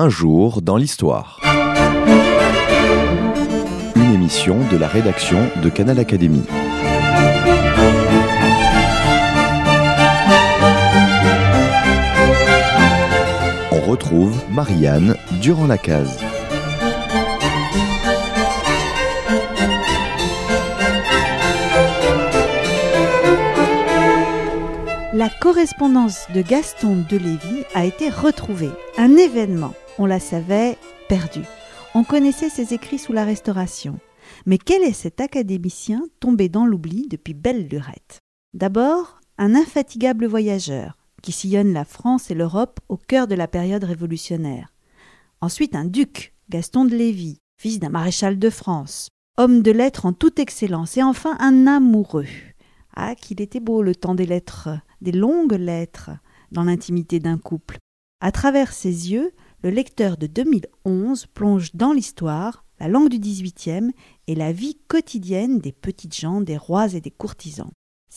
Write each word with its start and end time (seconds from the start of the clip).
Un 0.00 0.10
jour 0.10 0.62
dans 0.62 0.76
l'histoire. 0.76 1.40
Une 3.96 4.14
émission 4.14 4.60
de 4.70 4.76
la 4.76 4.86
rédaction 4.86 5.40
de 5.60 5.68
Canal 5.68 5.98
Académie. 5.98 6.44
On 13.72 13.80
retrouve 13.90 14.40
Marianne 14.52 15.16
durant 15.40 15.66
la 15.66 15.78
case. 15.78 16.20
La 25.18 25.30
correspondance 25.30 26.28
de 26.32 26.42
Gaston 26.42 27.04
de 27.10 27.18
a 27.74 27.84
été 27.84 28.08
retrouvée. 28.08 28.70
Un 28.98 29.16
événement, 29.16 29.74
on 29.98 30.06
la 30.06 30.20
savait, 30.20 30.78
perdu. 31.08 31.42
On 31.94 32.04
connaissait 32.04 32.48
ses 32.48 32.74
écrits 32.74 32.98
sous 32.98 33.12
la 33.12 33.24
Restauration. 33.24 33.98
Mais 34.46 34.58
quel 34.58 34.82
est 34.82 34.92
cet 34.92 35.20
académicien 35.20 36.04
tombé 36.20 36.48
dans 36.48 36.66
l'oubli 36.66 37.08
depuis 37.08 37.34
belle 37.34 37.68
lurette? 37.68 38.20
D'abord, 38.54 39.20
un 39.38 39.54
infatigable 39.54 40.26
voyageur 40.26 40.96
qui 41.22 41.32
sillonne 41.32 41.72
la 41.72 41.84
France 41.84 42.30
et 42.30 42.34
l'Europe 42.34 42.80
au 42.88 42.96
cœur 42.96 43.26
de 43.26 43.34
la 43.34 43.48
période 43.48 43.84
révolutionnaire. 43.84 44.72
Ensuite, 45.40 45.74
un 45.74 45.84
duc, 45.84 46.34
Gaston 46.48 46.84
de 46.84 46.94
Lévis, 46.94 47.38
fils 47.60 47.80
d'un 47.80 47.88
maréchal 47.88 48.38
de 48.38 48.50
France, 48.50 49.08
homme 49.36 49.62
de 49.62 49.70
lettres 49.70 50.06
en 50.06 50.12
toute 50.12 50.38
excellence, 50.38 50.96
et 50.96 51.02
enfin 51.02 51.36
un 51.40 51.66
amoureux. 51.66 52.26
Ah, 52.94 53.14
qu'il 53.14 53.40
était 53.40 53.60
beau 53.60 53.82
le 53.82 53.94
temps 53.94 54.14
des 54.14 54.26
lettres, 54.26 54.70
des 55.00 55.12
longues 55.12 55.52
lettres, 55.52 56.10
dans 56.52 56.64
l'intimité 56.64 57.18
d'un 57.18 57.38
couple. 57.38 57.78
À 58.20 58.32
travers 58.32 58.72
ses 58.72 59.12
yeux, 59.12 59.32
le 59.62 59.70
lecteur 59.70 60.16
de 60.16 60.26
2011 60.26 61.26
plonge 61.26 61.74
dans 61.74 61.92
l'histoire, 61.92 62.64
la 62.78 62.88
langue 62.88 63.08
du 63.08 63.18
XVIIIe 63.18 63.92
et 64.28 64.34
la 64.34 64.52
vie 64.52 64.78
quotidienne 64.86 65.58
des 65.58 65.72
petites 65.72 66.14
gens, 66.14 66.40
des 66.40 66.56
rois 66.56 66.94
et 66.94 67.00
des 67.00 67.10
courtisans. 67.10 67.70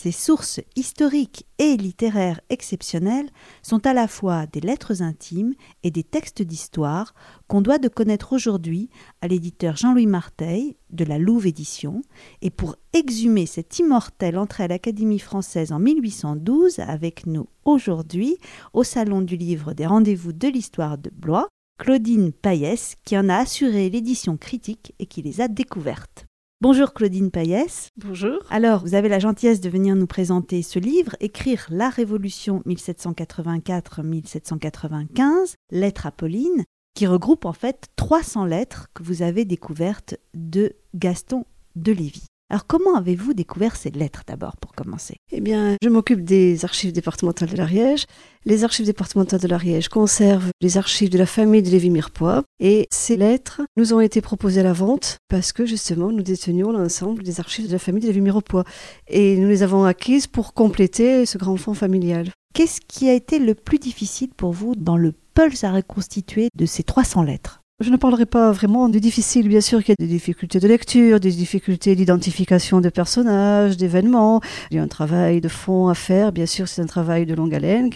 Ces 0.03 0.11
sources 0.11 0.59
historiques 0.75 1.45
et 1.59 1.77
littéraires 1.77 2.41
exceptionnelles 2.49 3.30
sont 3.61 3.85
à 3.85 3.94
la 3.94 4.08
fois 4.08 4.47
des 4.47 4.59
lettres 4.59 5.03
intimes 5.03 5.53
et 5.83 5.91
des 5.91 6.03
textes 6.03 6.41
d'histoire 6.41 7.13
qu'on 7.47 7.61
doit 7.61 7.77
de 7.77 7.88
connaître 7.88 8.33
aujourd'hui 8.33 8.89
à 9.21 9.27
l'éditeur 9.27 9.77
Jean-Louis 9.77 10.08
Marteil 10.08 10.75
de 10.89 11.05
la 11.05 11.19
Louve 11.19 11.45
Édition. 11.45 12.02
Et 12.41 12.49
pour 12.49 12.77
exhumer 12.93 13.45
cette 13.45 13.77
immortelle 13.77 14.39
entrée 14.39 14.63
à 14.63 14.69
l'Académie 14.69 15.19
française 15.19 15.71
en 15.71 15.77
1812 15.77 16.80
avec 16.80 17.27
nous 17.27 17.45
aujourd'hui 17.63 18.38
au 18.73 18.83
Salon 18.83 19.21
du 19.21 19.38
Livre 19.38 19.73
des 19.73 19.86
Rendez-vous 19.86 20.33
de 20.33 20.47
l'Histoire 20.47 20.97
de 20.97 21.11
Blois, 21.11 21.47
Claudine 21.77 22.31
Payès 22.31 22.95
qui 23.05 23.19
en 23.19 23.30
a 23.30 23.36
assuré 23.36 23.91
l'édition 23.91 24.36
critique 24.36 24.95
et 24.97 25.05
qui 25.05 25.21
les 25.21 25.41
a 25.41 25.47
découvertes. 25.47 26.25
Bonjour 26.62 26.94
Claudine 26.94 27.31
Payès. 27.31 27.90
Bonjour. 27.98 28.38
Alors, 28.52 28.81
vous 28.81 28.94
avez 28.94 29.09
la 29.09 29.17
gentillesse 29.17 29.62
de 29.62 29.70
venir 29.70 29.95
nous 29.95 30.06
présenter 30.06 30.62
ce 30.62 30.78
livre, 30.78 31.16
Écrire 31.20 31.66
la 31.72 31.90
Révolution 31.90 32.62
1784-1795, 32.67 35.56
Lettre 35.72 36.06
à 36.06 36.12
Pauline, 36.12 36.64
qui 36.94 37.08
regroupe 37.08 37.45
en 37.45 37.54
fait 37.54 37.88
300 37.95 38.45
lettres 38.45 38.89
que 38.94 39.02
vous 39.02 39.23
avez 39.23 39.44
découvertes 39.44 40.17
de 40.36 40.73
Gaston 40.94 41.45
de 41.76 41.94
Lévis. 41.94 42.28
Alors 42.52 42.67
comment 42.67 42.97
avez-vous 42.97 43.33
découvert 43.33 43.77
ces 43.77 43.91
lettres 43.91 44.23
d'abord 44.27 44.57
pour 44.57 44.73
commencer? 44.73 45.16
Eh 45.31 45.39
bien, 45.39 45.77
je 45.81 45.88
m'occupe 45.88 46.25
des 46.25 46.66
archives 46.66 46.91
départementales 46.91 47.47
de 47.47 47.55
l'Ariège. 47.55 48.03
Les 48.43 48.66
archives 48.66 48.85
départementales 48.85 49.39
de 49.39 49.47
l'Ariège 49.47 49.88
conservent 49.88 50.49
les 50.59 50.77
archives 50.77 51.09
de 51.09 51.17
la 51.17 51.25
famille 51.25 51.61
de 51.61 51.69
Lévy-Mirepoix 51.69 52.43
et 52.59 52.89
ces 52.91 53.16
lettres 53.16 53.61
nous 53.77 53.93
ont 53.93 54.02
été 54.02 54.19
proposées 54.19 54.59
à 54.59 54.63
la 54.63 54.73
vente 54.73 55.19
parce 55.30 55.53
que 55.53 55.66
justement 55.66 56.11
nous 56.11 56.23
détenions 56.23 56.73
l'ensemble 56.73 57.23
des 57.23 57.39
archives 57.39 57.67
de 57.67 57.71
la 57.71 57.80
famille 57.80 58.02
de 58.03 58.08
Lévy-Mirepoix 58.08 58.65
et 59.08 59.38
nous 59.38 59.47
les 59.47 59.63
avons 59.63 59.86
acquises 59.86 60.27
pour 60.27 60.53
compléter 60.53 61.26
ce 61.26 61.37
grand 61.37 61.55
fonds 61.55 61.73
familial. 61.73 62.31
Qu'est-ce 62.53 62.81
qui 62.86 63.08
a 63.08 63.14
été 63.14 63.39
le 63.39 63.55
plus 63.55 63.80
difficile 63.80 64.31
pour 64.36 64.52
vous 64.52 64.76
dans 64.76 64.97
le 64.97 65.14
pulse 65.33 65.64
à 65.64 65.71
reconstituer 65.71 66.49
de 66.58 66.65
ces 66.65 66.83
300 66.83 67.23
lettres? 67.23 67.61
Je 67.81 67.89
ne 67.89 67.97
parlerai 67.97 68.25
pas 68.25 68.52
vraiment 68.52 68.89
du 68.89 68.99
difficile, 68.99 69.47
bien 69.47 69.61
sûr 69.61 69.80
qu'il 69.83 69.89
y 69.89 70.02
a 70.02 70.05
des 70.05 70.11
difficultés 70.11 70.59
de 70.59 70.67
lecture, 70.67 71.19
des 71.19 71.31
difficultés 71.31 71.95
d'identification 71.95 72.80
de 72.80 72.89
personnages, 72.89 73.75
d'événements. 73.77 74.39
Il 74.69 74.77
y 74.77 74.80
a 74.80 74.83
un 74.83 74.87
travail 74.87 75.42
de 75.42 75.47
fond 75.47 75.87
à 75.87 75.95
faire, 75.95 76.31
bien 76.31 76.45
sûr 76.45 76.67
c'est 76.67 76.81
un 76.81 76.86
travail 76.86 77.25
de 77.25 77.33
longue 77.33 77.53
haleine, 77.55 77.89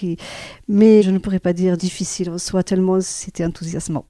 mais 0.67 1.03
je 1.03 1.11
ne 1.11 1.19
pourrais 1.19 1.39
pas 1.39 1.53
dire 1.53 1.77
difficile 1.77 2.31
en 2.31 2.37
soi 2.37 2.63
tellement 2.63 2.99
c'était 2.99 3.45
enthousiasmant. 3.45 4.05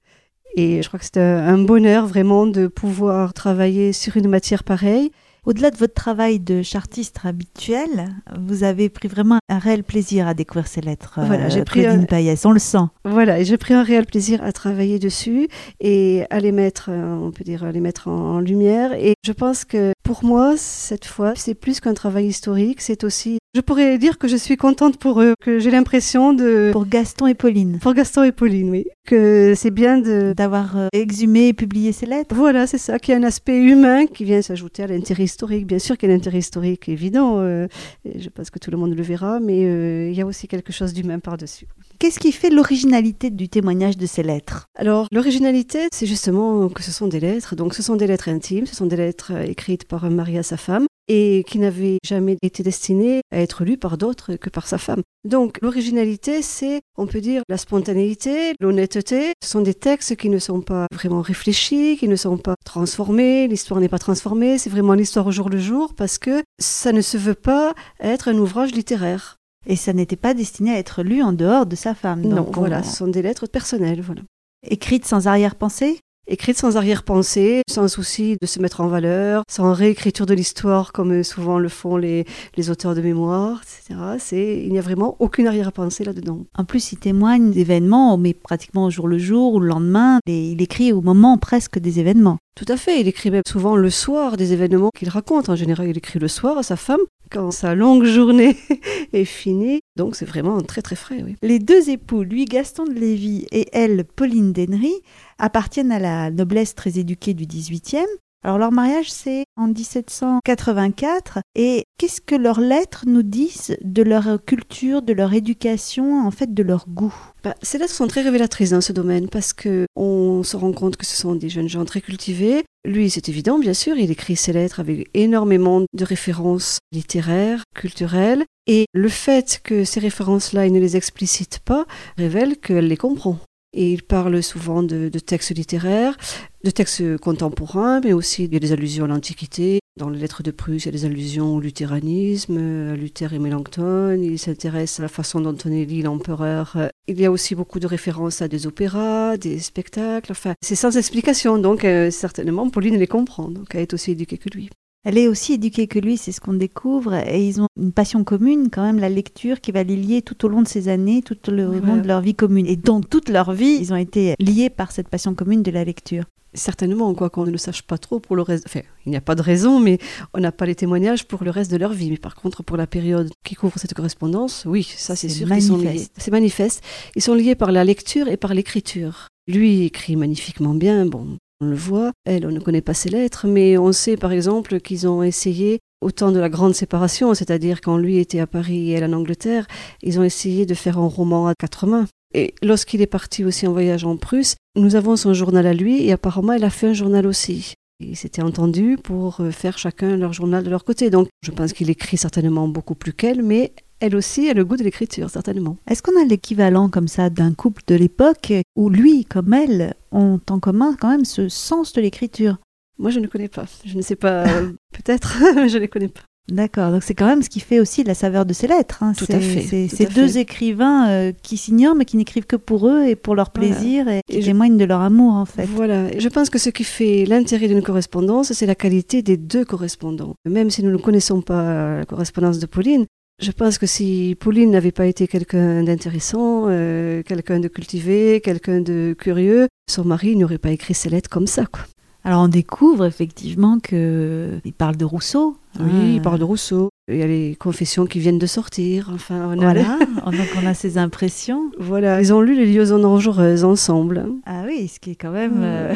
Et 0.55 0.81
je 0.81 0.87
crois 0.87 0.99
que 0.99 1.05
c'était 1.05 1.19
un 1.19 1.57
bonheur 1.57 2.07
vraiment 2.07 2.47
de 2.47 2.67
pouvoir 2.67 3.33
travailler 3.33 3.91
sur 3.91 4.15
une 4.15 4.29
matière 4.29 4.63
pareille. 4.63 5.11
Au-delà 5.45 5.69
de 5.69 5.77
votre 5.77 5.93
travail 5.93 6.39
de 6.39 6.63
chartiste 6.63 7.19
habituel, 7.23 8.07
vous 8.35 8.63
avez 8.63 8.89
pris 8.89 9.07
vraiment 9.07 9.37
un 9.47 9.59
réel 9.59 9.83
plaisir 9.83 10.27
à 10.27 10.33
découvrir 10.33 10.65
ces 10.65 10.81
lettres. 10.81 11.19
Voilà, 11.23 11.49
j'ai 11.49 11.63
pris 11.63 11.85
un... 11.85 12.03
Payès, 12.03 12.43
on 12.47 12.51
le 12.51 12.57
sent. 12.57 12.85
Voilà, 13.03 13.43
j'ai 13.43 13.57
pris 13.57 13.75
un 13.75 13.83
réel 13.83 14.07
plaisir 14.07 14.43
à 14.43 14.51
travailler 14.51 14.97
dessus 14.97 15.47
et 15.79 16.23
à 16.31 16.39
les 16.39 16.51
mettre, 16.51 16.89
on 16.89 17.29
peut 17.29 17.43
dire, 17.43 17.63
à 17.63 17.71
les 17.71 17.79
mettre 17.79 18.07
en, 18.07 18.39
lumière. 18.39 18.93
Et 18.93 19.13
je 19.23 19.31
pense 19.31 19.65
que 19.65 19.93
pour 20.05 20.23
moi, 20.23 20.55
cette 20.55 21.05
fois, 21.05 21.33
c'est 21.35 21.55
plus 21.55 21.79
qu'un 21.79 21.95
travail 21.95 22.27
historique, 22.27 22.79
c'est 22.79 23.03
aussi 23.03 23.39
je 23.55 23.61
pourrais 23.61 23.97
dire 23.97 24.17
que 24.17 24.27
je 24.27 24.35
suis 24.35 24.57
contente 24.57 24.97
pour 24.97 25.21
eux, 25.21 25.33
que 25.39 25.59
j'ai 25.59 25.71
l'impression 25.71 26.33
de... 26.33 26.71
Pour 26.73 26.85
Gaston 26.85 27.27
et 27.27 27.35
Pauline. 27.35 27.79
Pour 27.79 27.93
Gaston 27.93 28.23
et 28.23 28.33
Pauline, 28.33 28.69
oui. 28.69 28.85
Que 29.07 29.53
c'est 29.55 29.71
bien 29.71 29.97
de... 29.97 30.33
D'avoir 30.35 30.77
euh, 30.77 30.87
exhumé 30.91 31.47
et 31.47 31.53
publié 31.53 31.93
ces 31.93 32.05
lettres. 32.05 32.35
Voilà, 32.35 32.67
c'est 32.67 32.77
ça, 32.77 32.99
qu'il 32.99 33.13
y 33.13 33.15
a 33.15 33.19
un 33.19 33.23
aspect 33.23 33.57
humain 33.57 34.07
qui 34.07 34.25
vient 34.25 34.41
s'ajouter 34.41 34.83
à 34.83 34.87
l'intérêt 34.87 35.23
historique. 35.23 35.65
Bien 35.65 35.79
sûr 35.79 35.97
qu'il 35.97 36.09
y 36.09 36.11
a 36.11 36.15
l'intérêt 36.15 36.39
historique 36.39 36.89
évident, 36.89 37.39
euh, 37.39 37.67
je 38.03 38.27
pense 38.27 38.49
que 38.49 38.59
tout 38.59 38.71
le 38.71 38.77
monde 38.77 38.93
le 38.93 39.03
verra, 39.03 39.39
mais 39.39 39.63
euh, 39.63 40.09
il 40.09 40.17
y 40.17 40.21
a 40.21 40.25
aussi 40.25 40.49
quelque 40.49 40.73
chose 40.73 40.93
d'humain 40.93 41.19
par-dessus. 41.19 41.67
Qu'est-ce 41.97 42.19
qui 42.19 42.33
fait 42.33 42.49
l'originalité 42.49 43.29
du 43.29 43.47
témoignage 43.47 43.97
de 43.97 44.05
ces 44.05 44.21
lettres? 44.21 44.65
Alors, 44.77 45.07
l'originalité, 45.11 45.87
c'est 45.93 46.05
justement 46.05 46.67
que 46.67 46.83
ce 46.83 46.91
sont 46.91 47.07
des 47.07 47.21
lettres. 47.21 47.55
Donc, 47.55 47.73
ce 47.73 47.81
sont 47.81 47.95
des 47.95 48.07
lettres 48.07 48.27
intimes, 48.27 48.65
ce 48.65 48.75
sont 48.75 48.85
des 48.85 48.97
lettres 48.97 49.31
écrites 49.47 49.85
par 49.85 50.03
un 50.03 50.09
mari 50.09 50.37
à 50.37 50.43
sa 50.43 50.57
femme 50.57 50.87
et 51.07 51.45
qui 51.47 51.59
n'avaient 51.59 51.99
jamais 52.03 52.37
été 52.41 52.63
destinées 52.63 53.21
à 53.31 53.39
être 53.39 53.63
lues 53.63 53.77
par 53.77 53.97
d'autres 53.97 54.35
que 54.35 54.49
par 54.49 54.67
sa 54.67 54.77
femme. 54.77 55.01
Donc, 55.23 55.59
l'originalité, 55.61 56.41
c'est, 56.41 56.81
on 56.97 57.07
peut 57.07 57.21
dire, 57.21 57.43
la 57.47 57.57
spontanéité, 57.57 58.53
l'honnêteté. 58.59 59.33
Ce 59.43 59.51
sont 59.51 59.61
des 59.61 59.73
textes 59.73 60.15
qui 60.15 60.29
ne 60.29 60.39
sont 60.39 60.61
pas 60.61 60.87
vraiment 60.91 61.21
réfléchis, 61.21 61.95
qui 61.97 62.07
ne 62.07 62.15
sont 62.15 62.37
pas 62.37 62.55
transformés. 62.65 63.47
L'histoire 63.47 63.79
n'est 63.79 63.89
pas 63.89 63.99
transformée. 63.99 64.57
C'est 64.57 64.69
vraiment 64.69 64.95
l'histoire 64.95 65.27
au 65.27 65.31
jour 65.31 65.49
le 65.49 65.59
jour 65.59 65.93
parce 65.95 66.17
que 66.17 66.43
ça 66.59 66.91
ne 66.91 67.01
se 67.01 67.17
veut 67.17 67.35
pas 67.35 67.73
être 68.01 68.27
un 68.27 68.37
ouvrage 68.37 68.71
littéraire. 68.71 69.37
Et 69.67 69.75
ça 69.75 69.93
n'était 69.93 70.15
pas 70.15 70.33
destiné 70.33 70.71
à 70.71 70.79
être 70.79 71.03
lu 71.03 71.21
en 71.21 71.33
dehors 71.33 71.65
de 71.65 71.75
sa 71.75 71.95
femme. 71.95 72.21
Non, 72.21 72.47
voilà, 72.53 72.83
ce 72.83 72.97
sont 72.97 73.07
des 73.07 73.21
lettres 73.21 73.47
personnelles, 73.47 74.01
voilà. 74.01 74.21
Écrites 74.67 75.05
sans 75.05 75.27
arrière-pensée? 75.27 75.99
Écrites 76.27 76.57
sans 76.57 76.75
arrière-pensée, 76.75 77.61
sans 77.69 77.87
souci 77.87 78.35
de 78.41 78.47
se 78.47 78.59
mettre 78.59 78.81
en 78.81 78.87
valeur, 78.87 79.43
sans 79.47 79.73
réécriture 79.73 80.25
de 80.25 80.33
l'histoire 80.33 80.91
comme 80.91 81.23
souvent 81.23 81.59
le 81.59 81.69
font 81.69 81.97
les, 81.97 82.25
les 82.57 82.71
auteurs 82.71 82.95
de 82.95 83.01
mémoire, 83.01 83.61
etc. 83.61 83.99
C'est, 84.17 84.63
il 84.65 84.71
n'y 84.71 84.79
a 84.79 84.81
vraiment 84.81 85.17
aucune 85.19 85.45
arrière-pensée 85.45 86.03
là-dedans. 86.03 86.39
En 86.57 86.65
plus, 86.65 86.93
il 86.93 86.97
témoigne 86.97 87.51
d'événements, 87.51 88.17
mais 88.17 88.33
pratiquement 88.33 88.85
au 88.85 88.89
jour 88.89 89.07
le 89.07 89.19
jour 89.19 89.53
ou 89.53 89.59
le 89.59 89.67
lendemain. 89.67 90.17
Et 90.25 90.49
il 90.49 90.63
écrit 90.63 90.91
au 90.93 91.01
moment 91.01 91.37
presque 91.37 91.77
des 91.77 91.99
événements. 91.99 92.37
Tout 92.55 92.65
à 92.69 92.77
fait, 92.77 93.01
il 93.01 93.07
écrit 93.07 93.29
même 93.29 93.43
souvent 93.47 93.75
le 93.75 93.89
soir 93.91 94.35
des 94.35 94.51
événements 94.51 94.89
qu'il 94.97 95.09
raconte. 95.09 95.49
En 95.49 95.55
général, 95.55 95.89
il 95.89 95.97
écrit 95.97 96.17
le 96.17 96.27
soir 96.27 96.57
à 96.57 96.63
sa 96.63 96.75
femme 96.75 97.01
quand 97.35 97.51
sa 97.51 97.75
longue 97.75 98.05
journée 98.05 98.55
est 99.13 99.25
finie. 99.25 99.81
Donc 99.97 100.15
c'est 100.15 100.25
vraiment 100.25 100.61
très 100.61 100.81
très 100.81 100.95
frais. 100.95 101.21
Oui. 101.21 101.35
Les 101.41 101.59
deux 101.59 101.89
époux, 101.89 102.23
lui 102.23 102.45
Gaston 102.45 102.85
de 102.85 102.93
Lévis 102.93 103.45
et 103.51 103.67
elle 103.73 104.05
Pauline 104.05 104.53
d'Henry, 104.53 104.93
appartiennent 105.37 105.91
à 105.91 105.99
la 105.99 106.31
noblesse 106.31 106.75
très 106.75 106.97
éduquée 106.97 107.33
du 107.33 107.45
XVIIIe. 107.45 108.07
Alors 108.45 108.59
leur 108.59 108.71
mariage 108.71 109.11
c'est 109.11 109.45
en 109.57 109.69
1784 109.69 111.39
et 111.55 111.83
qu'est-ce 111.97 112.21
que 112.21 112.35
leurs 112.35 112.59
lettres 112.59 113.05
nous 113.07 113.23
disent 113.23 113.75
de 113.81 114.03
leur 114.03 114.37
culture, 114.45 115.01
de 115.01 115.13
leur 115.13 115.33
éducation, 115.33 116.23
en 116.23 116.29
fait 116.29 116.53
de 116.53 116.61
leur 116.61 116.87
goût? 116.87 117.15
Bah, 117.43 117.55
Ces 117.63 117.79
lettres 117.79 117.95
sont 117.95 118.05
très 118.05 118.21
révélatrices 118.21 118.69
dans 118.69 118.81
ce 118.81 118.93
domaine 118.93 119.29
parce 119.29 119.51
que 119.51 119.87
on 119.95 120.43
se 120.43 120.57
rend 120.57 120.73
compte 120.73 120.95
que 120.95 121.07
ce 121.07 121.17
sont 121.17 121.33
des 121.33 121.49
jeunes 121.49 121.69
gens 121.69 121.85
très 121.85 122.01
cultivés. 122.01 122.65
Lui 122.85 123.09
c'est 123.09 123.29
évident 123.29 123.57
bien 123.57 123.73
sûr, 123.73 123.97
il 123.97 124.11
écrit 124.11 124.35
ses 124.35 124.53
lettres 124.53 124.79
avec 124.79 125.09
énormément 125.15 125.81
de 125.91 126.05
références 126.05 126.77
littéraires, 126.91 127.63
culturelles 127.75 128.43
et 128.67 128.85
le 128.93 129.09
fait 129.09 129.59
que 129.63 129.85
ces 129.85 129.99
références-là 129.99 130.67
il 130.67 130.73
ne 130.73 130.79
les 130.79 130.95
explicite 130.95 131.61
pas 131.65 131.87
révèle 132.15 132.57
qu'elle 132.57 132.89
les 132.89 132.97
comprend. 132.97 133.39
Et 133.75 133.91
il 133.91 134.03
parle 134.03 134.41
souvent 134.41 134.83
de, 134.83 135.09
textes 135.19 135.53
littéraires, 135.53 136.17
de 136.63 136.71
textes 136.71 137.17
contemporains, 137.17 137.99
mais 137.99 138.13
aussi 138.13 138.45
il 138.45 138.53
y 138.53 138.55
a 138.55 138.59
des 138.59 138.71
allusions 138.71 139.03
à 139.03 139.07
l'Antiquité, 139.09 139.79
Dans 139.97 140.09
les 140.09 140.17
lettres 140.17 140.43
de 140.43 140.51
Prusse, 140.51 140.83
il 140.83 140.85
y 140.87 140.89
a 140.89 140.91
des 140.93 141.05
allusions 141.05 141.55
au 141.55 141.59
luthéranisme, 141.59 142.57
à 142.91 142.95
Luther 142.95 143.33
et 143.33 143.39
Mélenchon. 143.39 144.17
Il 144.21 144.39
s'intéresse 144.39 144.99
à 144.99 145.03
la 145.03 145.09
façon 145.09 145.41
dont 145.41 145.57
on 145.65 145.71
élit 145.71 146.01
l'empereur. 146.01 146.89
Il 147.07 147.19
y 147.19 147.25
a 147.25 147.31
aussi 147.31 147.53
beaucoup 147.53 147.79
de 147.79 147.87
références 147.87 148.41
à 148.41 148.47
des 148.47 148.65
opéras, 148.65 149.35
des 149.35 149.59
spectacles. 149.59 150.31
Enfin, 150.31 150.53
c'est 150.61 150.75
sans 150.75 150.95
explication. 150.95 151.57
Donc, 151.57 151.83
euh, 151.83 152.11
certainement, 152.11 152.69
Pauline 152.69 152.97
les 152.97 153.07
comprend. 153.07 153.49
Donc, 153.49 153.75
elle 153.75 153.81
est 153.81 153.93
aussi 153.93 154.11
éduquée 154.11 154.37
que 154.37 154.49
lui. 154.49 154.69
Elle 155.05 155.19
est 155.19 155.27
aussi 155.27 155.53
éduquée 155.53 155.85
que 155.85 155.99
lui, 155.99 156.17
c'est 156.17 156.31
ce 156.31 156.41
qu'on 156.41 156.53
découvre. 156.53 157.13
Et 157.13 157.47
ils 157.47 157.61
ont 157.61 157.67
une 157.79 157.91
passion 157.91 158.23
commune, 158.23 158.69
quand 158.71 158.83
même, 158.83 158.97
la 158.97 159.07
lecture 159.07 159.61
qui 159.61 159.71
va 159.71 159.83
les 159.83 159.95
lier 159.95 160.23
tout 160.23 160.43
au 160.45 160.49
long 160.49 160.63
de 160.63 160.67
ces 160.67 160.89
années, 160.89 161.21
tout 161.21 161.37
au 161.47 161.51
long 161.51 161.97
de 161.97 162.07
leur 162.07 162.21
vie 162.21 162.33
commune. 162.33 162.65
Et 162.65 162.75
dans 162.75 163.01
toute 163.01 163.29
leur 163.29 163.53
vie, 163.53 163.77
ils 163.79 163.93
ont 163.93 163.97
été 163.97 164.33
liés 164.39 164.71
par 164.71 164.91
cette 164.91 165.07
passion 165.07 165.35
commune 165.35 165.61
de 165.61 165.69
la 165.69 165.83
lecture. 165.83 166.23
Certainement, 166.55 167.13
quoi 167.13 167.29
qu'on 167.29 167.45
ne 167.45 167.51
le 167.51 167.57
sache 167.57 167.83
pas 167.83 167.99
trop 167.99 168.19
pour 168.19 168.35
le 168.35 168.41
reste. 168.41 168.63
Enfin, 168.65 168.79
il 169.05 169.09
n'y 169.09 169.17
a 169.17 169.21
pas 169.21 169.35
de 169.35 169.41
raison, 169.41 169.79
mais 169.79 169.99
on 170.33 170.39
n'a 170.39 170.51
pas 170.51 170.65
les 170.65 170.73
témoignages 170.73 171.27
pour 171.27 171.43
le 171.43 171.51
reste 171.51 171.69
de 171.69 171.77
leur 171.77 171.93
vie. 171.93 172.09
Mais 172.09 172.17
par 172.17 172.33
contre, 172.33 172.63
pour 172.63 172.77
la 172.77 172.87
période 172.87 173.29
qui 173.43 173.55
couvre 173.55 173.77
cette 173.77 173.93
correspondance, 173.93 174.63
oui, 174.65 174.83
ça 174.83 175.15
c'est 175.15 175.29
sûr 175.29 175.47
sont 175.61 175.77
liés. 175.77 176.07
C'est 176.17 176.31
manifeste. 176.31 176.81
Ils 177.15 177.21
sont 177.21 177.35
liés 177.35 177.55
par 177.55 177.71
la 177.71 177.83
lecture 177.83 178.27
et 178.27 178.37
par 178.37 178.53
l'écriture. 178.53 179.27
Lui 179.47 179.83
écrit 179.83 180.15
magnifiquement 180.15 180.73
bien. 180.73 181.05
Bon, 181.05 181.37
on 181.61 181.67
le 181.67 181.75
voit. 181.75 182.11
Elle, 182.25 182.45
on 182.45 182.51
ne 182.51 182.59
connaît 182.59 182.81
pas 182.81 182.93
ses 182.93 183.09
lettres, 183.09 183.47
mais 183.47 183.77
on 183.77 183.91
sait 183.91 184.17
par 184.17 184.31
exemple 184.31 184.79
qu'ils 184.79 185.07
ont 185.07 185.23
essayé 185.23 185.79
au 186.01 186.11
temps 186.11 186.31
de 186.31 186.39
la 186.39 186.49
grande 186.49 186.75
séparation, 186.75 187.33
c'est-à-dire 187.33 187.81
quand 187.81 187.97
lui 187.97 188.17
était 188.17 188.39
à 188.39 188.47
Paris 188.47 188.91
et 188.91 188.93
elle 188.93 189.05
en 189.05 189.13
Angleterre, 189.13 189.65
ils 190.03 190.19
ont 190.19 190.23
essayé 190.23 190.65
de 190.65 190.73
faire 190.73 190.99
un 190.99 191.07
roman 191.07 191.47
à 191.47 191.53
quatre 191.55 191.87
mains. 191.87 192.05
Et 192.33 192.53
lorsqu'il 192.61 193.01
est 193.01 193.07
parti 193.07 193.45
aussi 193.45 193.65
en 193.65 193.71
voyage 193.71 194.03
en 194.03 194.17
Prusse, 194.17 194.55
nous 194.75 194.95
avons 194.95 195.15
son 195.15 195.33
journal 195.33 195.65
à 195.65 195.73
lui 195.73 196.05
et 196.05 196.11
apparemment 196.11 196.53
elle 196.53 196.65
a 196.65 196.69
fait 196.69 196.87
un 196.87 196.93
journal 196.93 197.25
aussi. 197.25 197.73
Ils 198.01 198.17
s'étaient 198.17 198.41
entendus 198.41 198.97
pour 199.01 199.39
euh, 199.39 199.51
faire 199.51 199.77
chacun 199.77 200.17
leur 200.17 200.33
journal 200.33 200.63
de 200.63 200.69
leur 200.69 200.83
côté. 200.83 201.09
Donc 201.09 201.29
je 201.41 201.51
pense 201.51 201.71
qu'il 201.71 201.89
écrit 201.89 202.17
certainement 202.17 202.67
beaucoup 202.67 202.95
plus 202.95 203.13
qu'elle, 203.13 203.41
mais 203.41 203.73
elle 203.99 204.15
aussi 204.15 204.49
a 204.49 204.53
le 204.53 204.65
goût 204.65 204.77
de 204.77 204.83
l'écriture, 204.83 205.29
certainement. 205.29 205.77
Est-ce 205.89 206.03
qu'on 206.03 206.19
a 206.19 206.25
l'équivalent 206.25 206.89
comme 206.89 207.07
ça 207.07 207.29
d'un 207.29 207.53
couple 207.53 207.81
de 207.87 207.95
l'époque 207.95 208.53
où 208.75 208.89
lui 208.89 209.25
comme 209.25 209.53
elle 209.53 209.95
ont 210.11 210.39
en 210.49 210.59
commun 210.59 210.95
quand 210.99 211.09
même 211.09 211.25
ce 211.25 211.49
sens 211.49 211.93
de 211.93 212.01
l'écriture? 212.01 212.57
Moi 212.97 213.11
je 213.11 213.19
ne 213.19 213.27
connais 213.27 213.49
pas. 213.49 213.65
Je 213.85 213.95
ne 213.95 214.01
sais 214.01 214.15
pas, 214.15 214.43
peut-être, 214.93 215.37
mais 215.55 215.69
je 215.69 215.75
ne 215.75 215.81
les 215.81 215.87
connais 215.87 216.07
pas. 216.07 216.21
D'accord, 216.47 216.91
donc 216.91 217.01
c'est 217.01 217.15
quand 217.15 217.25
même 217.25 217.41
ce 217.41 217.49
qui 217.49 217.59
fait 217.59 217.79
aussi 217.79 218.03
la 218.03 218.13
saveur 218.13 218.45
de 218.45 218.53
ces 218.53 218.67
lettres. 218.67 219.01
Hein. 219.01 219.13
Tout 219.17 219.25
à 219.29 219.39
fait. 219.39 219.87
Ces 219.87 220.05
deux 220.05 220.37
écrivains 220.37 221.09
euh, 221.09 221.31
qui 221.41 221.57
s'ignorent 221.57 221.95
mais 221.95 222.05
qui 222.05 222.17
n'écrivent 222.17 222.45
que 222.45 222.55
pour 222.55 222.87
eux 222.87 223.03
et 223.05 223.15
pour 223.15 223.33
leur 223.33 223.49
plaisir 223.49 224.07
et, 224.07 224.21
qui 224.29 224.41
témoignent 224.41 224.77
de 224.77 224.85
leur 224.85 225.01
amour 225.01 225.33
en 225.33 225.45
fait. 225.45 225.65
Voilà, 225.65 226.15
je 226.17 226.29
pense 226.29 226.51
que 226.51 226.59
ce 226.59 226.69
qui 226.69 226.83
fait 226.83 227.25
l'intérêt 227.25 227.67
d'une 227.67 227.81
correspondance, 227.81 228.53
c'est 228.53 228.67
la 228.67 228.75
qualité 228.75 229.23
des 229.23 229.37
deux 229.37 229.65
correspondants. 229.65 230.35
Même 230.47 230.69
si 230.69 230.83
nous 230.83 230.91
ne 230.91 230.97
connaissons 230.97 231.41
pas 231.41 231.97
la 231.97 232.05
correspondance 232.05 232.59
de 232.59 232.67
Pauline, 232.67 233.07
je 233.41 233.51
pense 233.51 233.77
que 233.77 233.85
si 233.85 234.35
Pauline 234.39 234.71
n'avait 234.71 234.91
pas 234.91 235.07
été 235.07 235.27
quelqu'un 235.27 235.83
d'intéressant, 235.83 236.65
euh, 236.67 237.21
quelqu'un 237.23 237.59
de 237.59 237.67
cultivé, 237.67 238.41
quelqu'un 238.41 238.81
de 238.81 239.15
curieux, 239.17 239.67
son 239.89 240.05
mari 240.05 240.35
n'aurait 240.35 240.57
pas 240.57 240.71
écrit 240.71 240.93
ces 240.93 241.09
lettres 241.09 241.29
comme 241.29 241.47
ça. 241.47 241.65
Quoi. 241.65 241.83
Alors 242.25 242.41
on 242.41 242.47
découvre 242.47 243.05
effectivement 243.05 243.79
qu'il 243.79 244.73
parle 244.77 244.95
de 244.95 245.05
Rousseau. 245.05 245.57
Oui, 245.79 246.15
il 246.15 246.21
parle 246.21 246.39
de 246.39 246.43
Rousseau. 246.43 246.89
Il 247.07 247.17
y 247.17 247.21
a 247.21 247.27
les 247.27 247.55
confessions 247.55 248.07
qui 248.07 248.17
viennent 248.17 248.39
de 248.39 248.47
sortir. 248.47 249.11
Enfin, 249.13 249.51
on 249.53 249.57
voilà, 249.57 249.99
donc 250.25 250.47
on 250.59 250.65
a 250.65 250.73
ces 250.73 250.97
impressions. 250.97 251.71
Voilà, 251.77 252.19
ils 252.19 252.33
ont 252.33 252.41
lu 252.41 252.55
les 252.55 252.65
liaisons 252.65 252.97
dangereuses 252.97 253.63
ensemble. 253.63 254.25
Ah 254.47 254.63
oui, 254.65 254.87
ce 254.87 254.99
qui 254.99 255.11
est 255.11 255.15
quand 255.15 255.31
même... 255.31 255.57
Euh, 255.59 255.93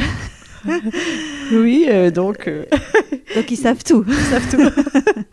oui, 1.52 1.88
euh, 1.90 2.12
donc... 2.12 2.48
Euh, 2.48 2.66
donc 3.36 3.50
ils 3.50 3.58
savent 3.58 3.84
tout. 3.84 4.06
Ils 4.08 4.14
savent 4.14 4.52
tout. 4.52 4.82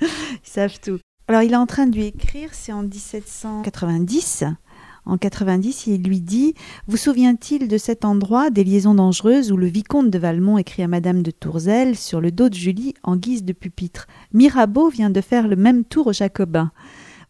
ils 0.02 0.50
savent 0.50 0.80
tout. 0.80 0.98
Alors 1.28 1.42
il 1.42 1.52
est 1.52 1.56
en 1.56 1.66
train 1.66 1.86
de 1.86 1.96
lui 1.96 2.04
écrire, 2.04 2.50
c'est 2.52 2.72
en 2.72 2.82
1790 2.82 4.44
en 5.08 5.18
90, 5.18 5.86
il 5.86 6.02
lui 6.02 6.20
dit 6.20 6.54
Vous 6.88 6.96
souvient-il 6.96 7.68
de 7.68 7.78
cet 7.78 8.04
endroit 8.04 8.50
des 8.50 8.64
liaisons 8.64 8.96
dangereuses 8.96 9.52
où 9.52 9.56
le 9.56 9.68
vicomte 9.68 10.10
de 10.10 10.18
Valmont 10.18 10.58
écrit 10.58 10.82
à 10.82 10.88
Madame 10.88 11.22
de 11.22 11.30
Tourzel 11.30 11.96
sur 11.96 12.20
le 12.20 12.32
dos 12.32 12.48
de 12.48 12.54
Julie 12.54 12.94
en 13.04 13.14
guise 13.14 13.44
de 13.44 13.52
pupitre? 13.52 14.08
Mirabeau 14.32 14.88
vient 14.88 15.10
de 15.10 15.20
faire 15.20 15.46
le 15.46 15.54
même 15.54 15.84
tour 15.84 16.08
aux 16.08 16.12
Jacobins. 16.12 16.72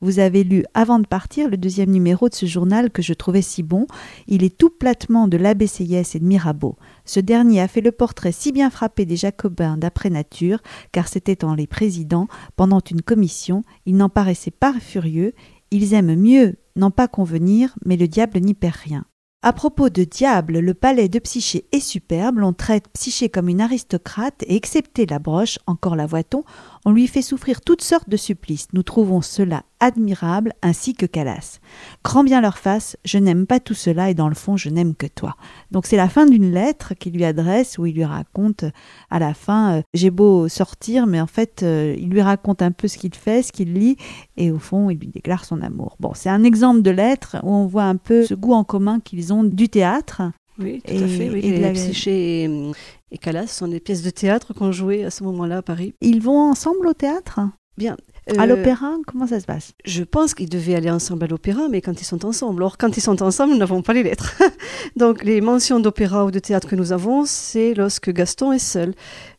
Vous 0.01 0.19
avez 0.19 0.45
lu 0.45 0.65
avant 0.73 0.99
de 0.99 1.07
partir 1.07 1.49
le 1.49 1.57
deuxième 1.57 1.91
numéro 1.91 2.29
de 2.29 2.35
ce 2.35 2.47
journal 2.47 2.91
que 2.91 3.03
je 3.03 3.13
trouvais 3.13 3.43
si 3.43 3.63
bon. 3.63 3.87
Il 4.27 4.43
est 4.43 4.57
tout 4.57 4.71
platement 4.71 5.29
de 5.29 5.39
Seyès 5.67 6.15
et 6.15 6.19
de 6.19 6.25
Mirabeau. 6.25 6.77
Ce 7.07 7.21
dernier 7.21 7.61
a 7.61 7.69
fait 7.69 7.81
le 7.81 7.93
portrait 7.93 8.33
si 8.33 8.53
bien 8.53 8.69
frappé 8.69 9.07
des 9.07 9.17
Jacobins 9.17 9.77
d'après 9.77 10.11
nature, 10.11 10.59
car 10.93 11.09
c'était 11.09 11.45
en 11.45 11.55
les 11.55 11.67
présidents, 11.67 12.29
pendant 12.57 12.81
une 12.81 13.03
commission, 13.03 13.63
il 13.87 13.97
n'en 13.97 14.09
paraissait 14.09 14.51
pas 14.51 14.75
furieux, 14.79 15.33
ils 15.71 15.95
aiment 15.95 16.17
mieux 16.17 16.57
n'en 16.75 16.91
pas 16.91 17.09
convenir, 17.09 17.75
mais 17.85 17.97
le 17.97 18.09
diable 18.09 18.41
n'y 18.41 18.55
perd 18.55 18.77
rien. 18.77 19.05
À 19.43 19.53
propos 19.53 19.91
de 19.91 20.03
diable, 20.03 20.59
le 20.59 20.75
palais 20.75 21.09
de 21.09 21.19
Psyché 21.21 21.67
est 21.71 21.81
superbe, 21.81 22.39
on 22.43 22.53
traite 22.53 22.89
Psyché 22.89 23.29
comme 23.29 23.49
une 23.49 23.61
aristocrate, 23.61 24.43
et 24.43 24.57
excepté 24.57 25.07
la 25.07 25.19
broche, 25.19 25.59
encore 25.67 25.95
la 25.95 26.07
voit-on, 26.07 26.43
on 26.85 26.93
lui 26.93 27.07
fait 27.07 27.23
souffrir 27.23 27.61
toutes 27.61 27.83
sortes 27.83 28.09
de 28.09 28.17
supplices. 28.17 28.69
Nous 28.73 28.83
trouvons 28.83 29.21
cela 29.21 29.63
admirable, 29.81 30.53
ainsi 30.63 30.95
que 30.95 31.07
Calas. 31.07 31.59
Grand 32.03 32.25
bien 32.25 32.41
leur 32.41 32.59
face, 32.59 32.97
je 33.05 33.19
n'aime 33.19 33.47
pas 33.47 33.61
tout 33.61 33.75
cela, 33.75 34.11
et 34.11 34.15
dans 34.15 34.29
le 34.29 34.35
fond, 34.35 34.57
je 34.57 34.71
n'aime 34.71 34.95
que 34.95 35.07
toi. 35.07 35.37
Donc 35.71 35.87
c'est 35.87 35.97
la 35.97 36.09
fin 36.09 36.27
d'une 36.27 36.53
lettre 36.53 36.95
qu'il 36.95 37.15
lui 37.15 37.25
adresse, 37.25 37.79
où 37.79 37.87
il 37.87 37.95
lui 37.95 38.05
raconte, 38.05 38.65
à 39.11 39.19
la 39.19 39.35
fin, 39.35 39.77
euh, 39.77 39.83
j'ai 39.95 40.11
beau 40.11 40.49
sortir, 40.49 41.07
mais 41.07 41.21
en 41.21 41.27
fait, 41.27 41.63
euh, 41.63 41.95
il 41.99 42.09
lui 42.09 42.23
raconte 42.23 42.63
un 42.63 42.71
peu 42.71 42.89
ce 42.89 42.99
qu'il 42.99 43.15
fait, 43.15 43.43
ce 43.43 43.53
qu'il 43.53 43.75
lit, 43.75 43.97
et 44.37 44.51
au 44.51 44.59
fond, 44.59 44.91
il 44.91 44.99
lui 44.99 45.09
déclare 45.09 45.45
son 45.45 45.61
amour. 45.61 45.97
Bon, 46.01 46.13
c'est 46.15 46.31
un 46.31 46.45
exemple 46.45 46.83
de 46.83 46.91
lettre 46.91 47.37
où 47.43 47.53
on 47.53 47.67
voit 47.67 47.85
un 47.85 47.97
peu 47.97 48.25
ce 48.25 48.35
goût 48.35 48.55
en 48.55 48.65
commun 48.65 49.01
qu'ils 49.01 49.33
ont 49.33 49.45
du 49.45 49.69
théâtre. 49.69 50.23
Oui, 50.59 50.81
tout 50.87 50.95
à 50.95 51.07
fait. 51.07 51.27
et 51.47 51.61
la... 51.61 51.73
Psyché 51.73 52.73
et 53.17 53.19
Calas 53.19 53.47
sont 53.47 53.69
des 53.69 53.81
pièces 53.81 54.03
de 54.03 54.11
théâtre 54.11 54.53
qu'on 54.53 54.73
jouait 54.73 55.03
à 55.03 55.11
ce 55.11 55.25
moment-là 55.25 55.59
à 55.59 55.63
Paris. 55.63 55.95
Ils 56.03 56.21
vont 56.21 56.51
ensemble 56.51 56.87
au 56.87 56.93
théâtre? 56.93 57.41
Bien. 57.79 57.97
à 58.37 58.43
euh, 58.43 58.47
l'opéra, 58.47 58.95
comment 59.07 59.27
ça 59.27 59.41
se 59.41 59.47
passe? 59.47 59.73
Je 59.87 60.03
pense 60.03 60.35
qu'ils 60.35 60.51
devaient 60.51 60.75
aller 60.75 60.91
ensemble 60.91 61.25
à 61.25 61.27
l'opéra, 61.27 61.69
mais 61.71 61.81
quand 61.81 61.99
ils 61.99 62.05
sont 62.05 62.27
ensemble. 62.27 62.63
Or, 62.63 62.77
quand 62.77 62.95
ils 62.99 63.01
sont 63.01 63.23
ensemble, 63.23 63.55
nous 63.55 63.59
n'avons 63.59 63.81
pas 63.81 63.95
les 63.95 64.03
lettres. 64.03 64.35
Donc, 64.97 65.25
les 65.25 65.41
mentions 65.41 65.81
d'opéra 65.81 66.27
ou 66.27 66.31
de 66.31 66.39
théâtre 66.39 66.69
que 66.69 66.77
nous 66.77 66.93
avons, 66.93 67.25
c'est 67.25 67.73
lorsque 67.73 68.13
Gaston 68.13 68.53
est 68.53 68.59
seul. 68.59 68.93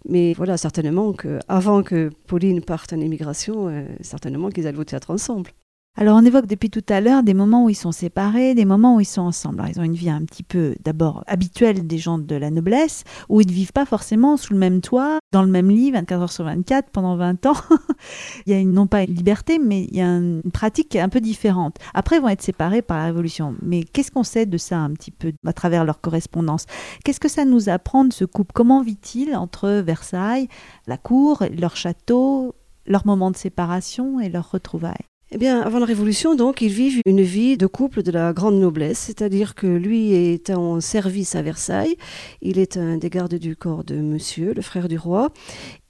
Mais 0.10 0.34
voilà, 0.34 0.58
certainement 0.58 1.14
qu'avant 1.14 1.84
que 1.84 2.10
Pauline 2.26 2.64
parte 2.64 2.94
en 2.94 3.00
émigration, 3.00 3.68
euh, 3.68 3.86
certainement 4.02 4.50
qu'ils 4.50 4.66
allaient 4.66 4.80
au 4.80 4.86
théâtre 4.86 5.12
ensemble. 5.12 5.52
Alors 6.00 6.16
on 6.16 6.24
évoque 6.24 6.46
depuis 6.46 6.70
tout 6.70 6.86
à 6.90 7.02
l'heure 7.02 7.24
des 7.24 7.34
moments 7.34 7.66
où 7.66 7.70
ils 7.70 7.76
sont 7.76 7.92
séparés, 7.92 8.54
des 8.54 8.66
moments 8.66 8.98
où 8.98 9.00
ils 9.00 9.06
sont 9.06 9.24
ensemble. 9.24 9.66
ils 9.68 9.80
ont 9.80 9.84
une 9.84 9.96
vie 9.96 10.12
un 10.12 10.24
petit 10.26 10.44
peu 10.44 10.76
d'abord 10.84 11.24
habituelle 11.26 11.88
des 11.88 11.98
gens 11.98 12.20
de 12.20 12.36
la 12.36 12.52
noblesse, 12.52 13.04
où 13.30 13.42
ils 13.42 13.48
ne 13.48 13.52
vivent 13.52 13.72
pas 13.72 13.88
forcément 13.88 14.38
sous 14.38 14.54
le 14.54 14.60
même 14.60 14.82
toit, 14.82 15.18
dans 15.32 15.42
le 15.42 15.50
même 15.50 15.72
lit, 15.72 15.90
24 15.90 16.22
heures 16.22 16.32
sur 16.32 16.44
24, 16.44 16.92
pendant 16.92 17.16
20 17.16 17.48
ans. 17.48 17.56
il 18.46 18.54
y 18.54 18.56
a 18.56 18.64
non 18.64 18.86
pas 18.86 19.02
une 19.02 19.16
liberté, 19.16 19.58
mais 19.58 19.86
il 19.86 19.98
y 19.98 20.02
a 20.02 20.06
une 20.06 20.44
pratique 20.54 20.96
un 20.96 21.10
peu 21.10 21.20
différente. 21.20 21.78
Après, 21.96 22.18
ils 22.18 22.22
vont 22.22 22.30
être 22.30 22.44
séparés 22.44 22.84
par 22.84 22.98
la 22.98 23.06
Révolution. 23.06 23.56
Mais 23.64 23.84
qu'est-ce 23.84 24.12
qu'on 24.12 24.24
sait 24.24 24.46
de 24.46 24.60
ça 24.60 24.78
un 24.78 24.92
petit 24.92 25.10
peu 25.10 25.34
à 25.48 25.54
travers 25.54 25.84
leur 25.84 26.00
correspondance? 26.00 26.68
Qu'est-ce 27.04 27.20
que 27.20 27.28
ça 27.28 27.44
nous 27.44 27.70
apprend 27.70 28.06
de 28.06 28.14
ce 28.14 28.24
couple? 28.24 28.52
Comment 28.54 28.84
vit-il 28.84 29.36
entre 29.36 29.82
Versailles, 29.84 30.48
la 30.86 30.98
cour, 30.98 31.44
leur 31.58 31.76
château, 31.76 32.54
leur 32.86 33.08
moment 33.08 33.32
de 33.32 33.38
séparation 33.38 34.20
et 34.20 34.30
leur 34.30 34.52
retrouvailles? 34.52 35.08
Eh 35.32 35.38
bien, 35.38 35.60
avant 35.62 35.80
la 35.80 35.86
Révolution, 35.86 36.36
donc, 36.36 36.62
ils 36.62 36.72
vivent 36.72 37.02
une 37.06 37.22
vie 37.22 37.58
de 37.58 37.68
couple 37.68 38.02
de 38.02 38.12
la 38.12 38.32
grande 38.32 38.60
noblesse, 38.60 39.00
c'est-à-dire 39.00 39.56
que 39.56 39.68
lui 39.68 40.14
est 40.14 40.50
en 40.50 40.80
service 40.80 41.36
à 41.36 41.42
Versailles, 41.42 41.98
il 42.42 42.58
est 42.60 42.78
un 42.78 42.98
des 42.98 43.10
gardes 43.10 43.36
du 43.36 43.58
corps 43.58 43.84
de 43.84 43.96
Monsieur, 43.96 44.54
le 44.54 44.62
frère 44.62 44.88
du 44.88 44.98
roi, 44.98 45.32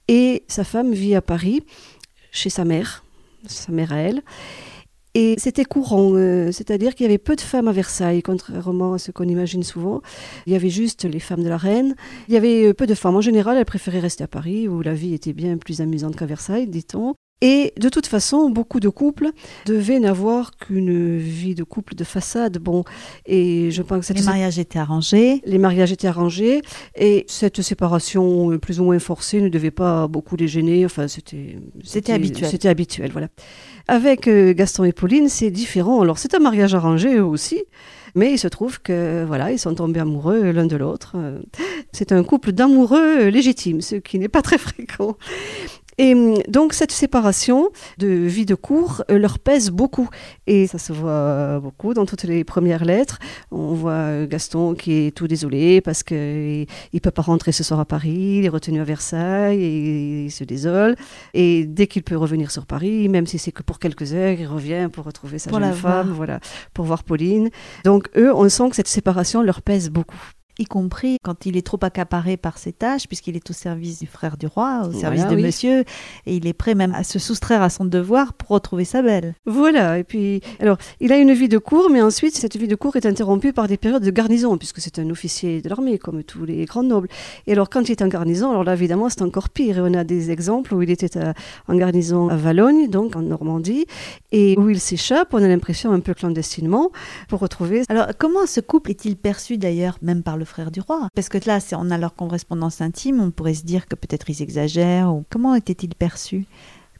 et 0.08 0.42
sa 0.48 0.64
femme 0.64 0.92
vit 0.92 1.14
à 1.14 1.22
Paris, 1.22 1.62
chez 2.32 2.50
sa 2.50 2.64
mère, 2.64 3.04
sa 3.46 3.70
mère 3.70 3.92
à 3.92 3.98
elle. 3.98 4.22
Et 5.14 5.36
c'était 5.38 5.64
courant, 5.64 6.14
euh, 6.14 6.50
c'est-à-dire 6.52 6.94
qu'il 6.94 7.04
y 7.04 7.08
avait 7.08 7.18
peu 7.18 7.36
de 7.36 7.40
femmes 7.40 7.68
à 7.68 7.72
Versailles, 7.72 8.22
contrairement 8.22 8.94
à 8.94 8.98
ce 8.98 9.10
qu'on 9.10 9.24
imagine 9.24 9.62
souvent. 9.62 10.02
Il 10.46 10.52
y 10.52 10.56
avait 10.56 10.68
juste 10.68 11.04
les 11.04 11.20
femmes 11.20 11.42
de 11.42 11.48
la 11.48 11.56
reine. 11.56 11.94
Il 12.28 12.34
y 12.34 12.36
avait 12.36 12.74
peu 12.74 12.86
de 12.86 12.94
femmes. 12.94 13.16
En 13.16 13.20
général, 13.20 13.56
elles 13.56 13.64
préféraient 13.64 14.00
rester 14.00 14.22
à 14.24 14.28
Paris, 14.28 14.68
où 14.68 14.82
la 14.82 14.94
vie 14.94 15.14
était 15.14 15.32
bien 15.32 15.56
plus 15.56 15.80
amusante 15.80 16.14
qu'à 16.14 16.26
Versailles, 16.26 16.68
dit-on. 16.68 17.14
Et 17.40 17.72
de 17.78 17.88
toute 17.88 18.06
façon, 18.06 18.50
beaucoup 18.50 18.80
de 18.80 18.88
couples 18.88 19.30
devaient 19.64 20.00
n'avoir 20.00 20.56
qu'une 20.56 21.18
vie 21.18 21.54
de 21.54 21.62
couple 21.62 21.94
de 21.94 22.02
façade. 22.02 22.58
Bon, 22.58 22.82
et 23.26 23.70
je 23.70 23.82
pense 23.82 24.08
que 24.08 24.12
les 24.12 24.22
mariages 24.22 24.58
étaient 24.58 24.80
arrangés. 24.80 25.40
Les 25.46 25.58
mariages 25.58 25.92
étaient 25.92 26.08
arrangés, 26.08 26.62
et 26.96 27.24
cette 27.28 27.62
séparation 27.62 28.50
euh, 28.50 28.58
plus 28.58 28.80
ou 28.80 28.84
moins 28.84 28.98
forcée 28.98 29.40
ne 29.40 29.48
devait 29.48 29.70
pas 29.70 30.08
beaucoup 30.08 30.34
les 30.34 30.48
gêner. 30.48 30.84
Enfin, 30.84 31.06
c'était 31.06 31.58
c'était 31.84 32.12
habituel. 32.12 32.50
C'était 32.50 32.68
habituel, 32.68 33.12
voilà. 33.12 33.28
Avec 33.86 34.26
euh, 34.26 34.52
Gaston 34.52 34.84
et 34.84 34.92
Pauline, 34.92 35.28
c'est 35.28 35.50
différent. 35.50 36.00
Alors, 36.02 36.18
c'est 36.18 36.34
un 36.34 36.40
mariage 36.40 36.74
arrangé 36.74 37.20
aussi. 37.20 37.62
Mais 38.14 38.32
il 38.32 38.38
se 38.38 38.48
trouve 38.48 38.80
que 38.80 39.24
voilà, 39.26 39.52
ils 39.52 39.58
sont 39.58 39.74
tombés 39.74 40.00
amoureux 40.00 40.50
l'un 40.50 40.66
de 40.66 40.76
l'autre. 40.76 41.14
C'est 41.92 42.10
un 42.10 42.24
couple 42.24 42.52
d'amoureux 42.52 43.28
légitimes, 43.28 43.80
ce 43.80 43.96
qui 43.96 44.18
n'est 44.18 44.28
pas 44.28 44.42
très 44.42 44.58
fréquent. 44.58 45.16
Et 45.98 46.14
hum, 46.14 46.38
donc 46.48 46.72
cette 46.72 46.92
séparation 46.92 47.70
de 47.98 48.06
vie 48.06 48.46
de 48.46 48.54
cour 48.54 49.02
euh, 49.10 49.18
leur 49.18 49.38
pèse 49.38 49.70
beaucoup. 49.70 50.08
Et 50.46 50.66
ça 50.66 50.78
se 50.78 50.92
voit 50.92 51.60
beaucoup 51.60 51.94
dans 51.94 52.06
toutes 52.06 52.24
les 52.24 52.44
premières 52.44 52.84
lettres. 52.84 53.18
On 53.50 53.74
voit 53.74 54.26
Gaston 54.26 54.74
qui 54.74 54.92
est 54.92 55.10
tout 55.14 55.26
désolé 55.26 55.80
parce 55.80 56.02
qu'il 56.02 56.66
ne 56.94 56.98
peut 57.00 57.10
pas 57.10 57.22
rentrer 57.22 57.52
ce 57.52 57.64
soir 57.64 57.80
à 57.80 57.84
Paris, 57.84 58.38
il 58.38 58.44
est 58.44 58.48
retenu 58.48 58.80
à 58.80 58.84
Versailles 58.84 59.62
et 59.62 60.24
il 60.26 60.30
se 60.30 60.44
désole. 60.44 60.96
Et 61.34 61.66
dès 61.66 61.86
qu'il 61.86 62.02
peut 62.02 62.16
revenir 62.16 62.50
sur 62.50 62.66
Paris, 62.66 63.08
même 63.08 63.26
si 63.26 63.38
c'est 63.38 63.52
que 63.52 63.62
pour 63.62 63.78
quelques 63.78 64.12
heures, 64.14 64.36
il 64.38 64.46
revient 64.46 64.88
pour 64.92 65.04
retrouver 65.04 65.38
sa 65.38 65.50
jeune 65.50 65.72
femme, 65.72 66.12
voilà, 66.12 66.40
pour 66.74 66.84
voir 66.84 67.04
Pauline. 67.04 67.50
Donc 67.84 68.08
eux, 68.16 68.32
on 68.34 68.48
sent 68.48 68.70
que 68.70 68.76
cette 68.76 68.88
séparation 68.88 69.42
leur 69.42 69.62
pèse 69.62 69.90
beaucoup 69.90 70.18
y 70.58 70.64
compris 70.64 71.18
quand 71.22 71.46
il 71.46 71.56
est 71.56 71.66
trop 71.66 71.78
accaparé 71.82 72.36
par 72.36 72.58
ses 72.58 72.72
tâches, 72.72 73.06
puisqu'il 73.06 73.36
est 73.36 73.50
au 73.50 73.52
service 73.52 74.00
du 74.00 74.06
frère 74.06 74.36
du 74.36 74.46
roi, 74.46 74.88
au 74.88 74.92
service 74.92 75.26
de 75.26 75.36
monsieur, 75.36 75.80
et 76.26 76.36
il 76.36 76.46
est 76.46 76.52
prêt 76.52 76.74
même 76.74 76.94
à 76.94 77.04
se 77.04 77.18
soustraire 77.18 77.62
à 77.62 77.70
son 77.70 77.84
devoir 77.84 78.32
pour 78.34 78.50
retrouver 78.50 78.84
sa 78.84 79.02
belle. 79.02 79.34
Voilà, 79.46 79.98
et 79.98 80.04
puis, 80.04 80.40
alors, 80.60 80.78
il 81.00 81.12
a 81.12 81.18
une 81.18 81.32
vie 81.32 81.48
de 81.48 81.58
cour, 81.58 81.90
mais 81.90 82.02
ensuite, 82.02 82.34
cette 82.34 82.56
vie 82.56 82.68
de 82.68 82.74
cour 82.74 82.96
est 82.96 83.06
interrompue 83.06 83.52
par 83.52 83.68
des 83.68 83.76
périodes 83.76 84.02
de 84.02 84.10
garnison, 84.10 84.58
puisque 84.58 84.80
c'est 84.80 84.98
un 84.98 85.08
officier 85.10 85.62
de 85.62 85.68
l'armée, 85.68 85.98
comme 85.98 86.22
tous 86.24 86.44
les 86.44 86.64
grands 86.64 86.82
nobles. 86.82 87.08
Et 87.46 87.52
alors, 87.52 87.70
quand 87.70 87.88
il 87.88 87.92
est 87.92 88.02
en 88.02 88.08
garnison, 88.08 88.50
alors 88.50 88.64
là, 88.64 88.74
évidemment, 88.74 89.08
c'est 89.08 89.22
encore 89.22 89.48
pire. 89.48 89.78
Et 89.78 89.80
on 89.80 89.94
a 89.94 90.04
des 90.04 90.30
exemples 90.30 90.74
où 90.74 90.82
il 90.82 90.90
était 90.90 91.10
en 91.68 91.74
garnison 91.76 92.28
à 92.28 92.36
Valogne, 92.36 92.88
donc 92.88 93.16
en 93.16 93.22
Normandie, 93.22 93.86
et 94.32 94.56
où 94.58 94.68
il 94.70 94.80
s'échappe, 94.80 95.34
on 95.34 95.42
a 95.42 95.48
l'impression 95.48 95.92
un 95.92 96.00
peu 96.00 96.14
clandestinement, 96.14 96.90
pour 97.28 97.40
retrouver. 97.40 97.82
Alors, 97.88 98.06
comment 98.18 98.46
ce 98.46 98.60
couple 98.60 98.90
est-il 98.90 99.16
perçu 99.16 99.58
d'ailleurs, 99.58 99.98
même 100.02 100.22
par 100.22 100.36
le 100.36 100.44
frère 100.48 100.70
du 100.70 100.80
roi. 100.80 101.08
Parce 101.14 101.28
que 101.28 101.38
là, 101.46 101.58
on 101.72 101.90
a 101.90 101.98
leur 101.98 102.14
correspondance 102.14 102.80
intime, 102.80 103.20
on 103.20 103.30
pourrait 103.30 103.54
se 103.54 103.64
dire 103.64 103.86
que 103.86 103.94
peut-être 103.94 104.28
ils 104.30 104.42
exagèrent. 104.42 105.14
Ou... 105.14 105.24
Comment 105.30 105.54
était-il 105.54 105.94
perçu 105.94 106.46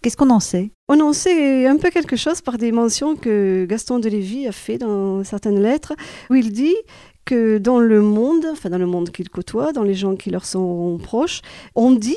Qu'est-ce 0.00 0.16
qu'on 0.16 0.30
en 0.30 0.40
sait? 0.40 0.70
On 0.88 1.00
en 1.00 1.12
sait 1.12 1.66
un 1.66 1.76
peu 1.76 1.90
quelque 1.90 2.14
chose 2.14 2.40
par 2.40 2.56
des 2.56 2.70
mentions 2.70 3.16
que 3.16 3.66
Gaston 3.68 3.98
de 3.98 4.08
Lévis 4.08 4.46
a 4.46 4.52
fait 4.52 4.78
dans 4.78 5.24
certaines 5.24 5.60
lettres, 5.60 5.94
où 6.30 6.36
il 6.36 6.52
dit 6.52 6.76
que 7.24 7.58
dans 7.58 7.80
le 7.80 8.00
monde, 8.00 8.46
enfin 8.52 8.70
dans 8.70 8.78
le 8.78 8.86
monde 8.86 9.10
qu'il 9.10 9.28
côtoie, 9.28 9.72
dans 9.72 9.82
les 9.82 9.94
gens 9.94 10.14
qui 10.14 10.30
leur 10.30 10.44
sont 10.44 10.98
proches, 11.02 11.42
on 11.74 11.90
dit 11.90 12.16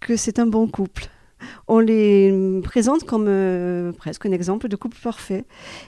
que 0.00 0.16
c'est 0.16 0.38
un 0.38 0.46
bon 0.46 0.68
couple 0.68 1.08
on 1.68 1.78
les 1.78 2.60
présente 2.62 3.04
comme 3.04 3.26
euh, 3.28 3.92
presque 3.92 4.26
un 4.26 4.32
exemple 4.32 4.68
de 4.68 4.76
couple 4.76 4.98
parfait. 5.02 5.44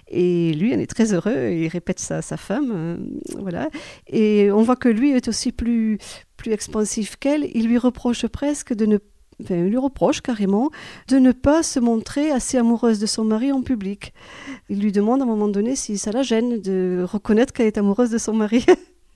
Et 0.09 0.53
lui, 0.55 0.73
il 0.73 0.81
est 0.81 0.87
très 0.87 1.13
heureux, 1.13 1.51
il 1.51 1.69
répète 1.69 1.99
ça 1.99 2.19
à 2.19 2.23
sa 2.23 2.37
femme, 2.37 2.73
euh, 2.75 2.97
voilà. 3.39 3.69
Et 4.07 4.51
on 4.51 4.63
voit 4.63 4.77
que 4.77 4.89
lui 4.89 5.13
est 5.13 5.29
aussi 5.29 5.53
plus, 5.53 5.99
plus 6.37 6.53
expansif 6.53 7.17
qu'elle. 7.17 7.51
Il 7.55 7.67
lui 7.69 7.79
reproche 7.79 8.27
presque 8.27 8.75
de 8.75 8.87
ne 8.87 8.99
Enfin, 9.43 9.57
il 9.57 9.69
lui 9.69 9.79
reproche 9.79 10.21
carrément 10.21 10.71
de 11.09 11.19
ne 11.19 11.33
pas 11.33 11.65
se 11.65 11.81
montrer 11.81 12.31
assez 12.31 12.57
amoureuse 12.57 13.01
de 13.01 13.07
son 13.07 13.25
mari 13.25 13.51
en 13.51 13.63
public. 13.63 14.13
Il 14.69 14.81
lui 14.81 14.93
demande 14.93 15.21
à 15.21 15.25
un 15.25 15.27
moment 15.27 15.49
donné 15.49 15.75
si 15.75 15.99
ça 15.99 16.13
la 16.13 16.23
gêne 16.23 16.61
de 16.61 17.05
reconnaître 17.05 17.53
qu'elle 17.53 17.67
est 17.67 17.79
amoureuse 17.79 18.11
de 18.11 18.19
son 18.19 18.33
mari. 18.33 18.65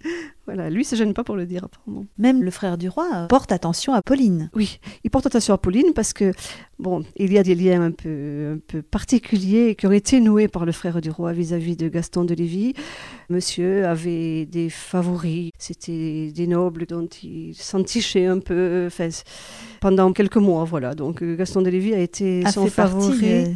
Voilà, 0.48 0.70
lui 0.70 0.82
se 0.82 0.96
gêne 0.96 1.12
pas 1.12 1.24
pour 1.24 1.36
le 1.36 1.44
dire 1.44 1.64
apparemment. 1.64 2.06
Même 2.16 2.42
le 2.42 2.50
frère 2.50 2.78
du 2.78 2.88
roi 2.88 3.26
porte 3.28 3.52
attention 3.52 3.92
à 3.92 4.00
Pauline. 4.00 4.48
Oui, 4.54 4.80
il 5.04 5.10
porte 5.10 5.26
attention 5.26 5.52
à 5.52 5.58
Pauline 5.58 5.92
parce 5.94 6.14
que 6.14 6.32
bon, 6.78 7.04
il 7.16 7.30
y 7.34 7.36
a 7.36 7.42
des 7.42 7.54
liens 7.54 7.82
un 7.82 7.90
peu, 7.90 8.54
un 8.54 8.58
peu 8.66 8.80
particuliers 8.80 9.74
qui 9.74 9.86
ont 9.86 9.92
été 9.92 10.20
noués 10.20 10.48
par 10.48 10.64
le 10.64 10.72
frère 10.72 11.02
du 11.02 11.10
roi 11.10 11.34
vis-à-vis 11.34 11.76
de 11.76 11.88
Gaston 11.88 12.24
de 12.24 12.32
Lévis. 12.32 12.72
Monsieur 13.28 13.86
avait 13.86 14.46
des 14.46 14.70
favoris, 14.70 15.50
c'était 15.58 16.32
des 16.34 16.46
nobles 16.46 16.86
dont 16.86 17.08
il 17.22 17.54
s'entichait 17.54 18.24
un 18.24 18.38
peu 18.38 18.84
enfin, 18.86 19.10
pendant 19.82 20.14
quelques 20.14 20.36
mois, 20.36 20.64
voilà. 20.64 20.94
Donc 20.94 21.22
Gaston 21.22 21.60
de 21.60 21.68
Lévis 21.68 21.92
a 21.92 22.00
été 22.00 22.42
son 22.50 22.68
favori 22.68 23.54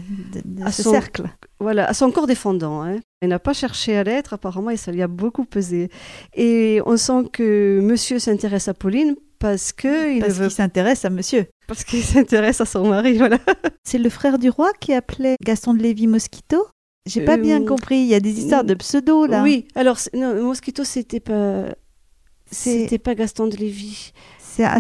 à 0.63 0.71
ce 0.71 0.83
cercle. 0.83 1.25
Voilà, 1.59 1.89
à 1.89 1.95
son 1.95 2.11
corps 2.11 2.27
défendant. 2.27 2.83
Hein. 2.83 2.99
Il 3.23 3.29
n'a 3.29 3.39
pas 3.39 3.53
cherché 3.53 3.97
à 3.97 4.03
l'être, 4.03 4.33
apparemment, 4.33 4.71
et 4.71 4.77
ça 4.77 4.91
lui 4.91 5.01
a 5.01 5.07
beaucoup 5.07 5.45
pesé. 5.45 5.91
Et 6.35 6.81
on 6.87 6.97
sent 6.97 7.29
que 7.33 7.81
monsieur 7.83 8.19
s'intéresse 8.19 8.69
à 8.69 8.75
Pauline 8.75 9.15
parce 9.39 9.73
que 9.73 10.15
il 10.15 10.25
veut... 10.25 10.49
s'intéresse 10.49 11.05
à 11.05 11.11
monsieur. 11.11 11.47
Parce 11.67 11.83
qu'il 11.83 12.03
s'intéresse 12.03 12.61
à 12.61 12.65
son 12.65 12.87
mari, 12.89 13.19
voilà. 13.19 13.39
C'est 13.85 13.99
le 13.99 14.09
frère 14.09 14.39
du 14.39 14.49
roi 14.49 14.71
qui 14.79 14.93
appelait 14.93 15.37
Gaston 15.43 15.75
de 15.75 15.83
Lévis 15.83 16.07
Mosquito 16.07 16.69
J'ai 17.07 17.25
pas 17.25 17.37
bien 17.37 17.61
euh, 17.61 17.67
compris. 17.67 17.97
Il 17.97 18.07
y 18.07 18.15
a 18.15 18.21
des 18.21 18.39
histoires 18.39 18.63
de 18.63 18.75
pseudo 18.75 19.27
là. 19.27 19.43
Oui. 19.43 19.67
Alors 19.75 19.99
non, 20.15 20.41
Mosquito, 20.43 20.85
c'était 20.85 21.21
pas. 21.21 21.65
C'était 22.51 22.99
pas 22.99 23.15
Gaston 23.15 23.49
de 23.49 23.57
Lévis. 23.57 24.13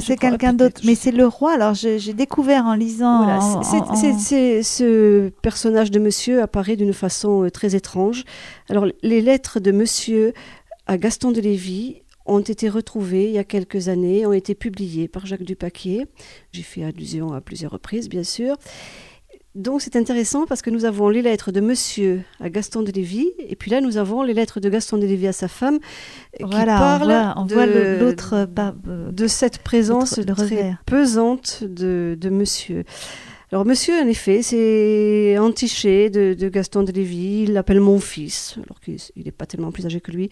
C'est 0.01 0.17
quelqu'un 0.17 0.53
d'autre, 0.53 0.83
mais 0.85 0.95
c'est 0.95 1.11
le 1.11 1.27
roi. 1.27 1.55
Alors 1.55 1.75
j'ai 1.75 2.13
découvert 2.13 2.67
en 2.67 2.75
lisant. 2.75 3.25
Voilà, 3.25 3.95
c'est 4.25 4.63
ce 4.63 5.31
personnage 5.43 5.91
de 5.91 5.99
monsieur 5.99 6.43
apparaît 6.43 6.77
d'une 6.77 6.93
façon 6.93 7.45
euh, 7.45 7.51
très 7.51 7.75
étrange. 7.75 8.25
Alors 8.69 8.87
les 9.03 9.21
lettres 9.21 9.61
de 9.61 9.73
monsieur 9.73 10.35
à 10.87 10.99
Gaston 10.99 11.33
de 11.33 11.41
Lévis 11.41 12.03
ont 12.27 12.41
été 12.41 12.69
retrouvées 12.69 13.27
il 13.27 13.33
y 13.33 13.39
a 13.39 13.45
quelques 13.45 13.89
années, 13.89 14.27
ont 14.27 14.33
été 14.33 14.55
publiées 14.55 15.09
par 15.09 15.27
Jacques 15.27 15.43
Dupaquier. 15.43 16.07
J'ai 16.53 16.62
fait 16.62 16.85
allusion 16.85 17.33
à 17.33 17.41
plusieurs 17.41 17.73
reprises, 17.73 18.09
bien 18.09 18.25
sûr. 18.25 18.57
Donc 19.55 19.83
c'est 19.83 19.97
intéressant 19.97 20.47
parce 20.47 20.62
que 20.62 20.71
nous 20.71 20.87
avons 20.87 21.11
les 21.11 21.21
lettres 21.21 21.53
de 21.53 21.61
Monsieur 21.61 22.23
à 22.41 22.49
Gaston 22.49 22.83
de 22.83 22.91
Lévis, 22.91 23.29
et 23.39 23.55
puis 23.55 23.71
là 23.71 23.83
nous 23.83 23.99
avons 23.99 24.23
les 24.23 24.33
lettres 24.33 24.61
de 24.61 24.71
Gaston 24.71 24.97
de 24.97 25.05
Lévis 25.05 25.27
à 25.27 25.33
sa 25.33 25.49
femme, 25.49 25.79
qui 26.39 26.45
parlent 26.45 27.35
on 27.37 27.45
voit, 27.45 27.67
de, 27.67 27.99
l'autre 28.01 28.49
de 29.12 29.27
cette 29.27 29.59
présence 29.59 30.19
très 30.27 30.75
pesante 30.87 31.65
de, 31.65 32.17
de 32.19 32.31
Monsieur. 32.31 32.85
Alors 33.53 33.67
monsieur, 33.67 34.01
en 34.01 34.09
effet, 34.09 34.41
c'est 34.41 35.37
Antiché 35.37 36.09
de, 36.09 36.33
de, 36.33 36.49
Gaston 36.49 36.85
de 36.85 36.91
Lévis, 36.91 37.43
il 37.43 37.53
l'appelle 37.53 37.81
mon 37.81 38.01
fils, 38.01 38.57
alors 38.65 38.81
qu'il 38.81 38.97
n'est 39.15 39.31
pas 39.31 39.45
tellement 39.45 39.71
plus 39.71 39.85
âgé 39.85 40.01
que 40.01 40.11
lui. 40.11 40.31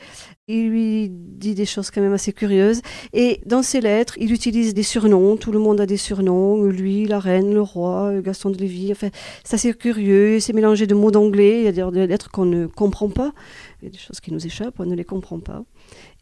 Il 0.48 0.70
lui 0.70 1.10
dit 1.10 1.54
des 1.54 1.66
choses 1.66 1.90
quand 1.90 2.00
même 2.00 2.14
assez 2.14 2.32
curieuses. 2.32 2.80
Et 3.12 3.42
dans 3.44 3.62
ses 3.62 3.82
lettres, 3.82 4.14
il 4.16 4.32
utilise 4.32 4.72
des 4.72 4.82
surnoms, 4.82 5.36
tout 5.36 5.52
le 5.52 5.58
monde 5.58 5.82
a 5.82 5.86
des 5.86 5.98
surnoms, 5.98 6.64
lui, 6.64 7.04
la 7.04 7.18
reine, 7.18 7.52
le 7.52 7.60
roi, 7.60 8.22
Gaston 8.22 8.48
de 8.48 8.56
Lévis. 8.56 8.92
Enfin, 8.92 9.10
c'est 9.44 9.56
assez 9.56 9.74
curieux, 9.74 10.40
c'est 10.40 10.54
mélangé 10.54 10.86
de 10.86 10.94
mots 10.94 11.10
d'anglais, 11.10 11.60
il 11.60 11.76
y 11.76 11.80
a 11.82 11.90
des 11.90 12.06
lettres 12.06 12.30
qu'on 12.30 12.46
ne 12.46 12.68
comprend 12.68 13.10
pas, 13.10 13.34
il 13.82 13.84
y 13.84 13.88
a 13.88 13.90
des 13.90 13.98
choses 13.98 14.20
qui 14.20 14.32
nous 14.32 14.46
échappent, 14.46 14.80
on 14.80 14.86
ne 14.86 14.94
les 14.94 15.04
comprend 15.04 15.40
pas. 15.40 15.62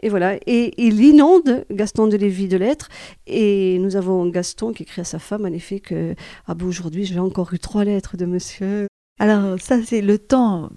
Et 0.01 0.09
voilà, 0.09 0.37
et 0.47 0.75
il 0.79 1.03
inonde 1.03 1.65
Gaston 1.71 2.07
de 2.07 2.17
Lévis 2.17 2.49
de 2.49 2.57
lettres. 2.57 2.89
Et 3.27 3.79
nous 3.81 3.97
avons 3.97 4.27
Gaston 4.27 4.73
qui 4.73 4.85
écrit 4.85 5.01
à 5.01 5.05
sa 5.05 5.19
femme, 5.19 5.45
en 5.45 5.53
effet, 5.53 5.81
que 5.81 6.15
ah 6.47 6.55
ben, 6.55 6.67
aujourd'hui 6.67 7.05
j'ai 7.05 7.19
encore 7.19 7.53
eu 7.53 7.59
trois 7.59 7.85
lettres 7.85 8.17
de 8.17 8.27
monsieur. 8.27 8.87
Alors 9.19 9.59
ça, 9.61 9.83
c'est 9.85 10.01
le 10.01 10.19
temps 10.19 10.71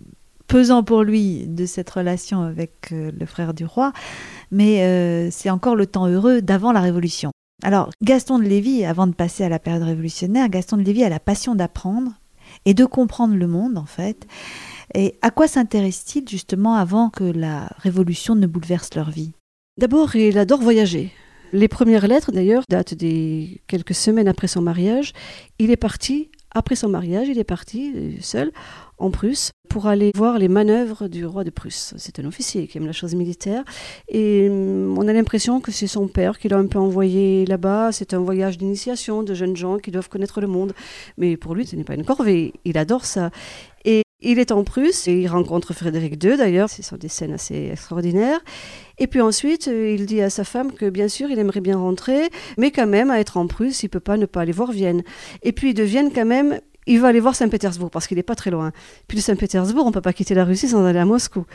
pesant 0.47 0.83
pour 0.83 1.03
lui 1.03 1.47
de 1.47 1.65
cette 1.65 1.89
relation 1.89 2.41
avec 2.41 2.91
euh, 2.91 3.11
le 3.17 3.25
frère 3.25 3.53
du 3.53 3.63
roi, 3.63 3.93
mais 4.51 4.83
euh, 4.83 5.29
c'est 5.31 5.49
encore 5.49 5.75
le 5.75 5.85
temps 5.85 6.07
heureux 6.07 6.41
d'avant 6.41 6.73
la 6.73 6.81
Révolution. 6.81 7.31
Alors, 7.63 7.89
Gaston 8.03 8.39
de 8.39 8.43
Lévis, 8.43 8.83
avant 8.85 9.07
de 9.07 9.13
passer 9.13 9.43
à 9.43 9.49
la 9.49 9.59
période 9.59 9.83
révolutionnaire, 9.83 10.49
Gaston 10.49 10.77
de 10.77 10.81
Lévis 10.81 11.03
a 11.03 11.09
la 11.09 11.19
passion 11.19 11.53
d'apprendre 11.55 12.11
et 12.65 12.73
de 12.73 12.85
comprendre 12.85 13.35
le 13.35 13.47
monde, 13.47 13.77
en 13.77 13.85
fait. 13.85 14.27
Et 14.93 15.15
à 15.21 15.31
quoi 15.31 15.47
s'intéresse-t-il 15.47 16.27
justement 16.27 16.75
avant 16.75 17.09
que 17.09 17.23
la 17.23 17.69
révolution 17.77 18.35
ne 18.35 18.47
bouleverse 18.47 18.89
leur 18.95 19.09
vie? 19.09 19.31
D'abord, 19.77 20.15
il 20.15 20.37
adore 20.37 20.61
voyager. 20.61 21.11
Les 21.53 21.67
premières 21.67 22.07
lettres, 22.07 22.31
d'ailleurs, 22.31 22.63
datent 22.69 22.93
des 22.93 23.61
quelques 23.67 23.95
semaines 23.95 24.27
après 24.27 24.47
son 24.47 24.61
mariage. 24.61 25.13
Il 25.59 25.69
est 25.69 25.77
parti, 25.77 26.29
après 26.53 26.75
son 26.75 26.89
mariage, 26.89 27.27
il 27.27 27.39
est 27.39 27.45
parti 27.45 27.93
euh, 27.95 28.11
seul 28.21 28.51
en 28.97 29.11
Prusse 29.11 29.51
pour 29.69 29.87
aller 29.87 30.11
voir 30.15 30.37
les 30.37 30.47
manœuvres 30.47 31.07
du 31.07 31.25
roi 31.25 31.43
de 31.43 31.49
Prusse. 31.49 31.93
C'est 31.97 32.19
un 32.19 32.25
officier 32.25 32.67
qui 32.67 32.77
aime 32.77 32.85
la 32.85 32.91
chose 32.91 33.15
militaire. 33.15 33.63
Et 34.09 34.47
hum, 34.49 34.97
on 34.97 35.07
a 35.07 35.13
l'impression 35.13 35.59
que 35.61 35.71
c'est 35.71 35.87
son 35.87 36.07
père 36.07 36.37
qui 36.37 36.49
l'a 36.49 36.57
un 36.57 36.67
peu 36.67 36.79
envoyé 36.79 37.45
là-bas. 37.45 37.91
C'est 37.91 38.13
un 38.13 38.19
voyage 38.19 38.57
d'initiation 38.57 39.23
de 39.23 39.33
jeunes 39.33 39.55
gens 39.55 39.77
qui 39.77 39.91
doivent 39.91 40.09
connaître 40.09 40.41
le 40.41 40.47
monde. 40.47 40.73
Mais 41.17 41.37
pour 41.37 41.55
lui, 41.55 41.65
ce 41.65 41.75
n'est 41.75 41.83
pas 41.83 41.95
une 41.95 42.05
corvée. 42.05 42.53
Il 42.65 42.77
adore 42.77 43.05
ça. 43.05 43.31
Et 43.83 44.03
il 44.21 44.39
est 44.39 44.51
en 44.51 44.63
Prusse 44.63 45.07
et 45.07 45.13
il 45.13 45.27
rencontre 45.27 45.73
Frédéric 45.73 46.23
II 46.23 46.37
d'ailleurs. 46.37 46.69
Ce 46.69 46.83
sont 46.83 46.97
des 46.97 47.07
scènes 47.07 47.33
assez 47.33 47.69
extraordinaires. 47.71 48.39
Et 48.97 49.07
puis 49.07 49.21
ensuite, 49.21 49.67
euh, 49.67 49.95
il 49.97 50.05
dit 50.05 50.21
à 50.21 50.29
sa 50.29 50.43
femme 50.43 50.71
que 50.71 50.89
bien 50.89 51.07
sûr, 51.07 51.29
il 51.29 51.39
aimerait 51.39 51.61
bien 51.61 51.77
rentrer, 51.77 52.29
mais 52.57 52.71
quand 52.71 52.87
même, 52.87 53.09
à 53.09 53.19
être 53.19 53.37
en 53.37 53.47
Prusse, 53.47 53.83
il 53.83 53.89
peut 53.89 53.99
pas 53.99 54.17
ne 54.17 54.25
pas 54.25 54.41
aller 54.41 54.51
voir 54.51 54.71
Vienne. 54.71 55.03
Et 55.43 55.51
puis 55.51 55.73
de 55.73 55.83
Vienne, 55.83 56.11
quand 56.13 56.25
même, 56.25 56.59
il 56.87 56.99
va 56.99 57.07
aller 57.09 57.19
voir 57.19 57.35
Saint-Pétersbourg 57.35 57.89
parce 57.89 58.07
qu'il 58.07 58.17
n'est 58.17 58.23
pas 58.23 58.35
très 58.35 58.51
loin. 58.51 58.71
Puis 59.07 59.17
de 59.17 59.23
Saint-Pétersbourg, 59.23 59.85
on 59.85 59.91
peut 59.91 60.01
pas 60.01 60.13
quitter 60.13 60.33
la 60.33 60.45
Russie 60.45 60.67
sans 60.67 60.85
aller 60.85 60.99
à 60.99 61.05
Moscou. 61.05 61.45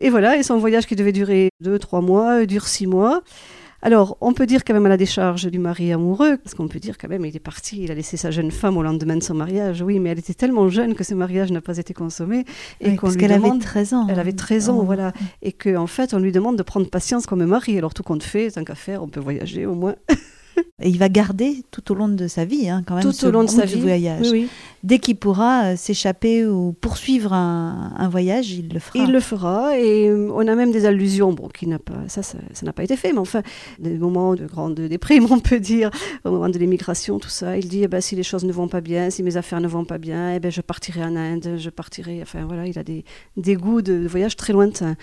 Et 0.00 0.10
voilà, 0.10 0.36
et 0.36 0.42
son 0.42 0.58
voyage 0.58 0.86
qui 0.86 0.96
devait 0.96 1.12
durer 1.12 1.50
deux, 1.60 1.78
trois 1.78 2.00
mois, 2.00 2.46
dure 2.46 2.66
six 2.66 2.86
mois. 2.86 3.22
Alors, 3.86 4.18
on 4.20 4.32
peut 4.32 4.46
dire 4.46 4.64
quand 4.64 4.74
même 4.74 4.86
à 4.86 4.88
la 4.88 4.96
décharge 4.96 5.46
du 5.46 5.60
mari 5.60 5.92
amoureux, 5.92 6.38
parce 6.38 6.56
qu'on 6.56 6.66
peut 6.66 6.80
dire 6.80 6.98
quand 6.98 7.06
même, 7.06 7.24
il 7.24 7.36
est 7.36 7.38
parti, 7.38 7.84
il 7.84 7.92
a 7.92 7.94
laissé 7.94 8.16
sa 8.16 8.32
jeune 8.32 8.50
femme 8.50 8.76
au 8.76 8.82
lendemain 8.82 9.16
de 9.16 9.22
son 9.22 9.34
mariage. 9.34 9.80
Oui, 9.80 10.00
mais 10.00 10.10
elle 10.10 10.18
était 10.18 10.34
tellement 10.34 10.68
jeune 10.68 10.96
que 10.96 11.04
ce 11.04 11.14
mariage 11.14 11.52
n'a 11.52 11.60
pas 11.60 11.78
été 11.78 11.94
consommé. 11.94 12.44
Et 12.80 12.96
qu'on 12.96 13.10
lui 13.10 13.28
demande, 13.28 13.52
avait 13.52 13.58
13 13.60 13.94
ans. 13.94 14.06
Elle 14.10 14.18
avait 14.18 14.32
13 14.32 14.70
ans, 14.70 14.78
oh. 14.80 14.84
voilà. 14.84 15.12
Et 15.40 15.52
qu'en 15.52 15.84
en 15.84 15.86
fait, 15.86 16.14
on 16.14 16.18
lui 16.18 16.32
demande 16.32 16.58
de 16.58 16.64
prendre 16.64 16.90
patience 16.90 17.26
comme 17.26 17.44
mari. 17.44 17.78
Alors, 17.78 17.94
tout 17.94 18.02
compte 18.02 18.24
fait, 18.24 18.50
tant 18.50 18.64
qu'à 18.64 18.74
faire, 18.74 19.04
on 19.04 19.08
peut 19.08 19.20
voyager 19.20 19.66
au 19.66 19.76
moins. 19.76 19.94
Et 20.82 20.88
il 20.88 20.98
va 20.98 21.08
garder 21.08 21.64
tout 21.70 21.90
au 21.90 21.94
long 21.94 22.08
de 22.08 22.26
sa 22.28 22.44
vie, 22.44 22.68
hein, 22.68 22.82
quand 22.86 22.94
même, 22.94 23.02
Tout 23.02 23.12
ce 23.12 23.26
au 23.26 23.30
long 23.30 23.44
de 23.44 23.48
sa 23.48 23.64
vie. 23.64 23.80
voyage. 23.80 24.28
Oui, 24.30 24.42
oui. 24.42 24.48
Dès 24.82 24.98
qu'il 24.98 25.16
pourra 25.16 25.64
euh, 25.72 25.76
s'échapper 25.76 26.46
ou 26.46 26.72
poursuivre 26.72 27.32
un, 27.32 27.92
un 27.96 28.08
voyage, 28.08 28.50
il 28.52 28.72
le 28.72 28.78
fera. 28.78 28.98
Il 29.04 29.10
le 29.10 29.20
fera 29.20 29.78
et 29.78 30.08
euh, 30.08 30.30
on 30.32 30.46
a 30.46 30.54
même 30.54 30.70
des 30.70 30.84
allusions, 30.86 31.32
bon, 31.32 31.48
qui 31.48 31.66
n'a 31.66 31.78
pas, 31.78 31.94
ça, 32.08 32.22
ça 32.22 32.38
n'a 32.62 32.72
pas 32.72 32.84
été 32.84 32.96
fait, 32.96 33.12
mais 33.12 33.18
enfin, 33.18 33.42
des 33.78 33.98
moments 33.98 34.34
de 34.34 34.46
grande 34.46 34.74
déprime, 34.78 35.26
on 35.30 35.40
peut 35.40 35.58
dire, 35.60 35.90
au 36.24 36.30
moment 36.30 36.48
de 36.48 36.58
l'émigration, 36.58 37.18
tout 37.18 37.28
ça. 37.30 37.56
Il 37.56 37.68
dit, 37.68 37.82
eh 37.82 37.88
ben, 37.88 38.00
si 38.00 38.14
les 38.14 38.22
choses 38.22 38.44
ne 38.44 38.52
vont 38.52 38.68
pas 38.68 38.80
bien, 38.80 39.10
si 39.10 39.22
mes 39.22 39.36
affaires 39.36 39.60
ne 39.60 39.68
vont 39.68 39.84
pas 39.84 39.98
bien, 39.98 40.34
eh 40.34 40.40
ben, 40.40 40.52
je 40.52 40.60
partirai 40.60 41.02
en 41.02 41.16
Inde, 41.16 41.54
je 41.56 41.70
partirai, 41.70 42.20
enfin 42.22 42.44
voilà, 42.46 42.66
il 42.66 42.78
a 42.78 42.84
des, 42.84 43.04
des 43.36 43.54
goûts 43.56 43.82
de 43.82 44.06
voyage 44.06 44.36
très 44.36 44.52
lointains. 44.52 44.94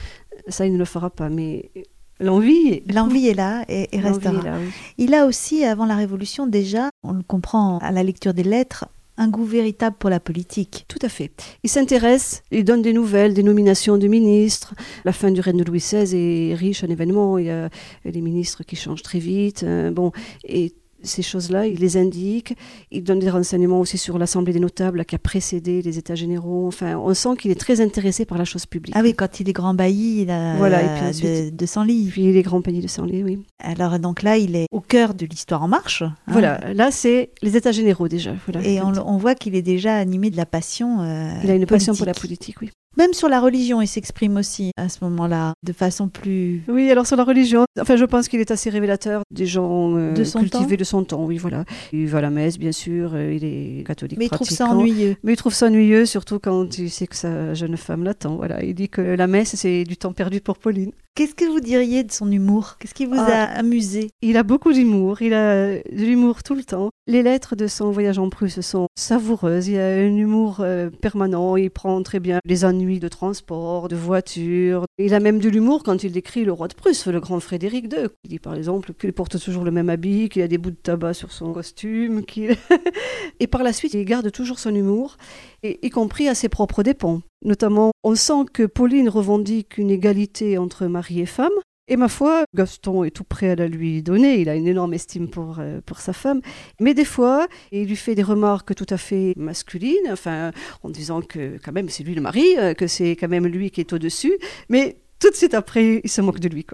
Ça, 0.48 0.66
il 0.66 0.74
ne 0.74 0.78
le 0.78 0.86
fera 0.86 1.10
pas, 1.10 1.30
mais 1.30 1.72
l'envie, 2.20 2.82
L'envie 2.94 3.28
est 3.28 3.34
là 3.34 3.66
et, 3.68 3.96
et 3.96 4.00
restera. 4.00 4.34
est 4.34 4.44
là, 4.46 4.58
oui. 4.60 4.70
Il 4.98 5.14
a 5.14 5.26
aussi, 5.26 5.64
avant 5.66 5.86
la 5.86 5.96
Révolution, 5.96 6.48
déjà, 6.48 6.90
on 7.04 7.14
le 7.14 7.24
comprend 7.24 7.80
à 7.80 7.92
la 7.92 8.04
lecture 8.04 8.34
des 8.34 8.44
lettres, 8.44 8.86
un 9.18 9.28
goût 9.28 9.46
véritable 9.46 9.96
pour 10.00 10.10
la 10.10 10.20
politique. 10.20 10.86
Tout 10.88 10.98
à 11.04 11.10
fait. 11.10 11.32
Il 11.64 11.70
s'intéresse, 11.70 12.42
il 12.52 12.64
donne 12.64 12.82
des 12.82 12.94
nouvelles, 12.94 13.34
des 13.36 13.44
nominations 13.44 13.98
de 13.98 14.08
ministres. 14.08 14.74
La 15.06 15.14
fin 15.14 15.30
du 15.32 15.40
règne 15.40 15.58
de 15.58 15.64
Louis 15.64 15.80
XVI 15.80 16.16
est 16.52 16.56
riche 16.56 16.84
en 16.84 16.88
événements. 16.88 17.38
Il 17.38 17.46
y 17.46 17.52
a 17.52 17.70
des 18.06 18.22
ministres 18.22 18.64
qui 18.64 18.76
changent 18.76 19.04
très 19.04 19.20
vite. 19.20 19.62
euh, 19.64 19.92
bon, 19.92 20.12
et 20.46 20.74
ces 21.04 21.22
choses-là, 21.22 21.68
il 21.68 21.80
les 21.80 21.98
indique. 21.98 22.56
Il 22.92 23.04
donne 23.04 23.20
des 23.20 23.30
renseignements 23.30 23.80
aussi 23.80 23.98
sur 23.98 24.18
l'Assemblée 24.18 24.54
des 24.54 24.60
notables 24.60 25.06
qui 25.06 25.16
a 25.16 25.20
précédé 25.20 25.82
les 25.82 25.98
États 25.98 26.16
généraux. 26.16 26.68
Enfin, 26.68 26.98
on 26.98 27.14
sent 27.14 27.30
qu'il 27.40 27.52
est 27.52 27.60
très 27.60 27.82
intéressé 27.82 28.26
par 28.26 28.38
la 28.38 28.46
chose 28.46 28.66
publique. 28.66 28.96
Ah 28.98 29.02
oui, 29.04 29.14
quand 29.14 29.40
il 29.40 29.50
est 29.50 29.54
grand 29.54 29.74
bailli, 29.74 30.22
il 30.22 30.30
a 30.32 30.56
Voilà, 30.58 30.82
et 30.84 31.12
puis 31.12 31.22
de, 31.22 31.50
de 31.56 31.66
Senlis. 31.66 32.10
Puis 32.12 32.32
les 32.32 32.42
grands 32.42 32.62
pays 32.62 32.82
de 32.82 32.88
Senlis, 32.88 33.24
oui. 33.24 33.40
Alors 33.64 34.00
donc 34.00 34.22
là, 34.24 34.38
il 34.38 34.56
est 34.56 34.68
au 34.72 34.82
cœur 34.82 35.14
de 35.14 35.26
l'histoire 35.26 35.62
en 35.64 35.68
marche. 35.68 36.02
hein. 36.02 36.16
Voilà, 36.28 36.74
là, 36.74 36.90
c'est 36.92 37.32
les 37.42 37.56
États 37.58 37.72
généraux 37.72 38.08
déjà. 38.08 38.34
Voilà. 38.48 38.66
Et 38.68 38.82
on, 38.82 38.94
on 39.08 39.18
voit 39.18 39.36
qu'il 39.36 39.56
est 39.56 39.62
déjà 39.62 39.96
animé 39.98 40.30
de 40.30 40.38
la 40.38 40.46
passion. 40.46 41.02
euh, 41.02 41.32
Il 41.44 41.52
a 41.52 41.56
une 41.56 41.66
passion 41.66 41.94
pour 41.96 42.06
la 42.06 42.14
politique, 42.14 42.56
oui. 42.62 42.70
Même 42.98 43.14
sur 43.14 43.28
la 43.30 43.40
religion, 43.40 43.82
il 43.82 43.88
s'exprime 43.88 44.38
aussi 44.38 44.72
à 44.78 44.88
ce 44.90 45.04
moment-là, 45.04 45.54
de 45.66 45.74
façon 45.74 46.10
plus. 46.10 46.64
Oui, 46.68 46.92
alors 46.92 47.08
sur 47.08 47.16
la 47.16 47.24
religion, 47.24 47.66
enfin, 47.80 47.96
je 47.96 48.06
pense 48.06 48.28
qu'il 48.28 48.40
est 48.40 48.52
assez 48.52 48.70
révélateur 48.70 49.24
des 49.32 49.46
gens 49.46 49.98
euh, 49.98 50.14
De 50.14 50.24
son 50.24 50.40
cultivés 50.40 50.76
temps 50.76 50.80
de 50.80 50.84
son 50.84 51.04
temps. 51.04 51.26
Oui, 51.26 51.38
voilà. 51.38 51.66
Il 51.92 52.08
va 52.08 52.20
à 52.20 52.22
la 52.22 52.30
messe, 52.30 52.60
bien 52.60 52.72
sûr. 52.72 53.12
euh, 53.16 53.34
il 53.34 53.44
est 53.44 53.86
catholique. 53.86 54.20
Mais 54.20 54.26
il 54.26 54.30
trouve 54.30 54.50
ça 54.50 54.68
ennuyeux. 54.68 55.16
Mais 55.24 55.34
il 55.34 55.38
trouve 55.38 55.54
ça 55.54 55.68
ennuyeux, 55.68 56.06
surtout 56.06 56.40
quand 56.40 56.78
il 56.78 56.90
sait 56.90 57.08
que 57.08 57.16
sa 57.16 57.54
jeune 57.54 57.78
femme 57.78 58.04
l'attend. 58.04 58.36
Voilà, 58.36 58.64
il 58.64 58.76
dit 58.76 58.90
que 58.90 59.02
la 59.02 59.28
messe, 59.28 59.56
c'est 59.56 59.84
du 59.84 59.98
temps 59.98 60.14
perdu 60.14 60.40
pour 60.42 60.58
Pauline. 60.58 60.92
Qu'est-ce 61.16 61.36
que 61.36 61.46
vous 61.46 61.60
diriez 61.60 62.04
de 62.04 62.12
son 62.12 62.32
humour? 62.32 62.78
Qu'est-ce 62.80 62.96
qui 62.96 63.06
vous 63.06 63.14
Ah. 63.16 63.44
a 63.44 63.60
amusé? 63.60 64.10
Il 64.24 64.36
a 64.36 64.42
beaucoup 64.42 64.74
d'humour, 64.74 65.22
il 65.22 65.36
a 65.36 65.76
de 65.76 65.82
l'humour 66.06 66.42
tout 66.42 66.56
le 66.56 66.64
temps. 66.64 66.90
Les 67.06 67.22
lettres 67.22 67.56
de 67.56 67.68
son 67.68 67.92
voyage 67.92 68.18
en 68.18 68.30
Prusse 68.30 68.62
sont 68.62 68.88
savoureuses, 68.98 69.68
il 69.68 69.78
a 69.78 69.90
un 69.90 70.16
humour 70.16 70.62
euh, 70.62 70.90
permanent, 70.90 71.56
il 71.56 71.70
prend 71.70 72.02
très 72.02 72.20
bien 72.20 72.40
les 72.46 72.66
ennuis 72.66 73.00
de 73.00 73.08
transport, 73.10 73.90
de 73.90 73.96
voiture. 73.96 74.86
Il 74.98 75.14
a 75.14 75.20
même 75.20 75.38
de 75.38 75.50
l'humour 75.50 75.84
quand 75.84 76.04
il 76.04 76.12
décrit 76.12 76.46
le 76.46 76.52
roi 76.52 76.68
de 76.68 76.74
Prusse, 76.74 77.06
le 77.06 77.20
grand 77.20 77.40
Frédéric 77.40 77.94
II. 77.94 78.08
Il 78.24 78.32
dit 78.32 78.40
par 78.40 78.56
exemple 78.56 78.94
qu'il 78.94 79.14
porte 79.14 79.40
toujours 79.40 79.66
le 79.66 79.72
même 79.72 79.90
habit, 79.92 80.30
qu'il 80.30 80.42
a 80.42 80.48
des 80.48 80.58
bouts 80.58 80.72
de 80.72 80.76
tabac 80.78 81.14
sur 81.14 81.32
son 81.32 81.54
costume, 81.54 82.26
qu'il... 82.26 82.56
et 83.40 83.46
par 83.46 83.62
la 83.62 83.72
suite, 83.72 83.94
il 83.94 84.04
garde 84.04 84.32
toujours 84.32 84.58
son 84.58 84.74
humour, 84.74 85.18
et, 85.62 85.86
y 85.86 85.92
compris 85.92 86.28
à 86.28 86.34
ses 86.34 86.50
propres 86.50 86.82
dépens. 86.82 87.22
Notamment, 87.44 87.92
on 88.04 88.16
sent 88.16 88.46
que 88.54 88.64
Pauline 88.64 89.10
revendique 89.10 89.78
une 89.78 89.92
égalité 89.92 90.58
entre 90.58 90.88
mari 90.88 91.22
et 91.22 91.26
femme, 91.26 91.52
et 91.90 91.98
ma 91.98 92.08
foi, 92.08 92.46
Gaston 92.56 93.04
est 93.04 93.12
tout 93.12 93.26
prêt 93.26 93.50
à 93.50 93.56
la 93.56 93.68
lui 93.68 94.02
donner. 94.02 94.40
Il 94.40 94.48
a 94.48 94.56
une 94.56 94.68
énorme 94.68 94.94
estime 94.94 95.30
pour, 95.30 95.60
euh, 95.60 95.82
pour 95.86 96.00
sa 96.00 96.14
femme. 96.14 96.40
Mais 96.80 96.94
des 96.94 97.04
fois, 97.04 97.48
il 97.74 97.88
lui 97.88 97.98
fait 97.98 98.16
des 98.16 98.24
remarques 98.24 98.74
tout 98.74 98.86
à 98.90 98.98
fait 98.98 99.34
masculines, 99.36 100.08
enfin, 100.10 100.52
en 100.84 100.90
disant 100.90 101.22
que 101.22 101.58
quand 101.64 101.74
même 101.74 101.90
c'est 101.90 102.04
lui 102.04 102.16
le 102.16 102.22
mari, 102.22 102.56
euh, 102.58 102.74
que 102.74 102.88
c'est 102.88 103.12
quand 103.18 103.28
même 103.28 103.48
lui 103.48 103.70
qui 103.70 103.82
est 103.82 103.92
au-dessus. 103.92 104.38
Mais 104.70 104.98
tout 105.20 105.30
de 105.30 105.36
suite 105.36 105.54
après, 105.54 106.00
il 106.02 106.10
se 106.10 106.22
moque 106.22 106.40
de 106.40 106.48
lui. 106.48 106.66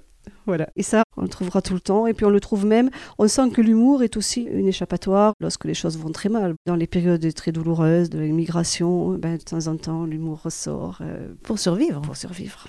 Voilà. 0.50 0.68
Et 0.76 0.82
ça, 0.84 1.04
on 1.16 1.22
le 1.22 1.30
trouvera 1.30 1.62
tout 1.62 1.76
le 1.76 1.80
temps. 1.80 2.08
Et 2.08 2.14
puis 2.14 2.26
on 2.26 2.32
le 2.32 2.40
trouve 2.40 2.66
même, 2.66 2.90
on 3.20 3.28
sent 3.28 3.52
que 3.52 3.62
l'humour 3.62 4.02
est 4.02 4.18
aussi 4.18 4.42
une 4.42 4.68
échappatoire 4.68 5.34
lorsque 5.40 5.66
les 5.66 5.76
choses 5.76 5.98
vont 5.98 6.12
très 6.12 6.28
mal. 6.30 6.56
Dans 6.66 6.76
les 6.76 6.88
périodes 6.88 7.34
très 7.36 7.52
douloureuses 7.52 8.10
de 8.10 8.20
l'immigration, 8.20 9.12
ben, 9.14 9.38
de 9.38 9.44
temps 9.44 9.68
en 9.68 9.78
temps, 9.78 10.06
l'humour 10.06 10.42
ressort 10.44 10.98
euh, 11.02 11.28
Pour 11.44 11.60
survivre. 11.60 12.02
pour 12.02 12.18
survivre. 12.18 12.68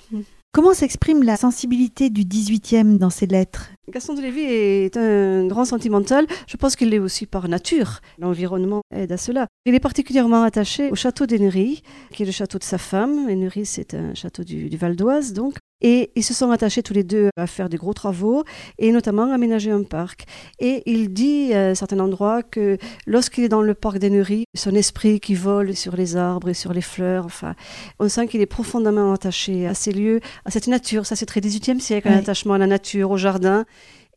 Comment 0.53 0.73
s'exprime 0.73 1.23
la 1.23 1.37
sensibilité 1.37 2.09
du 2.09 2.23
18e 2.23 2.97
dans 2.97 3.09
ses 3.09 3.25
lettres? 3.25 3.71
Gaston 3.89 4.15
de 4.15 4.21
Lévy 4.21 4.41
est 4.41 4.97
un 4.97 5.47
grand 5.47 5.63
sentimental. 5.63 6.27
Je 6.45 6.57
pense 6.57 6.75
qu'il 6.75 6.89
l'est 6.89 6.99
aussi 6.99 7.25
par 7.25 7.47
nature. 7.47 8.01
L'environnement 8.19 8.81
aide 8.93 9.13
à 9.13 9.17
cela. 9.17 9.47
Il 9.65 9.73
est 9.73 9.79
particulièrement 9.79 10.43
attaché 10.43 10.91
au 10.91 10.95
château 10.95 11.25
d'Ennery, 11.25 11.81
qui 12.11 12.23
est 12.23 12.25
le 12.25 12.33
château 12.33 12.57
de 12.59 12.63
sa 12.65 12.77
femme. 12.77 13.29
Ennery, 13.29 13.65
c'est 13.65 13.93
un 13.93 14.13
château 14.13 14.43
du, 14.43 14.69
du 14.69 14.75
Val 14.75 14.97
d'Oise, 14.97 15.31
donc. 15.33 15.55
Et 15.81 16.11
ils 16.15 16.23
se 16.23 16.33
sont 16.33 16.51
attachés 16.51 16.83
tous 16.83 16.93
les 16.93 17.03
deux 17.03 17.29
à 17.37 17.47
faire 17.47 17.69
des 17.69 17.77
gros 17.77 17.93
travaux 17.93 18.43
et 18.77 18.91
notamment 18.91 19.31
aménager 19.31 19.71
un 19.71 19.83
parc. 19.83 20.25
Et 20.59 20.83
il 20.85 21.11
dit 21.13 21.53
à 21.53 21.69
un 21.69 21.75
certain 21.75 21.99
endroit 21.99 22.43
que 22.43 22.77
lorsqu'il 23.07 23.43
est 23.43 23.49
dans 23.49 23.61
le 23.61 23.73
parc 23.73 23.97
d'Ennery, 23.97 24.45
son 24.55 24.75
esprit 24.75 25.19
qui 25.19 25.33
vole 25.35 25.75
sur 25.75 25.95
les 25.95 26.15
arbres 26.17 26.49
et 26.49 26.53
sur 26.53 26.73
les 26.73 26.81
fleurs, 26.81 27.25
enfin, 27.25 27.55
on 27.99 28.07
sent 28.09 28.27
qu'il 28.27 28.41
est 28.41 28.45
profondément 28.45 29.13
attaché 29.13 29.67
à 29.67 29.73
ces 29.73 29.91
lieux, 29.91 30.19
à 30.45 30.51
cette 30.51 30.67
nature. 30.67 31.05
Ça, 31.05 31.15
c'est 31.15 31.25
très 31.25 31.41
18e 31.41 31.79
siècle, 31.79 32.07
un 32.07 32.11
Ouais. 32.11 32.17
attachement 32.17 32.53
à 32.53 32.57
la 32.57 32.67
nature, 32.67 33.11
au 33.11 33.17
jardin. 33.17 33.65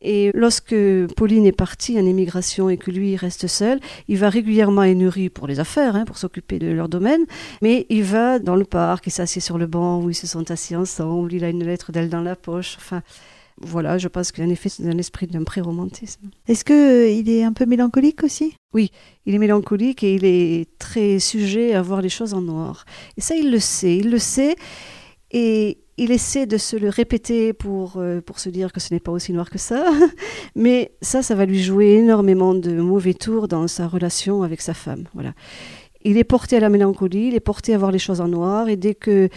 Et 0.07 0.31
lorsque 0.35 0.75
Pauline 1.15 1.47
est 1.47 1.51
partie 1.51 1.99
en 1.99 2.05
émigration 2.05 2.69
et 2.69 2.77
que 2.77 2.91
lui 2.91 3.15
reste 3.15 3.47
seul, 3.47 3.79
il 4.07 4.17
va 4.17 4.29
régulièrement 4.29 4.81
à 4.81 4.87
Ennery 4.87 5.29
pour 5.29 5.47
les 5.47 5.59
affaires, 5.59 5.95
hein, 5.95 6.05
pour 6.05 6.19
s'occuper 6.19 6.59
de 6.59 6.67
leur 6.67 6.89
domaine, 6.89 7.25
mais 7.63 7.87
il 7.89 8.03
va 8.03 8.37
dans 8.37 8.55
le 8.55 8.65
parc, 8.65 9.07
il 9.07 9.11
s'assied 9.11 9.41
sur 9.41 9.57
le 9.57 9.65
banc 9.65 10.03
où 10.03 10.11
ils 10.11 10.15
se 10.15 10.27
sont 10.27 10.51
assis 10.51 10.75
ensemble, 10.75 11.33
il 11.33 11.43
a 11.43 11.49
une 11.49 11.65
lettre 11.65 11.91
d'elle 11.91 12.09
dans 12.09 12.21
la 12.21 12.35
poche, 12.35 12.75
enfin... 12.77 13.01
Voilà, 13.61 13.97
je 13.97 14.09
pense 14.09 14.33
qu'il 14.33 14.43
a 14.43 14.47
en 14.47 14.49
effet 14.49 14.69
un 14.83 14.97
esprit 14.97 15.27
d'un 15.27 15.45
pré-romantisme. 15.45 16.29
Est-ce 16.45 16.65
qu'il 16.65 17.29
est 17.29 17.41
un 17.41 17.53
peu 17.53 17.65
mélancolique 17.65 18.21
aussi? 18.25 18.53
Il 18.75 18.89
est 19.33 19.37
mélancolique 19.37 20.03
et 20.03 20.15
il 20.15 20.25
est 20.25 20.77
très 20.77 21.19
sujet 21.19 21.73
à 21.73 21.81
voir 21.81 22.01
les 22.01 22.09
choses 22.09 22.33
en 22.33 22.41
noir. 22.41 22.83
Et 23.15 23.21
ça, 23.21 23.33
il 23.33 23.51
le 23.51 23.59
sait, 23.59 23.95
il 23.95 24.11
le 24.11 24.19
sait, 24.19 24.57
et 25.31 25.77
il 25.97 26.11
essaie 26.11 26.45
de 26.45 26.57
se 26.57 26.75
le 26.75 26.89
répéter 26.89 27.53
pour, 27.53 27.97
euh, 27.97 28.21
pour 28.21 28.39
se 28.39 28.49
dire 28.49 28.73
que 28.73 28.79
ce 28.79 28.93
n'est 28.93 28.99
pas 28.99 29.11
aussi 29.11 29.31
noir 29.31 29.49
que 29.49 29.57
ça. 29.57 29.85
Mais 30.55 30.91
ça, 31.01 31.21
ça 31.21 31.35
va 31.35 31.45
lui 31.45 31.61
jouer 31.61 31.93
énormément 31.93 32.53
de 32.53 32.73
mauvais 32.73 33.13
tours 33.13 33.47
dans 33.47 33.67
sa 33.67 33.87
relation 33.87 34.43
avec 34.43 34.61
sa 34.61 34.73
femme. 34.73 35.05
Voilà. 35.13 35.33
Il 36.03 36.17
est 36.17 36.23
porté 36.23 36.57
à 36.57 36.59
la 36.59 36.69
mélancolie, 36.69 37.27
il 37.29 37.35
est 37.35 37.39
porté 37.39 37.73
à 37.73 37.77
voir 37.77 37.91
les 37.91 37.99
choses 37.99 38.21
en 38.21 38.27
noir, 38.27 38.69
et 38.69 38.75
dès 38.75 38.93
que 38.93 39.29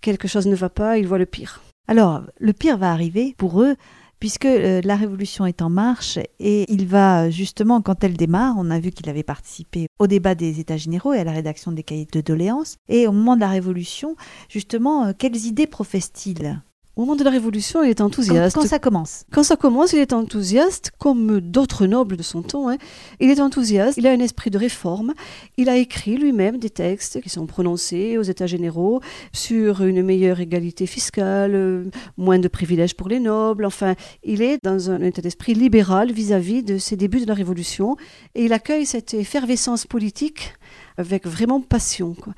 quelque 0.00 0.28
chose 0.28 0.46
ne 0.46 0.54
va 0.54 0.70
pas, 0.70 0.96
il 0.96 1.06
voit 1.06 1.18
le 1.18 1.26
pire. 1.26 1.60
Alors, 1.88 2.22
le 2.38 2.52
pire 2.52 2.78
va 2.78 2.92
arriver 2.92 3.34
pour 3.36 3.60
eux, 3.60 3.74
puisque 4.20 4.44
euh, 4.44 4.80
la 4.84 4.96
révolution 4.96 5.46
est 5.46 5.62
en 5.62 5.70
marche 5.70 6.18
et 6.38 6.70
il 6.72 6.86
va 6.86 7.30
justement, 7.30 7.80
quand 7.80 8.04
elle 8.04 8.16
démarre, 8.16 8.54
on 8.58 8.70
a 8.70 8.78
vu 8.78 8.90
qu'il 8.90 9.08
avait 9.08 9.22
participé 9.22 9.88
au 9.98 10.06
débat 10.06 10.34
des 10.34 10.60
États 10.60 10.76
généraux 10.76 11.14
et 11.14 11.18
à 11.18 11.24
la 11.24 11.32
rédaction 11.32 11.72
des 11.72 11.82
cahiers 11.82 12.06
de 12.12 12.20
doléances. 12.20 12.76
Et 12.88 13.08
au 13.08 13.12
moment 13.12 13.34
de 13.34 13.40
la 13.40 13.48
révolution, 13.48 14.16
justement, 14.48 15.06
euh, 15.06 15.12
quelles 15.16 15.46
idées 15.46 15.66
professe-t-il? 15.66 16.62
Au 17.00 17.04
moment 17.04 17.16
de 17.16 17.24
la 17.24 17.30
Révolution, 17.30 17.82
il 17.82 17.88
est 17.88 18.02
enthousiaste. 18.02 18.54
quand 18.54 18.66
ça 18.66 18.78
commence 18.78 19.24
Quand 19.32 19.42
ça 19.42 19.56
commence, 19.56 19.94
il 19.94 20.00
est 20.00 20.12
enthousiaste, 20.12 20.92
comme 20.98 21.40
d'autres 21.40 21.86
nobles 21.86 22.18
de 22.18 22.22
son 22.22 22.42
temps. 22.42 22.68
hein. 22.68 22.76
Il 23.20 23.30
est 23.30 23.40
enthousiaste, 23.40 23.96
il 23.96 24.06
a 24.06 24.10
un 24.10 24.20
esprit 24.20 24.50
de 24.50 24.58
réforme. 24.58 25.14
Il 25.56 25.70
a 25.70 25.78
écrit 25.78 26.18
lui-même 26.18 26.58
des 26.58 26.68
textes 26.68 27.22
qui 27.22 27.30
sont 27.30 27.46
prononcés 27.46 28.18
aux 28.18 28.22
États 28.22 28.46
généraux 28.46 29.00
sur 29.32 29.82
une 29.82 30.02
meilleure 30.02 30.40
égalité 30.40 30.84
fiscale, 30.86 31.54
euh, 31.54 31.84
moins 32.18 32.38
de 32.38 32.48
privilèges 32.48 32.94
pour 32.94 33.08
les 33.08 33.18
nobles. 33.18 33.64
Enfin, 33.64 33.94
il 34.22 34.42
est 34.42 34.62
dans 34.62 34.90
un 34.90 35.00
état 35.00 35.22
d'esprit 35.22 35.54
libéral 35.54 36.12
vis-à-vis 36.12 36.62
de 36.62 36.76
ses 36.76 36.96
débuts 36.96 37.20
de 37.20 37.26
la 37.26 37.32
Révolution 37.32 37.96
et 38.34 38.44
il 38.44 38.52
accueille 38.52 38.84
cette 38.84 39.14
effervescence 39.14 39.86
politique 39.86 40.52
avec 40.98 41.26
vraiment 41.26 41.62
passion. 41.62 42.12
quoi. 42.14 42.34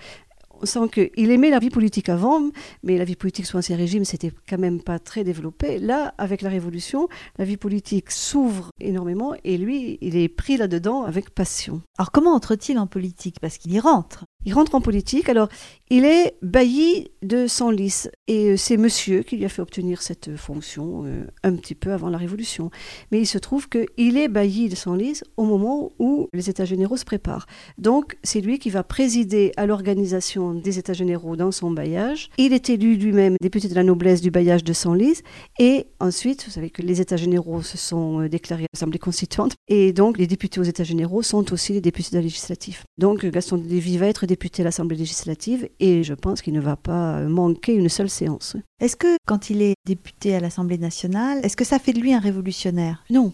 Sent 0.64 0.88
qu'il 0.92 1.31
aimait 1.31 1.51
la 1.51 1.59
vie 1.59 1.70
politique 1.70 2.09
avant, 2.09 2.40
mais 2.83 2.98
la 2.98 3.05
vie 3.05 3.16
politique 3.16 3.46
sous 3.46 3.57
Ancien 3.57 3.77
Régime, 3.77 4.05
c'était 4.05 4.33
quand 4.48 4.59
même 4.59 4.83
pas 4.83 4.98
très 4.98 5.25
développé. 5.25 5.79
Là, 5.79 6.14
avec 6.18 6.42
la 6.42 6.48
Révolution, 6.48 7.09
la 7.38 7.44
vie 7.44 7.57
politique 7.57 8.11
s'ouvre 8.11 8.70
énormément 8.81 9.35
et 9.44 9.59
lui, 9.59 9.98
il 10.01 10.16
est 10.16 10.29
pris 10.29 10.57
là-dedans 10.57 11.03
avec 11.03 11.31
passion. 11.31 11.83
Alors 11.98 12.12
comment 12.12 12.35
entre-t-il 12.35 12.79
en 12.79 12.87
politique? 12.87 13.40
Parce 13.40 13.59
qu'il 13.59 13.72
y 13.72 13.81
rentre. 13.81 14.25
Il 14.44 14.55
rentre 14.55 14.74
en 14.74 14.81
politique, 14.81 15.28
alors 15.28 15.48
il 15.90 16.05
est 16.05 16.35
bailli 16.42 17.11
de 17.22 17.46
Senlis 17.46 18.09
et 18.26 18.50
euh, 18.50 18.57
c'est 18.57 18.76
monsieur 18.76 19.22
qui 19.22 19.37
lui 19.37 19.44
a 19.44 19.48
fait 19.48 19.62
obtenir 19.62 20.02
cette 20.02 20.37
fonction 20.37 21.05
euh, 21.05 21.24
un 21.42 21.55
petit 21.55 21.74
peu 21.74 21.92
avant 21.92 22.09
la 22.09 22.18
Révolution. 22.18 22.70
Mais 23.11 23.20
il 23.20 23.26
se 23.26 23.38
trouve 23.38 23.68
qu'il 23.68 24.16
est 24.16 24.28
bailli 24.28 24.68
de 24.68 24.74
Senlis 24.74 25.22
au 25.37 25.44
moment 25.44 25.92
où 25.98 26.28
les 26.33 26.50
États 26.50 26.64
généraux 26.64 26.96
se 26.96 27.05
préparent. 27.05 27.46
Donc 27.78 28.16
c'est 28.22 28.40
lui 28.40 28.59
qui 28.59 28.70
va 28.70 28.83
présider 28.83 29.52
à 29.57 29.66
l'organisation 29.66 30.55
des 30.55 30.78
États 30.78 30.92
généraux 30.92 31.37
dans 31.37 31.52
son 31.52 31.70
bailliage. 31.70 32.31
Il 32.38 32.52
est 32.52 32.70
élu 32.70 32.96
lui-même 32.96 33.37
député 33.40 33.68
de 33.68 33.74
la 33.74 33.85
noblesse 33.85 34.20
du 34.20 34.31
bailliage 34.31 34.64
de 34.64 34.72
Senlis 34.72 35.22
et 35.59 35.87
ensuite, 36.00 36.44
vous 36.44 36.50
savez 36.50 36.70
que 36.70 36.83
les 36.83 37.00
États 37.00 37.16
généraux 37.16 37.62
se 37.62 37.78
sont 37.78 38.22
euh, 38.22 38.28
déclarés 38.28 38.66
Assemblée 38.74 38.98
constituante 38.98 39.55
et 39.68 39.92
donc 39.92 40.18
les 40.18 40.26
députés 40.26 40.59
aux 40.59 40.64
États 40.64 40.85
généraux 40.85 41.22
sont 41.22 41.52
aussi 41.52 41.74
les 41.74 41.81
députés 41.81 42.02
législative. 42.20 42.83
Donc 42.98 43.24
Gaston 43.24 43.62
Lévis 43.64 43.98
va 43.98 44.07
être 44.07 44.26
député 44.33 44.62
à 44.62 44.64
l'Assemblée 44.64 44.97
législative 44.97 45.68
et 45.79 46.03
je 46.03 46.14
pense 46.14 46.40
qu'il 46.40 46.55
ne 46.55 46.61
va 46.61 46.77
pas 46.77 47.21
manquer 47.21 47.75
une 47.75 47.90
seule 47.90 48.09
séance. 48.09 48.57
Est-ce 48.81 48.97
que 48.97 49.16
quand 49.27 49.51
il 49.51 49.62
est 49.62 49.75
député 49.87 50.35
à 50.35 50.40
l'Assemblée 50.40 50.79
nationale, 50.79 51.38
est-ce 51.45 51.57
que 51.57 51.64
ça 51.64 51.79
fait 51.79 51.92
de 51.92 52.01
lui 52.01 52.12
un 52.14 52.18
révolutionnaire? 52.18 53.05
Non, 53.11 53.33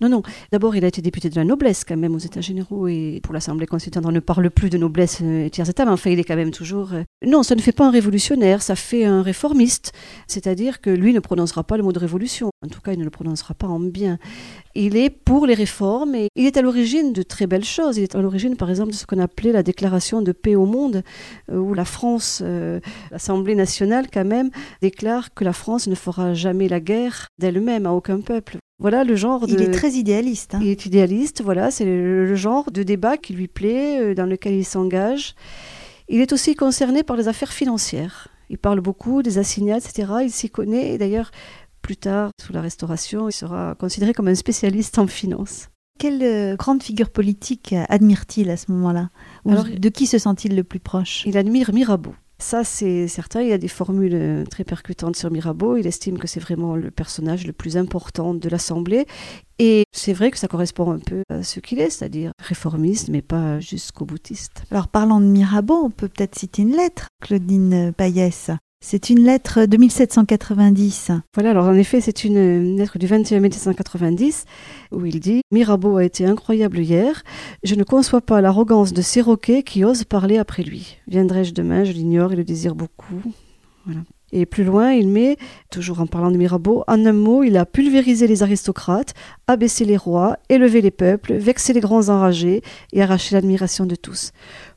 non, 0.00 0.08
non. 0.08 0.22
D'abord, 0.50 0.74
il 0.74 0.84
a 0.84 0.88
été 0.88 1.02
député 1.02 1.28
de 1.30 1.36
la 1.36 1.44
noblesse 1.44 1.84
quand 1.84 1.96
même 1.96 2.14
aux 2.14 2.18
États 2.18 2.40
généraux 2.40 2.88
et 2.88 3.20
pour 3.22 3.34
l'Assemblée 3.34 3.66
constituante, 3.66 4.06
on 4.06 4.10
ne 4.10 4.20
parle 4.20 4.50
plus 4.50 4.70
de 4.70 4.78
noblesse 4.78 5.18
euh, 5.22 5.44
et 5.44 5.50
tiers 5.50 5.68
état, 5.68 5.84
mais 5.84 5.92
enfin, 5.92 6.10
il 6.10 6.18
est 6.18 6.24
quand 6.24 6.34
même 6.34 6.50
toujours. 6.50 6.94
Euh, 6.94 7.02
non, 7.24 7.42
ça 7.42 7.54
ne 7.54 7.60
fait 7.60 7.72
pas 7.72 7.86
un 7.86 7.90
révolutionnaire, 7.90 8.62
ça 8.62 8.74
fait 8.74 9.04
un 9.04 9.22
réformiste, 9.22 9.92
c'est-à-dire 10.26 10.80
que 10.80 10.90
lui 10.90 11.12
ne 11.12 11.20
prononcera 11.20 11.62
pas 11.62 11.76
le 11.76 11.82
mot 11.82 11.92
de 11.92 11.98
révolution. 12.00 12.50
En 12.64 12.68
tout 12.68 12.80
cas, 12.80 12.92
il 12.92 12.98
ne 12.98 13.04
le 13.04 13.10
prononcera 13.10 13.54
pas 13.54 13.68
en 13.68 13.78
bien. 13.78 14.18
Il 14.74 14.96
est 14.96 15.10
pour 15.10 15.46
les 15.46 15.54
réformes 15.54 16.14
et 16.14 16.28
il 16.34 16.46
est 16.46 16.56
à 16.56 16.62
l'origine 16.62 17.12
de 17.12 17.22
très 17.22 17.46
belles 17.46 17.64
choses. 17.64 17.98
Il 17.98 18.02
est 18.02 18.14
à 18.14 18.20
l'origine, 18.20 18.56
par 18.56 18.70
exemple, 18.70 18.90
de 18.90 18.96
ce 18.96 19.06
qu'on 19.06 19.18
appelait 19.18 19.52
la 19.52 19.62
déclaration 19.62 20.22
de 20.22 20.32
paix 20.42 20.54
au 20.54 20.66
monde, 20.66 21.02
euh, 21.50 21.56
où 21.56 21.74
la 21.74 21.84
France, 21.84 22.40
euh, 22.44 22.80
l'Assemblée 23.10 23.54
nationale 23.54 24.06
quand 24.12 24.24
même, 24.24 24.50
déclare 24.80 25.34
que 25.34 25.44
la 25.44 25.52
France 25.52 25.86
ne 25.86 25.94
fera 25.94 26.34
jamais 26.34 26.68
la 26.68 26.80
guerre 26.80 27.28
d'elle-même 27.38 27.86
à 27.86 27.92
aucun 27.92 28.20
peuple. 28.20 28.58
Voilà 28.80 29.02
le 29.02 29.16
genre 29.16 29.46
de... 29.46 29.52
Il 29.52 29.62
est 29.62 29.72
très 29.72 29.92
idéaliste. 29.92 30.54
Hein. 30.54 30.60
Il 30.62 30.68
est 30.68 30.86
idéaliste, 30.86 31.42
voilà, 31.42 31.70
c'est 31.70 31.84
le, 31.84 32.34
genre 32.36 32.70
de 32.70 32.82
débat 32.84 33.16
qui 33.16 33.32
lui 33.32 33.48
plaît, 33.48 34.00
euh, 34.00 34.14
dans 34.14 34.26
lequel 34.26 34.54
il 34.54 34.64
s'engage. 34.64 35.34
Il 36.08 36.20
est 36.20 36.32
aussi 36.32 36.54
concerné 36.54 37.02
par 37.02 37.16
les 37.16 37.28
affaires 37.28 37.52
financières. 37.52 38.28
Il 38.50 38.58
parle 38.58 38.80
beaucoup 38.80 39.22
des 39.22 39.38
assignats, 39.38 39.78
etc. 39.78 40.10
Il 40.22 40.30
s'y 40.30 40.48
connaît. 40.48 40.94
Et 40.94 40.98
d'ailleurs, 40.98 41.32
plus 41.82 41.96
tard, 41.96 42.30
sous 42.40 42.52
la 42.52 42.60
Restauration, 42.60 43.28
il 43.28 43.32
sera 43.32 43.74
considéré 43.74 44.14
comme 44.14 44.28
un 44.28 44.34
spécialiste 44.34 44.98
en 44.98 45.06
finance. 45.06 45.68
Quelle 45.98 46.22
euh, 46.22 46.56
grande 46.56 46.82
figure 46.82 47.10
politique 47.10 47.74
admire-t-il 47.88 48.50
à 48.50 48.56
ce 48.56 48.70
moment-là? 48.70 49.10
De 49.44 49.88
qui 49.88 50.06
se 50.06 50.18
sent-il 50.18 50.54
le 50.54 50.64
plus 50.64 50.80
proche? 50.80 51.24
Il 51.26 51.36
admire 51.36 51.72
Mirabeau. 51.72 52.14
Ça, 52.40 52.62
c'est 52.62 53.08
certain. 53.08 53.42
Il 53.42 53.48
y 53.48 53.52
a 53.52 53.58
des 53.58 53.66
formules 53.66 54.14
euh, 54.14 54.44
très 54.44 54.62
percutantes 54.62 55.16
sur 55.16 55.28
Mirabeau. 55.28 55.76
Il 55.76 55.88
estime 55.88 56.18
que 56.18 56.28
c'est 56.28 56.38
vraiment 56.38 56.76
le 56.76 56.92
personnage 56.92 57.44
le 57.44 57.52
plus 57.52 57.76
important 57.76 58.32
de 58.32 58.48
l'Assemblée. 58.48 59.06
Et 59.58 59.82
c'est 59.90 60.12
vrai 60.12 60.30
que 60.30 60.38
ça 60.38 60.46
correspond 60.46 60.92
un 60.92 61.00
peu 61.00 61.22
à 61.30 61.42
ce 61.42 61.58
qu'il 61.58 61.80
est, 61.80 61.90
c'est-à-dire 61.90 62.30
réformiste, 62.40 63.08
mais 63.08 63.22
pas 63.22 63.58
jusqu'au 63.58 64.04
boutiste. 64.04 64.62
Alors, 64.70 64.86
parlant 64.86 65.20
de 65.20 65.26
Mirabeau, 65.26 65.82
on 65.82 65.90
peut 65.90 66.06
peut-être 66.06 66.38
citer 66.38 66.62
une 66.62 66.76
lettre, 66.76 67.08
Claudine 67.20 67.92
Payès, 67.96 68.52
c'est 68.80 69.10
une 69.10 69.24
lettre 69.24 69.66
de 69.66 69.76
1790. 69.76 71.10
Voilà, 71.34 71.50
alors 71.50 71.66
en 71.66 71.74
effet, 71.74 72.00
c'est 72.00 72.24
une 72.24 72.76
lettre 72.76 72.98
du 72.98 73.06
21 73.06 73.40
mai 73.40 73.48
1790 73.48 74.44
où 74.92 75.04
il 75.04 75.18
dit 75.20 75.42
Mirabeau 75.50 75.96
a 75.96 76.04
été 76.04 76.24
incroyable 76.24 76.78
hier. 76.78 77.22
Je 77.64 77.74
ne 77.74 77.82
conçois 77.82 78.20
pas 78.20 78.40
l'arrogance 78.40 78.92
de 78.92 79.02
ces 79.02 79.20
roquets 79.20 79.62
qui 79.62 79.84
osent 79.84 80.04
parler 80.04 80.38
après 80.38 80.62
lui. 80.62 80.98
Viendrai-je 81.08 81.52
demain? 81.52 81.84
Je 81.84 81.92
l'ignore 81.92 82.32
et 82.32 82.36
le 82.36 82.44
désire 82.44 82.74
beaucoup. 82.74 83.20
Voilà. 83.84 84.00
Et 84.30 84.44
plus 84.44 84.64
loin, 84.64 84.92
il 84.92 85.08
met, 85.08 85.38
toujours 85.70 86.00
en 86.00 86.06
parlant 86.06 86.30
de 86.30 86.36
Mirabeau, 86.36 86.84
en 86.86 87.06
un 87.06 87.12
mot, 87.12 87.42
il 87.42 87.56
a 87.56 87.64
pulvérisé 87.64 88.26
les 88.26 88.42
aristocrates, 88.42 89.14
abaissé 89.46 89.86
les 89.86 89.96
rois, 89.96 90.36
élevé 90.50 90.82
les 90.82 90.90
peuples, 90.90 91.34
vexé 91.34 91.72
les 91.72 91.80
grands 91.80 92.10
enragés 92.10 92.62
et 92.92 93.02
arraché 93.02 93.34
l'admiration 93.34 93.86
de 93.86 93.94
tous. 93.94 94.32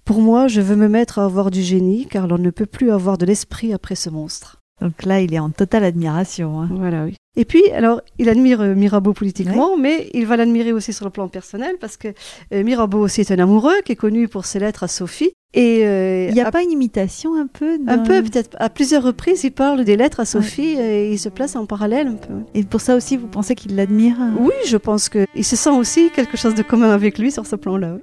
Pour 0.05 0.21
moi, 0.21 0.47
je 0.47 0.61
veux 0.61 0.75
me 0.75 0.87
mettre 0.87 1.19
à 1.19 1.25
avoir 1.25 1.51
du 1.51 1.61
génie, 1.61 2.07
car 2.07 2.27
l'on 2.27 2.37
ne 2.37 2.49
peut 2.49 2.65
plus 2.65 2.91
avoir 2.91 3.17
de 3.17 3.25
l'esprit 3.25 3.73
après 3.73 3.95
ce 3.95 4.09
monstre. 4.09 4.61
Donc 4.81 5.05
là, 5.05 5.21
il 5.21 5.33
est 5.33 5.39
en 5.39 5.51
totale 5.51 5.83
admiration. 5.83 6.59
Hein. 6.59 6.69
Voilà, 6.71 7.05
oui. 7.05 7.15
Et 7.37 7.45
puis, 7.45 7.63
alors, 7.71 8.01
il 8.17 8.27
admire 8.27 8.59
euh, 8.61 8.75
Mirabeau 8.75 9.13
politiquement, 9.13 9.77
mais 9.77 10.09
il 10.13 10.25
va 10.25 10.35
l'admirer 10.35 10.73
aussi 10.73 10.91
sur 10.91 11.05
le 11.05 11.11
plan 11.11 11.29
personnel, 11.29 11.75
parce 11.79 11.95
que 11.95 12.09
euh, 12.53 12.63
Mirabeau 12.63 12.99
aussi 12.99 13.21
est 13.21 13.31
un 13.31 13.39
amoureux 13.39 13.75
qui 13.85 13.93
est 13.93 13.95
connu 13.95 14.27
pour 14.27 14.45
ses 14.45 14.59
lettres 14.59 14.83
à 14.83 14.87
Sophie. 14.87 15.31
Et 15.53 15.85
euh, 15.85 16.27
il 16.29 16.33
n'y 16.33 16.41
a 16.41 16.49
pas 16.49 16.63
une 16.63 16.71
imitation 16.71 17.35
un 17.35 17.47
peu 17.47 17.77
Un 17.87 17.99
peu, 17.99 18.23
peut-être. 18.23 18.57
À 18.59 18.69
plusieurs 18.69 19.03
reprises, 19.03 19.43
il 19.43 19.51
parle 19.51 19.83
des 19.83 19.97
lettres 19.97 20.21
à 20.21 20.25
Sophie 20.25 20.77
et 20.79 21.11
il 21.11 21.19
se 21.19 21.29
place 21.29 21.55
en 21.55 21.65
parallèle 21.65 22.07
un 22.07 22.15
peu. 22.15 22.33
Et 22.53 22.63
pour 22.63 22.81
ça 22.81 22.95
aussi, 22.95 23.17
vous 23.17 23.27
pensez 23.27 23.53
qu'il 23.53 23.75
l'admire 23.75 24.15
Oui, 24.39 24.53
je 24.65 24.77
pense 24.77 25.09
qu'il 25.09 25.45
se 25.45 25.55
sent 25.55 25.71
aussi 25.71 26.09
quelque 26.09 26.37
chose 26.37 26.55
de 26.55 26.63
commun 26.63 26.91
avec 26.91 27.19
lui 27.19 27.31
sur 27.31 27.45
ce 27.45 27.57
plan-là. 27.57 27.97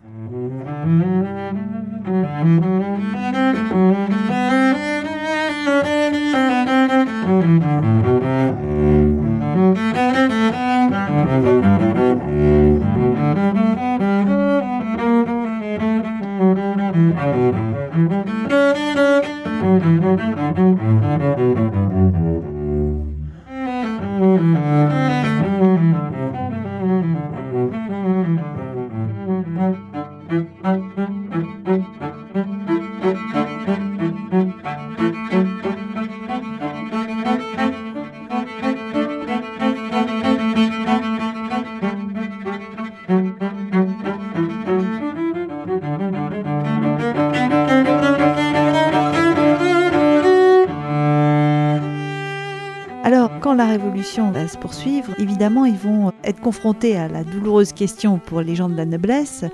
Va 2.39 2.45
se 25.03 25.08
être 56.39 56.45
confrontés 56.45 56.97
à 56.97 57.09
la 57.09 57.25
douloureuse 57.25 57.73
question 57.73 58.19
pour 58.19 58.41
les 58.41 58.55
gens 58.55 58.69
de 58.69 58.77
la 58.77 58.85
noblesse, 58.85 59.45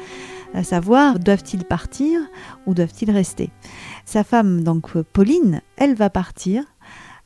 à 0.52 0.62
savoir 0.62 1.18
doivent-ils 1.18 1.64
partir 1.64 2.20
ou 2.66 2.74
doivent-ils 2.74 3.10
rester? 3.10 3.50
Sa 4.04 4.22
femme, 4.22 4.62
donc 4.62 5.00
Pauline, 5.02 5.62
elle 5.76 5.94
va 5.94 6.10
partir, 6.10 6.64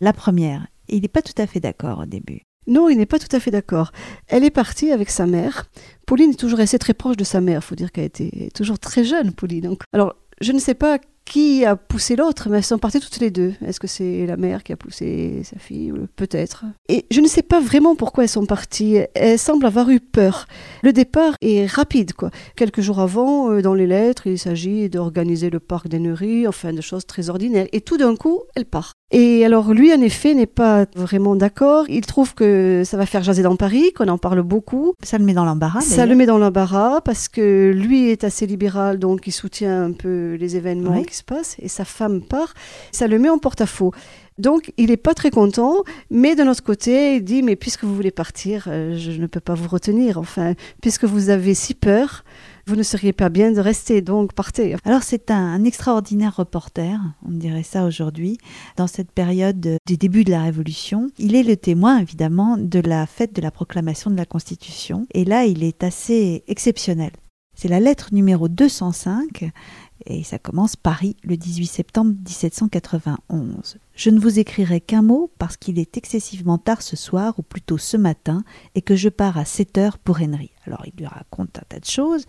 la 0.01 0.13
première. 0.13 0.69
Il 0.89 1.03
n'est 1.03 1.09
pas 1.09 1.23
tout 1.23 1.41
à 1.41 1.47
fait 1.47 1.61
d'accord 1.61 2.01
au 2.01 2.07
début. 2.07 2.43
Non, 2.67 2.89
il 2.89 2.99
n'est 2.99 3.07
pas 3.07 3.19
tout 3.19 3.35
à 3.35 3.41
fait 3.41 3.51
d'accord. 3.51 3.93
Elle 4.29 4.45
est 4.45 4.51
partie 4.51 4.93
avec 4.93 5.11
sa 5.11 5.27
mère. 5.27 5.67
Pauline 6.07 6.31
est 6.31 6.39
toujours 6.39 6.59
restée 6.59 6.79
très 6.79 6.95
proche 6.95 7.17
de 7.17 7.25
sa 7.25 7.41
mère. 7.41 7.65
Faut 7.65 7.75
dire 7.75 7.91
qu'elle 7.91 8.05
était 8.05 8.51
toujours 8.55 8.79
très 8.79 9.05
jeune, 9.05 9.33
Pauline. 9.33 9.65
Donc, 9.65 9.83
alors, 9.93 10.15
je 10.41 10.53
ne 10.53 10.59
sais 10.59 10.75
pas 10.75 10.99
qui 11.29 11.65
a 11.65 11.77
poussé 11.77 12.17
l'autre, 12.17 12.49
mais 12.49 12.59
elles 12.59 12.65
sont 12.65 12.79
parties 12.79 13.01
toutes 13.01 13.21
les 13.21 13.31
deux. 13.31 13.55
Est-ce 13.65 13.79
que 13.79 13.87
c'est 13.87 14.27
la 14.27 14.37
mère 14.37 14.63
qui 14.63 14.73
a 14.73 14.77
poussé 14.77 15.43
sa 15.45 15.59
fille 15.59 15.93
Peut-être. 16.17 16.65
Et 16.89 17.07
je 17.11 17.21
ne 17.21 17.29
sais 17.29 17.43
pas 17.43 17.61
vraiment 17.61 17.95
pourquoi 17.95 18.25
elles 18.25 18.31
sont 18.31 18.47
parties. 18.47 18.99
Elles 19.15 19.39
semblent 19.39 19.67
avoir 19.67 19.91
eu 19.91 20.01
peur. 20.01 20.47
Le 20.83 20.93
départ 20.93 21.35
est 21.41 21.67
rapide, 21.67 22.15
quoi. 22.15 22.31
Quelques 22.57 22.81
jours 22.81 23.01
avant, 23.01 23.51
euh, 23.51 23.63
dans 23.63 23.75
les 23.75 23.87
lettres, 23.87 24.27
il 24.27 24.39
s'agit 24.39 24.89
d'organiser 24.89 25.51
le 25.51 25.61
parc 25.61 25.89
d'Ennery, 25.89 26.49
enfin 26.49 26.73
de 26.73 26.81
choses 26.81 27.07
très 27.07 27.29
ordinaires. 27.31 27.69
Et 27.73 27.81
tout 27.81 27.97
d'un 27.97 28.17
coup, 28.17 28.43
elle 28.55 28.67
part. 28.67 28.93
Et 29.11 29.45
alors 29.45 29.73
lui, 29.73 29.93
en 29.93 30.01
effet, 30.03 30.35
n'est 30.35 30.47
pas 30.47 30.85
vraiment 30.95 31.35
d'accord. 31.35 31.87
Il 31.89 32.05
trouve 32.05 32.35
que 32.35 32.83
ça 32.85 32.99
va 32.99 33.07
faire 33.07 33.23
jaser 33.23 33.43
dans 33.43 33.57
Paris, 33.57 33.93
qu'on 33.95 34.09
en 34.09 34.19
parle 34.19 34.43
beaucoup. 34.43 34.93
Ça 35.03 35.17
le 35.17 35.25
met 35.25 35.33
dans 35.33 35.47
l'embarras. 35.47 35.81
Ça 35.81 36.05
le 36.05 36.15
met 36.15 36.27
dans 36.27 36.39
l'embarras 36.39 37.01
parce 37.01 37.29
que 37.29 37.73
lui 37.75 38.11
est 38.11 38.25
assez 38.25 38.47
libéral, 38.47 38.99
donc 38.99 39.27
il 39.27 39.33
soutient 39.33 39.85
un 39.85 39.93
peu 39.93 40.35
les 40.35 40.57
événements 40.57 41.03
qui 41.03 41.15
se 41.15 41.25
passent. 41.25 41.57
Et 41.59 41.69
sa 41.69 41.87
femme 41.87 42.21
part. 42.21 42.53
Ça 42.93 43.07
le 43.07 43.19
met 43.19 43.31
en 43.31 43.39
porte-à-faux. 43.39 43.93
Donc, 44.39 44.73
il 44.77 44.91
n'est 44.91 44.97
pas 44.97 45.15
très 45.15 45.31
content, 45.31 45.83
mais 46.11 46.37
d'un 46.37 46.49
autre 46.49 46.63
côté, 46.63 47.17
il 47.17 47.25
dit, 47.25 47.43
mais 47.43 47.57
puisque 47.57 47.83
vous 47.83 47.95
voulez 47.95 48.13
partir, 48.13 48.69
euh, 48.69 48.97
je 48.97 49.11
ne 49.11 49.27
peux 49.27 49.41
pas 49.41 49.55
vous 49.55 49.69
retenir. 49.69 50.17
Enfin, 50.17 50.55
puisque 50.81 51.05
vous 51.05 51.31
avez 51.31 51.55
si 51.55 51.75
peur, 51.75 52.25
vous 52.69 52.77
ne 52.77 52.83
seriez 52.83 53.15
pas 53.15 53.31
bien 53.31 53.51
de 53.51 53.61
rester, 53.61 54.03
donc 54.03 54.35
partez. 54.35 54.77
Alors 54.85 55.03
c'est 55.03 55.31
un, 55.31 55.65
extraordinaire 55.65 56.37
reporter, 56.37 57.01
on 57.27 57.33
dirait 57.33 57.63
ça 57.63 57.87
aujourd'hui, 57.87 58.37
dans 58.77 58.87
cette 58.87 59.11
période 59.11 59.79
du 59.87 59.97
début 59.97 60.23
de 60.23 60.31
la 60.31 60.43
Révolution. 60.43 61.09
Il 61.19 61.35
est 61.35 61.43
le 61.43 61.57
témoin 61.57 61.99
évidemment 61.99 62.59
de 62.59 62.81
la 62.81 63.07
fête 63.07 63.35
de 63.35 63.41
la 63.41 63.51
proclamation 63.51 64.11
de 64.11 64.17
la 64.17 64.27
Constitution, 64.27 65.07
et 65.15 65.25
là 65.25 65.47
il 65.47 65.65
est 65.65 65.83
assez 65.83 66.45
exceptionnel. 66.47 67.13
C'est 67.57 67.69
la 67.69 67.81
lettre 67.81 68.11
numéro 68.13 68.49
205 68.49 69.51
Et 70.07 70.23
ça 70.23 70.39
commence 70.39 70.77
Paris 70.77 71.17
le 71.23 71.37
18 71.37 71.67
septembre 71.67 72.13
1791. 72.27 73.79
Je 73.95 74.11
ne 74.11 74.21
vous 74.21 74.39
écrirai 74.39 74.81
qu'un 74.81 75.03
mot 75.03 75.31
parce 75.39 75.57
qu'il 75.57 75.79
est 75.79 75.97
excessivement 75.97 76.59
tard 76.59 76.83
ce 76.83 76.97
soir, 76.97 77.35
ou 77.39 77.43
plutôt 77.43 77.79
ce 77.79 77.97
matin, 77.97 78.45
et 78.75 78.83
que 78.83 78.97
je 78.97 79.09
pars 79.09 79.39
à 79.39 79.45
7 79.45 79.79
heures 79.79 79.99
pour 79.99 80.21
Henry. 80.21 80.51
Alors 80.67 80.85
il 80.87 80.93
lui 80.97 81.07
raconte 81.07 81.59
un 81.59 81.65
tas 81.69 81.81
de 81.81 81.85
choses, 81.85 82.25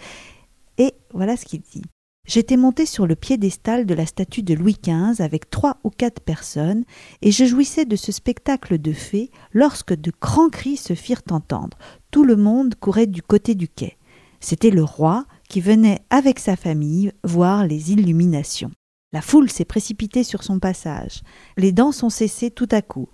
et 0.78 0.94
voilà 1.14 1.38
ce 1.38 1.46
qu'il 1.46 1.62
dit. 1.62 1.84
J'étais 2.30 2.58
monté 2.58 2.86
sur 2.86 3.08
le 3.08 3.16
piédestal 3.16 3.88
de 3.88 3.94
la 3.96 4.06
statue 4.06 4.44
de 4.44 4.54
Louis 4.54 4.78
XV 4.84 5.22
avec 5.22 5.50
trois 5.50 5.78
ou 5.84 5.90
quatre 5.90 6.22
personnes, 6.22 6.86
et 7.22 7.32
je 7.32 7.46
jouissais 7.46 7.86
de 7.86 7.96
ce 7.96 8.12
spectacle 8.12 8.78
de 8.78 8.94
fées 8.94 9.32
lorsque 9.52 9.96
de 9.96 10.12
grands 10.22 10.50
cris 10.50 10.78
se 10.78 10.94
firent 10.94 11.24
entendre. 11.32 11.78
Tout 12.12 12.24
le 12.24 12.36
monde 12.36 12.76
courait 12.76 13.08
du 13.08 13.24
côté 13.24 13.56
du 13.56 13.68
quai. 13.68 13.98
C'était 14.40 14.72
le 14.72 14.84
roi 14.84 15.26
qui 15.50 15.62
venait 15.62 16.02
avec 16.10 16.40
sa 16.40 16.56
famille 16.56 17.12
voir 17.24 17.66
les 17.66 17.92
illuminations. 17.92 18.72
La 19.12 19.22
foule 19.22 19.50
s'est 19.50 19.66
précipitée 19.66 20.24
sur 20.24 20.44
son 20.44 20.60
passage. 20.60 21.22
Les 21.58 21.72
danses 21.72 22.04
ont 22.04 22.10
cessé 22.10 22.52
tout 22.52 22.70
à 22.72 22.82
coup. 22.82 23.10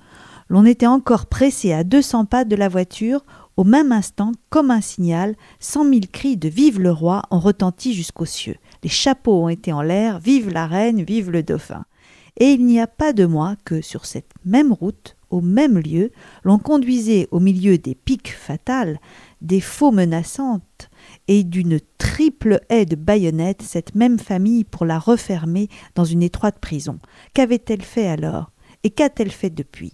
L'on 0.50 0.66
était 0.66 0.88
encore 0.88 1.26
pressé 1.26 1.72
à 1.72 1.84
deux 1.84 2.02
cents 2.02 2.26
pas 2.26 2.46
de 2.46 2.56
la 2.56 2.70
voiture. 2.70 3.26
Au 3.58 3.64
même 3.64 3.94
instant, 3.94 4.34
comme 4.50 4.70
un 4.70 4.82
signal, 4.82 5.36
cent 5.60 5.86
mille 5.86 6.10
cris 6.10 6.36
de 6.36 6.50
Vive 6.50 6.80
le 6.80 6.92
roi 6.92 7.24
ont 7.32 7.40
retenti 7.40 7.94
jusqu'aux 7.94 8.26
cieux. 8.26 8.58
Les 8.84 8.90
chapeaux 8.90 9.46
ont 9.46 9.50
été 9.50 9.72
en 9.72 9.82
l'air, 9.82 10.20
Vive 10.20 10.50
la 10.50 10.68
reine, 10.68 11.02
vive 11.02 11.32
le 11.32 11.42
dauphin. 11.42 11.86
Et 12.38 12.52
il 12.52 12.66
n'y 12.66 12.82
a 12.82 12.88
pas 12.88 13.14
de 13.14 13.26
mois 13.26 13.56
que, 13.64 13.82
sur 13.82 14.06
cette 14.06 14.32
même 14.44 14.74
route, 14.74 15.16
au 15.30 15.40
même 15.40 15.78
lieu, 15.78 16.12
l'on 16.44 16.60
conduisait 16.60 17.30
au 17.32 17.40
milieu 17.40 17.78
des 17.78 17.96
piques 17.96 18.36
fatales, 18.38 19.00
des 19.42 19.62
faux 19.62 19.92
menaçantes, 19.92 20.90
et 21.28 21.44
d'une 21.44 21.80
triple 21.98 22.60
haie 22.70 22.86
de 22.86 22.96
baïonnettes 22.96 23.62
cette 23.62 23.96
même 23.96 24.20
famille 24.20 24.64
pour 24.64 24.86
la 24.86 25.00
refermer 25.00 25.68
dans 25.96 26.06
une 26.06 26.24
étroite 26.24 26.60
prison. 26.60 27.00
Qu'avait-elle 27.34 27.82
fait 27.82 28.08
alors? 28.08 28.52
Et 28.84 28.90
qu'a-t-elle 28.90 29.32
fait 29.32 29.50
depuis? 29.50 29.94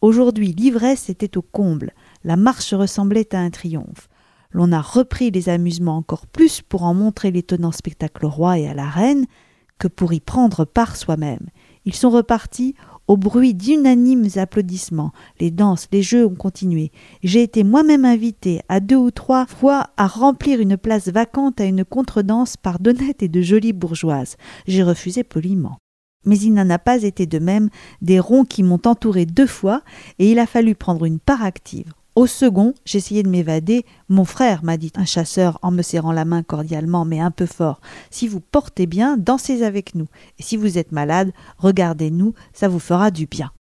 Aujourd'hui, 0.00 0.52
l'ivresse 0.52 1.10
était 1.10 1.36
au 1.36 1.42
comble, 1.42 1.92
la 2.22 2.36
marche 2.36 2.72
ressemblait 2.72 3.34
à 3.34 3.40
un 3.40 3.50
triomphe. 3.50 4.08
L'on 4.50 4.72
a 4.72 4.80
repris 4.80 5.30
les 5.30 5.48
amusements 5.48 5.96
encore 5.96 6.26
plus 6.26 6.62
pour 6.62 6.84
en 6.84 6.94
montrer 6.94 7.30
l'étonnant 7.30 7.72
spectacle 7.72 8.24
au 8.24 8.30
roi 8.30 8.58
et 8.58 8.68
à 8.68 8.74
la 8.74 8.88
reine 8.88 9.26
que 9.78 9.88
pour 9.88 10.12
y 10.12 10.20
prendre 10.20 10.64
part 10.64 10.96
soi-même. 10.96 11.48
Ils 11.84 11.94
sont 11.94 12.10
repartis 12.10 12.74
au 13.08 13.16
bruit 13.16 13.54
d'unanimes 13.54 14.28
applaudissements, 14.36 15.12
les 15.40 15.50
danses, 15.50 15.88
les 15.90 16.02
jeux 16.02 16.26
ont 16.26 16.34
continué. 16.34 16.92
J'ai 17.22 17.42
été 17.42 17.64
moi-même 17.64 18.04
invité 18.04 18.60
à 18.68 18.80
deux 18.80 18.96
ou 18.96 19.10
trois 19.10 19.46
fois 19.46 19.88
à 19.96 20.06
remplir 20.06 20.60
une 20.60 20.76
place 20.76 21.08
vacante 21.08 21.60
à 21.60 21.64
une 21.64 21.84
contredanse 21.84 22.56
par 22.56 22.78
d'honnêtes 22.78 23.22
et 23.22 23.28
de 23.28 23.40
jolies 23.40 23.72
bourgeoises. 23.72 24.36
J'ai 24.66 24.82
refusé 24.82 25.24
poliment. 25.24 25.78
Mais 26.26 26.38
il 26.38 26.52
n'en 26.52 26.68
a 26.68 26.78
pas 26.78 27.02
été 27.02 27.26
de 27.26 27.38
même 27.38 27.70
des 28.02 28.20
ronds 28.20 28.44
qui 28.44 28.62
m'ont 28.62 28.80
entouré 28.84 29.24
deux 29.24 29.46
fois, 29.46 29.82
et 30.18 30.30
il 30.30 30.38
a 30.38 30.46
fallu 30.46 30.74
prendre 30.74 31.04
une 31.06 31.20
part 31.20 31.42
active. 31.42 31.92
Au 32.18 32.26
second, 32.26 32.74
j'essayais 32.84 33.22
de 33.22 33.28
m'évader. 33.28 33.86
Mon 34.08 34.24
frère, 34.24 34.64
m'a 34.64 34.76
dit 34.76 34.90
un 34.96 35.04
chasseur 35.04 35.56
en 35.62 35.70
me 35.70 35.82
serrant 35.82 36.10
la 36.10 36.24
main 36.24 36.42
cordialement, 36.42 37.04
mais 37.04 37.20
un 37.20 37.30
peu 37.30 37.46
fort. 37.46 37.80
Si 38.10 38.26
vous 38.26 38.40
portez 38.40 38.86
bien, 38.86 39.16
dansez 39.16 39.62
avec 39.62 39.94
nous. 39.94 40.08
Et 40.36 40.42
si 40.42 40.56
vous 40.56 40.78
êtes 40.78 40.90
malade, 40.90 41.32
regardez-nous, 41.58 42.34
ça 42.52 42.66
vous 42.66 42.80
fera 42.80 43.12
du 43.12 43.26
bien. 43.26 43.52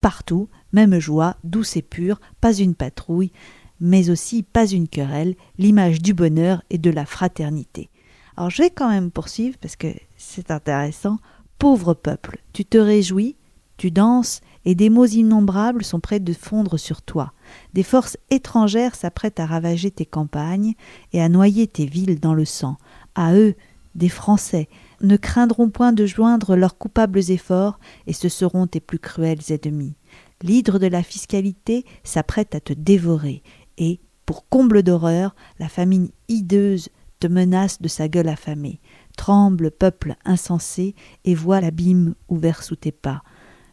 Partout, 0.00 0.48
même 0.72 0.98
joie, 0.98 1.36
douce 1.44 1.76
et 1.76 1.82
pure, 1.82 2.22
pas 2.40 2.54
une 2.54 2.74
patrouille, 2.74 3.32
mais 3.80 4.08
aussi 4.08 4.42
pas 4.44 4.66
une 4.66 4.88
querelle, 4.88 5.34
l'image 5.58 6.00
du 6.00 6.14
bonheur 6.14 6.62
et 6.70 6.78
de 6.78 6.88
la 6.88 7.04
fraternité. 7.04 7.90
Alors 8.34 8.48
je 8.48 8.62
vais 8.62 8.70
quand 8.70 8.88
même 8.88 9.10
poursuivre 9.10 9.58
parce 9.60 9.76
que 9.76 9.88
c'est 10.16 10.50
intéressant. 10.50 11.18
Pauvre 11.58 11.92
peuple, 11.92 12.38
tu 12.54 12.64
te 12.64 12.78
réjouis, 12.78 13.36
tu 13.76 13.90
danses, 13.90 14.40
et 14.64 14.74
des 14.74 14.90
maux 14.90 15.06
innombrables 15.06 15.84
sont 15.84 16.00
prêts 16.00 16.20
de 16.20 16.32
fondre 16.32 16.78
sur 16.78 17.02
toi. 17.02 17.32
Des 17.72 17.82
forces 17.82 18.16
étrangères 18.30 18.94
s'apprêtent 18.94 19.40
à 19.40 19.46
ravager 19.46 19.90
tes 19.90 20.06
campagnes 20.06 20.74
et 21.12 21.20
à 21.20 21.28
noyer 21.28 21.66
tes 21.66 21.86
villes 21.86 22.20
dans 22.20 22.34
le 22.34 22.44
sang. 22.44 22.76
À 23.14 23.34
eux, 23.34 23.54
des 23.94 24.08
Français, 24.08 24.68
ne 25.00 25.16
craindront 25.16 25.70
point 25.70 25.92
de 25.92 26.06
joindre 26.06 26.56
leurs 26.56 26.78
coupables 26.78 27.30
efforts, 27.30 27.78
et 28.06 28.12
ce 28.12 28.28
seront 28.28 28.66
tes 28.66 28.80
plus 28.80 28.98
cruels 28.98 29.40
ennemis. 29.48 29.94
L'hydre 30.42 30.78
de 30.78 30.86
la 30.86 31.02
fiscalité 31.02 31.84
s'apprête 32.04 32.54
à 32.54 32.60
te 32.60 32.72
dévorer, 32.72 33.42
et, 33.78 34.00
pour 34.26 34.48
comble 34.48 34.82
d'horreur, 34.82 35.34
la 35.58 35.68
famine 35.68 36.08
hideuse 36.28 36.88
te 37.18 37.26
menace 37.26 37.82
de 37.82 37.88
sa 37.88 38.08
gueule 38.08 38.28
affamée. 38.28 38.80
Tremble, 39.16 39.70
peuple 39.70 40.16
insensé, 40.24 40.94
et 41.24 41.34
vois 41.34 41.60
l'abîme 41.60 42.14
ouvert 42.28 42.62
sous 42.62 42.76
tes 42.76 42.92
pas. 42.92 43.22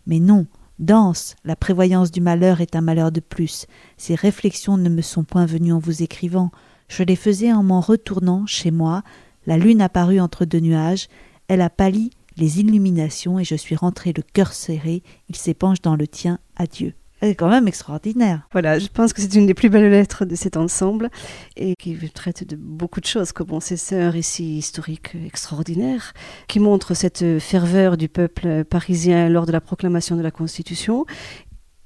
Mais 0.05 0.19
non, 0.19 0.47
danse, 0.79 1.35
la 1.43 1.55
prévoyance 1.55 2.11
du 2.11 2.21
malheur 2.21 2.61
est 2.61 2.75
un 2.75 2.81
malheur 2.81 3.11
de 3.11 3.19
plus. 3.19 3.65
Ces 3.97 4.15
réflexions 4.15 4.77
ne 4.77 4.89
me 4.89 5.01
sont 5.01 5.23
point 5.23 5.45
venues 5.45 5.73
en 5.73 5.79
vous 5.79 6.03
écrivant. 6.03 6.51
Je 6.87 7.03
les 7.03 7.15
faisais 7.15 7.51
en 7.51 7.63
m'en 7.63 7.81
retournant 7.81 8.45
chez 8.45 8.71
moi. 8.71 9.03
La 9.45 9.57
lune 9.57 9.81
apparut 9.81 10.19
entre 10.19 10.45
deux 10.45 10.59
nuages. 10.59 11.07
Elle 11.47 11.61
a 11.61 11.69
pâli 11.69 12.11
les 12.37 12.59
illuminations 12.59 13.39
et 13.39 13.43
je 13.43 13.55
suis 13.55 13.75
rentré 13.75 14.13
le 14.15 14.21
cœur 14.21 14.53
serré. 14.53 15.03
Il 15.29 15.35
s'épanche 15.35 15.81
dans 15.81 15.95
le 15.95 16.07
tien. 16.07 16.39
Adieu. 16.55 16.93
Est 17.21 17.35
quand 17.35 17.49
même 17.49 17.67
extraordinaire. 17.67 18.47
Voilà, 18.51 18.77
je 18.77 18.87
pense 18.87 19.11
que 19.11 19.21
c'est 19.21 19.33
une 19.33 19.47
des 19.47 19.53
plus 19.53 19.69
belles 19.69 19.89
lettres 19.89 20.25
de 20.25 20.35
cet 20.35 20.55
ensemble 20.55 21.09
et 21.55 21.73
qui 21.79 21.97
traite 22.11 22.47
de 22.47 22.55
beaucoup 22.55 23.01
de 23.01 23.05
choses. 23.05 23.31
Comme 23.31 23.47
c'est 23.59 23.99
un 23.99 24.11
récit 24.11 24.57
historique 24.57 25.15
extraordinaire 25.25 26.13
qui 26.47 26.59
montre 26.59 26.93
cette 26.93 27.39
ferveur 27.39 27.97
du 27.97 28.07
peuple 28.07 28.63
parisien 28.65 29.29
lors 29.29 29.45
de 29.45 29.51
la 29.51 29.61
proclamation 29.61 30.15
de 30.15 30.21
la 30.21 30.31
Constitution 30.31 31.05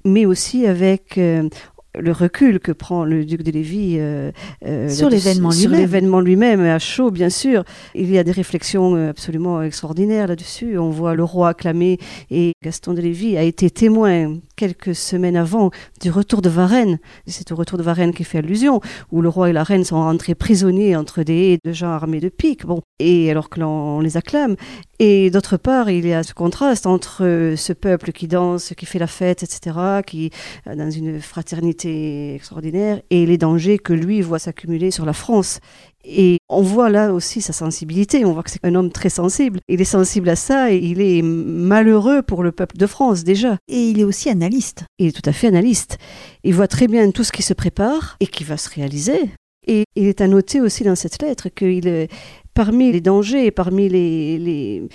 mais 0.04 0.26
aussi 0.26 0.66
avec, 0.66 1.18
euh, 1.18 1.48
le 1.98 2.12
recul 2.12 2.58
que 2.58 2.72
prend 2.72 3.04
le 3.04 3.24
duc 3.24 3.42
de 3.42 3.50
Lévis 3.50 3.96
euh, 3.98 4.32
euh, 4.64 4.88
sur 4.88 5.10
l'événement 5.10 5.50
lui-même. 5.50 5.60
Sur 5.60 5.70
l'événement 5.70 6.20
lui-même, 6.20 6.60
à 6.62 6.78
chaud, 6.78 7.10
bien 7.10 7.28
sûr. 7.28 7.64
Il 7.94 8.10
y 8.10 8.18
a 8.18 8.24
des 8.24 8.32
réflexions 8.32 9.10
absolument 9.10 9.62
extraordinaires 9.62 10.26
là-dessus. 10.26 10.78
On 10.78 10.90
voit 10.90 11.14
le 11.14 11.24
roi 11.24 11.50
acclamé 11.50 11.98
et 12.30 12.52
Gaston 12.62 12.94
de 12.94 13.02
Lévis 13.02 13.36
a 13.36 13.42
été 13.42 13.70
témoin 13.70 14.36
quelques 14.62 14.94
semaines 14.94 15.34
avant 15.34 15.72
du 16.00 16.12
retour 16.12 16.40
de 16.40 16.48
Varennes. 16.48 17.00
C'est 17.26 17.50
au 17.50 17.56
retour 17.56 17.78
de 17.78 17.82
Varennes 17.82 18.14
qui 18.14 18.22
fait 18.22 18.38
allusion, 18.38 18.80
où 19.10 19.20
le 19.20 19.28
roi 19.28 19.50
et 19.50 19.52
la 19.52 19.64
reine 19.64 19.82
sont 19.82 19.96
rentrés 19.96 20.36
prisonniers 20.36 20.94
entre 20.94 21.24
des 21.24 21.58
de 21.64 21.72
gens 21.72 21.90
armés 21.90 22.20
de 22.20 22.28
piques. 22.28 22.64
Bon, 22.64 22.80
et 23.00 23.28
alors 23.28 23.50
que 23.50 23.58
l'on 23.58 23.98
les 23.98 24.16
acclame. 24.16 24.54
Et 25.00 25.30
d'autre 25.30 25.56
part, 25.56 25.90
il 25.90 26.06
y 26.06 26.12
a 26.12 26.22
ce 26.22 26.32
contraste 26.32 26.86
entre 26.86 27.24
euh, 27.24 27.56
ce 27.56 27.72
peuple 27.72 28.12
qui 28.12 28.28
danse, 28.28 28.72
qui 28.76 28.86
fait 28.86 29.00
la 29.00 29.08
fête, 29.08 29.42
etc., 29.42 29.76
qui 30.06 30.30
euh, 30.68 30.76
dans 30.76 30.92
une 30.92 31.20
fraternité 31.20 32.36
extraordinaire, 32.36 33.02
et 33.10 33.26
les 33.26 33.38
dangers 33.38 33.78
que 33.78 33.92
lui 33.92 34.20
voit 34.20 34.38
s'accumuler 34.38 34.92
sur 34.92 35.04
la 35.04 35.12
France. 35.12 35.58
Et 36.04 36.38
on 36.48 36.62
voit 36.62 36.90
là 36.90 37.12
aussi 37.12 37.40
sa 37.40 37.52
sensibilité, 37.52 38.24
on 38.24 38.32
voit 38.32 38.42
que 38.42 38.50
c'est 38.50 38.64
un 38.64 38.74
homme 38.74 38.90
très 38.90 39.08
sensible. 39.08 39.60
Il 39.68 39.80
est 39.80 39.84
sensible 39.84 40.28
à 40.28 40.36
ça 40.36 40.72
et 40.72 40.78
il 40.78 41.00
est 41.00 41.22
malheureux 41.22 42.22
pour 42.22 42.42
le 42.42 42.52
peuple 42.52 42.76
de 42.76 42.86
France 42.86 43.24
déjà. 43.24 43.56
Et 43.68 43.90
il 43.90 44.00
est 44.00 44.04
aussi 44.04 44.28
analyste. 44.28 44.84
Il 44.98 45.08
est 45.08 45.12
tout 45.12 45.28
à 45.28 45.32
fait 45.32 45.46
analyste. 45.46 45.98
Il 46.44 46.54
voit 46.54 46.68
très 46.68 46.88
bien 46.88 47.10
tout 47.10 47.24
ce 47.24 47.32
qui 47.32 47.42
se 47.42 47.54
prépare 47.54 48.16
et 48.20 48.26
qui 48.26 48.44
va 48.44 48.56
se 48.56 48.68
réaliser. 48.70 49.30
Et 49.68 49.84
il 49.94 50.08
est 50.08 50.20
à 50.20 50.26
noter 50.26 50.60
aussi 50.60 50.82
dans 50.82 50.96
cette 50.96 51.22
lettre 51.22 51.48
qu'il 51.48 52.08
parmi 52.54 52.92
les 52.92 53.00
dangers, 53.00 53.50
parmi 53.50 53.88
les, 53.88 54.38
les, 54.38 54.88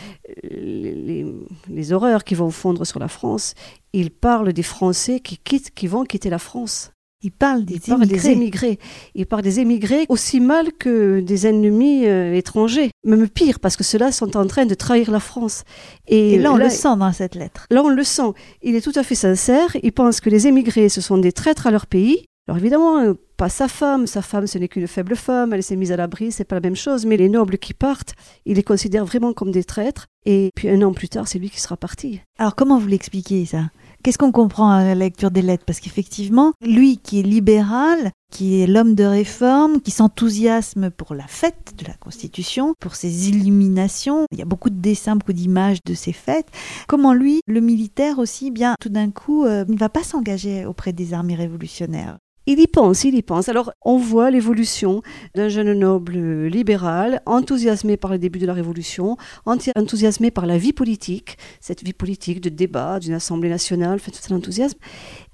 les, 0.44 1.26
les, 1.70 1.94
horreurs 1.94 2.24
qui 2.24 2.36
vont 2.36 2.52
fondre 2.52 2.86
sur 2.86 3.00
la 3.00 3.08
France, 3.08 3.54
il 3.94 4.12
parle 4.12 4.54
des 4.54 4.64
Français 4.64 5.20
qui, 5.20 5.38
quittent, 5.38 5.72
qui 5.72 5.88
vont 5.88 6.04
quitter 6.04 6.30
la 6.30 6.40
France. 6.40 6.92
Il 7.24 7.32
parle 7.32 7.66
des, 7.66 7.80
il 7.88 7.94
émigrés. 7.94 8.08
des 8.08 8.30
émigrés. 8.30 8.80
Il 9.16 9.26
parle 9.26 9.42
des 9.42 9.60
émigrés 9.60 10.06
aussi 10.08 10.40
mal 10.40 10.72
que 10.74 11.20
des 11.20 11.48
ennemis 11.48 12.06
euh, 12.06 12.36
étrangers. 12.36 12.92
Même 13.04 13.28
pire, 13.28 13.60
parce 13.60 13.76
que 13.76 13.84
ceux-là 13.84 14.12
sont 14.12 14.38
en 14.38 14.46
train 14.46 14.66
de 14.66 14.76
trahir 14.76 15.10
la 15.10 15.20
France. 15.20 15.64
Et, 16.08 16.38
là, 16.38 16.54
on 16.54 16.58
le 16.58 16.70
sent 16.70 16.96
dans 16.98 17.12
cette 17.12 17.34
lettre. 17.34 17.66
Là, 17.72 17.84
on 17.84 17.90
le 17.90 18.04
sent. 18.04 18.34
Il 18.62 18.76
est 18.76 18.82
tout 18.82 18.92
à 18.96 19.04
fait 19.04 19.16
sincère. 19.16 19.76
Il 19.82 19.94
pense 19.94 20.22
que 20.22 20.30
les 20.30 20.46
émigrés, 20.46 20.90
ce 20.90 21.02
sont 21.02 21.18
des 21.18 21.32
traîtres 21.32 21.66
à 21.66 21.72
leur 21.72 21.88
pays. 21.88 22.26
Alors 22.48 22.60
évidemment, 22.60 23.00
euh, 23.00 23.14
pas 23.36 23.50
sa 23.50 23.68
femme, 23.68 24.08
sa 24.08 24.22
femme 24.22 24.48
ce 24.48 24.58
n'est 24.58 24.70
qu'une 24.70 24.88
faible 24.88 25.18
femme, 25.18 25.52
elle 25.52 25.64
s'est 25.64 25.76
mise 25.76 25.92
à 25.92 25.98
l'abri, 25.98 26.32
c'est 26.32 26.46
pas 26.46 26.56
la 26.56 26.62
même 26.62 26.78
chose, 26.78 27.06
mais 27.06 27.18
les 27.18 27.28
nobles 27.28 27.58
qui 27.58 27.74
partent, 27.74 28.14
il 28.46 28.56
les 28.56 28.64
considère 28.64 29.06
vraiment 29.06 29.34
comme 29.34 29.52
des 29.52 29.66
traîtres, 29.66 30.06
et 30.26 30.52
puis 30.56 30.70
un 30.70 30.82
an 30.82 30.94
plus 30.94 31.10
tard, 31.10 31.28
c'est 31.28 31.40
lui 31.40 31.50
qui 31.50 31.60
sera 31.60 31.76
parti. 31.76 32.22
Alors 32.40 32.56
comment 32.56 32.80
vous 32.80 32.88
l'expliquez 32.88 33.46
ça? 33.46 33.70
Qu'est-ce 34.08 34.18
qu'on 34.18 34.32
comprend 34.32 34.70
à 34.70 34.86
la 34.86 34.96
lecture 34.96 35.32
des 35.32 35.42
lettres? 35.42 35.66
Parce 35.66 35.82
qu'effectivement, 35.82 36.54
lui 36.62 36.96
qui 36.96 37.20
est 37.20 37.24
libéral, 37.24 38.12
qui 38.32 38.62
est 38.62 38.66
l'homme 38.66 38.96
de 38.96 39.04
réforme, 39.04 39.82
qui 39.82 39.92
s'enthousiasme 39.92 40.92
pour 40.92 41.14
la 41.14 41.28
fête 41.28 41.74
de 41.78 41.86
la 41.86 41.94
Constitution, 41.96 42.74
pour 42.80 42.96
ses 42.96 43.28
illuminations. 43.28 44.26
Il 44.32 44.40
y 44.40 44.42
a 44.42 44.46
beaucoup 44.46 44.70
de 44.70 44.80
dessins, 44.80 45.18
beaucoup 45.18 45.34
d'images 45.34 45.80
de 45.86 45.94
ces 45.94 46.14
fêtes. 46.14 46.48
Comment 46.88 47.12
lui, 47.12 47.42
le 47.48 47.60
militaire 47.60 48.18
aussi, 48.18 48.50
bien 48.50 48.76
tout 48.80 48.88
d'un 48.88 49.12
coup, 49.12 49.44
euh, 49.44 49.66
ne 49.68 49.76
va 49.76 49.90
pas 49.90 50.04
s'engager 50.04 50.66
auprès 50.66 50.94
des 50.94 51.14
armées 51.14 51.36
révolutionnaires? 51.36 52.18
Il 52.50 52.62
y 52.62 52.68
pense, 52.68 53.04
il 53.04 53.14
y 53.14 53.22
pense. 53.22 53.50
Alors, 53.50 53.74
on 53.84 53.98
voit 53.98 54.32
l'évolution 54.32 55.02
d'un 55.36 55.50
jeune 55.50 55.74
noble 55.74 56.46
libéral, 56.46 57.22
enthousiasmé 57.26 57.98
par 57.98 58.10
le 58.10 58.18
début 58.18 58.40
de 58.40 58.46
la 58.46 58.54
Révolution, 58.54 59.18
enthousiasmé 59.46 60.32
par 60.32 60.46
la 60.46 60.58
vie 60.58 60.72
politique, 60.72 61.38
cette 61.60 61.84
vie 61.84 61.92
politique 61.92 62.40
de 62.40 62.48
débat 62.48 63.02
d'une 63.02 63.16
Assemblée 63.16 63.50
nationale, 63.50 64.00
fait 64.00 64.12
tout 64.12 64.22
cet 64.22 64.32
enthousiasme, 64.32 64.78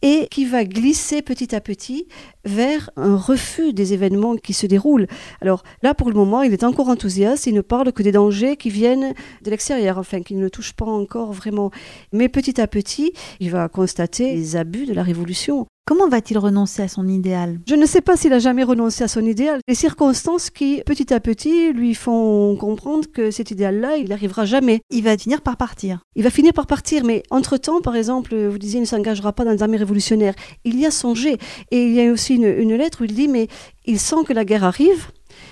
et 0.01 0.27
qui 0.31 0.45
va 0.45 0.65
glisser 0.65 1.21
petit 1.21 1.53
à 1.53 1.61
petit 1.61 2.07
vers 2.45 2.89
un 2.95 3.15
refus 3.15 3.73
des 3.73 3.93
événements 3.93 4.35
qui 4.35 4.53
se 4.53 4.65
déroulent. 4.65 5.05
Alors 5.39 5.61
là, 5.83 5.93
pour 5.93 6.09
le 6.09 6.15
moment, 6.15 6.41
il 6.41 6.51
est 6.51 6.63
encore 6.63 6.89
enthousiaste, 6.89 7.45
il 7.45 7.53
ne 7.53 7.61
parle 7.61 7.93
que 7.93 8.01
des 8.01 8.11
dangers 8.11 8.57
qui 8.57 8.71
viennent 8.71 9.13
de 9.43 9.51
l'extérieur, 9.51 9.99
enfin, 9.99 10.23
qui 10.23 10.33
ne 10.33 10.41
le 10.41 10.49
touchent 10.49 10.73
pas 10.73 10.85
encore 10.85 11.31
vraiment. 11.31 11.69
Mais 12.11 12.27
petit 12.27 12.59
à 12.59 12.65
petit, 12.65 13.13
il 13.39 13.51
va 13.51 13.69
constater 13.69 14.33
les 14.33 14.55
abus 14.55 14.87
de 14.87 14.93
la 14.93 15.03
Révolution. 15.03 15.67
Comment 15.85 16.07
va-t-il 16.07 16.37
renoncer 16.37 16.81
à 16.81 16.87
son 16.87 17.09
idéal 17.09 17.59
Je 17.67 17.75
ne 17.75 17.85
sais 17.85 17.99
pas 17.99 18.15
s'il 18.15 18.31
a 18.31 18.39
jamais 18.39 18.63
renoncé 18.63 19.03
à 19.03 19.09
son 19.09 19.19
idéal. 19.25 19.59
Les 19.67 19.75
circonstances 19.75 20.49
qui, 20.49 20.81
petit 20.85 21.13
à 21.13 21.19
petit, 21.19 21.73
lui 21.73 21.93
font 21.93 22.55
comprendre 22.55 23.05
que 23.11 23.31
cet 23.31 23.51
idéal-là, 23.51 23.97
il 23.97 24.07
n'arrivera 24.07 24.45
jamais. 24.45 24.79
Il 24.91 25.03
va 25.03 25.17
finir 25.17 25.41
par 25.41 25.57
partir. 25.57 25.99
Il 26.15 26.23
va 26.23 26.29
finir 26.29 26.53
par 26.53 26.67
partir, 26.67 27.03
mais 27.03 27.21
entre-temps, 27.31 27.81
par 27.81 27.97
exemple, 27.97 28.33
vous 28.33 28.57
disiez, 28.57 28.77
il 28.77 28.83
ne 28.83 28.87
s'engagera 28.87 29.33
pas 29.33 29.43
dans 29.43 29.51
les 29.51 29.61
armées 29.61 29.75
révolutionnaires. 29.75 30.35
Il 30.63 30.79
y 30.79 30.85
a 30.85 30.91
songé. 30.91 31.37
Et 31.71 31.85
il 31.85 31.93
y 31.93 31.99
a 31.99 32.09
aussi 32.09 32.35
une, 32.35 32.45
une 32.45 32.75
lettre 32.75 33.01
où 33.01 33.03
il 33.03 33.13
dit, 33.13 33.27
mais 33.27 33.49
il 33.85 33.99
sent 33.99 34.23
que 34.25 34.31
la 34.31 34.45
guerre 34.45 34.63
arrive, 34.63 35.11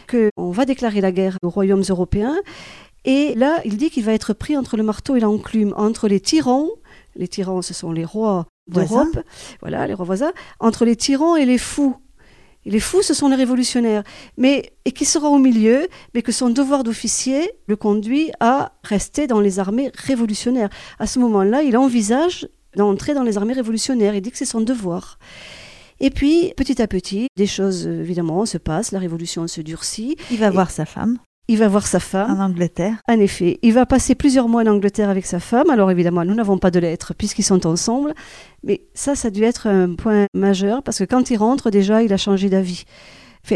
qu'on 0.10 0.52
va 0.52 0.64
déclarer 0.64 1.02
la 1.02 1.12
guerre 1.12 1.36
aux 1.44 1.50
royaumes 1.50 1.84
européens. 1.90 2.38
Et 3.04 3.34
là, 3.36 3.60
il 3.66 3.76
dit 3.76 3.90
qu'il 3.90 4.06
va 4.06 4.14
être 4.14 4.32
pris 4.32 4.56
entre 4.56 4.78
le 4.78 4.84
marteau 4.84 5.18
et 5.18 5.20
l'enclume, 5.20 5.74
entre 5.76 6.08
les 6.08 6.22
tyrans. 6.22 6.70
Les 7.18 7.28
tyrans, 7.28 7.62
ce 7.62 7.74
sont 7.74 7.92
les 7.92 8.06
rois 8.06 8.46
d'Europe, 8.72 9.20
voilà, 9.62 9.88
les 9.88 9.94
rois 9.94 10.06
voisins, 10.06 10.32
entre 10.60 10.86
les 10.86 10.96
tyrans 10.96 11.36
et 11.36 11.46
les 11.46 11.58
fous. 11.58 11.96
Et 12.66 12.70
les 12.70 12.80
fous, 12.80 13.02
ce 13.02 13.14
sont 13.14 13.28
les 13.28 13.36
révolutionnaires. 13.36 14.04
Mais, 14.38 14.74
et 14.86 14.92
qui 14.92 15.06
sera 15.06 15.30
au 15.30 15.40
milieu, 15.40 15.88
mais 16.14 16.22
que 16.22 16.32
son 16.32 16.50
devoir 16.50 16.84
d'officier 16.84 17.52
le 17.68 17.76
conduit 17.76 18.32
à 18.40 18.74
rester 18.84 19.28
dans 19.28 19.40
les 19.40 19.60
armées 19.60 19.92
révolutionnaires. 19.96 20.70
À 21.00 21.08
ce 21.08 21.20
moment-là, 21.20 21.64
il 21.64 21.76
envisage 21.76 22.48
d'entrer 22.76 23.14
dans 23.14 23.24
les 23.24 23.38
armées 23.38 23.54
révolutionnaires. 23.54 24.14
Il 24.16 24.22
dit 24.22 24.32
que 24.32 24.38
c'est 24.38 24.46
son 24.46 24.62
devoir. 24.62 25.18
Et 26.00 26.10
puis, 26.10 26.54
petit 26.56 26.82
à 26.82 26.88
petit, 26.88 27.28
des 27.36 27.48
choses, 27.48 27.88
évidemment, 27.88 28.46
se 28.46 28.58
passent. 28.58 28.92
La 28.92 29.00
révolution 29.00 29.48
se 29.48 29.62
durcit. 29.62 30.16
Il 30.32 30.38
va 30.38 30.50
voir 30.50 30.72
sa 30.72 30.86
femme. 30.86 31.18
Il 31.52 31.58
va 31.58 31.68
voir 31.68 31.86
sa 31.86 32.00
femme. 32.00 32.32
En 32.32 32.42
Angleterre. 32.42 32.96
En 33.10 33.20
effet. 33.20 33.60
Il 33.62 33.74
va 33.74 33.86
passer 33.86 34.16
plusieurs 34.16 34.48
mois 34.48 34.62
en 34.64 34.68
Angleterre 34.68 35.10
avec 35.10 35.26
sa 35.26 35.42
femme. 35.42 35.70
Alors 35.70 35.92
évidemment, 35.92 36.24
nous 36.24 36.34
n'avons 36.34 36.58
pas 36.58 36.72
de 36.72 36.80
lettres 36.80 37.14
puisqu'ils 37.14 37.44
sont 37.44 37.68
ensemble. 37.68 38.14
Mais 38.64 38.84
ça, 38.94 39.16
ça 39.16 39.28
a 39.28 39.32
dû 39.32 39.44
être 39.44 39.68
un 39.68 39.96
point 39.96 40.28
majeur 40.34 40.82
parce 40.82 41.00
que 41.00 41.04
quand 41.04 41.30
il 41.30 41.36
rentre, 41.36 41.70
déjà, 41.70 42.04
il 42.04 42.14
a 42.14 42.18
changé 42.18 42.48
d'avis 42.48 42.86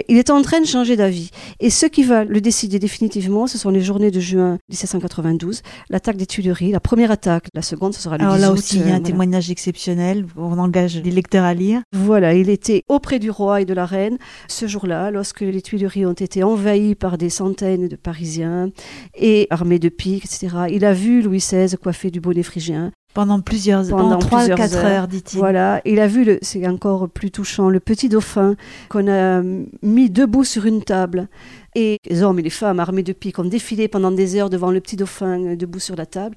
il 0.10 0.18
est 0.18 0.30
en 0.30 0.42
train 0.42 0.62
de 0.62 0.66
changer 0.66 0.96
d'avis. 0.96 1.30
Et 1.60 1.70
ce 1.70 1.86
qui 1.86 2.04
va 2.04 2.24
le 2.24 2.42
décider 2.42 2.80
définitivement, 2.80 3.48
ce 3.48 3.58
sont 3.58 3.70
les 3.70 3.82
journées 3.82 4.12
de 4.12 4.20
juin 4.20 4.58
1792, 4.70 5.62
l'attaque 5.90 6.18
des 6.18 6.26
Tuileries, 6.26 6.72
la 6.72 6.80
première 6.80 7.12
attaque, 7.12 7.48
la 7.54 7.62
seconde, 7.62 7.94
ce 7.94 8.02
sera 8.02 8.18
le 8.18 8.24
Alors 8.24 8.36
10 8.36 8.42
là 8.42 8.52
aussi, 8.52 8.78
il 8.78 8.82
y 8.82 8.84
a 8.84 8.86
un 8.86 8.88
euh, 8.88 8.92
voilà. 8.92 9.06
témoignage 9.06 9.52
exceptionnel. 9.52 10.26
On 10.38 10.58
engage 10.58 11.02
les 11.02 11.12
lecteurs 11.12 11.46
à 11.46 11.54
lire. 11.54 11.82
Voilà, 11.94 12.34
il 12.34 12.50
était 12.50 12.84
auprès 12.88 13.20
du 13.20 13.30
roi 13.30 13.62
et 13.62 13.66
de 13.66 13.74
la 13.74 13.86
reine 13.86 14.18
ce 14.48 14.68
jour-là, 14.68 15.12
lorsque 15.12 15.42
les 15.42 15.62
Tuileries 15.62 16.06
ont 16.06 16.14
été 16.14 16.44
envahies 16.44 16.96
par 16.96 17.18
des 17.18 17.30
centaines 17.30 17.88
de 17.88 17.96
Parisiens 17.96 18.70
et 19.16 19.48
armés 19.50 19.80
de 19.80 19.90
piques, 19.90 20.26
etc. 20.26 20.56
Il 20.72 20.86
a 20.86 20.94
vu 20.94 21.22
Louis 21.22 21.40
XVI 21.40 21.76
coiffé 21.78 22.12
du 22.12 22.20
bonnet 22.20 22.44
phrygien. 22.44 22.92
Pendant 23.16 23.40
plusieurs 23.42 23.82
Pendant 23.88 24.04
pendant 24.10 24.20
3 24.20 24.38
plusieurs 24.40 24.58
4 24.60 24.76
heures. 24.76 24.86
heures, 24.86 25.08
dit-il. 25.08 25.40
Voilà, 25.40 25.82
il 25.86 26.00
a 26.00 26.08
vu, 26.08 26.24
le- 26.26 26.38
c'est 26.44 26.68
encore 26.68 27.10
plus 27.10 27.32
touchant, 27.32 27.70
le 27.70 27.80
petit 27.80 28.10
dauphin 28.10 28.56
qu'on 28.90 29.08
a 29.08 29.42
mis 29.82 30.10
debout 30.12 30.44
sur 30.44 30.66
une 30.66 30.84
table. 30.84 31.28
Et 31.76 31.98
les 32.10 32.22
hommes 32.24 32.40
et 32.40 32.42
les 32.44 32.50
femmes 32.50 32.80
armés 32.80 33.04
de 33.04 33.14
piques 33.14 33.40
ont 33.40 33.46
défilé 33.46 33.88
pendant 33.88 34.12
des 34.12 34.36
heures 34.36 34.50
devant 34.50 34.70
le 34.70 34.80
petit 34.82 34.96
dauphin 34.98 35.42
euh, 35.44 35.56
debout 35.56 35.80
sur 35.80 35.96
la 35.96 36.06
table. 36.06 36.36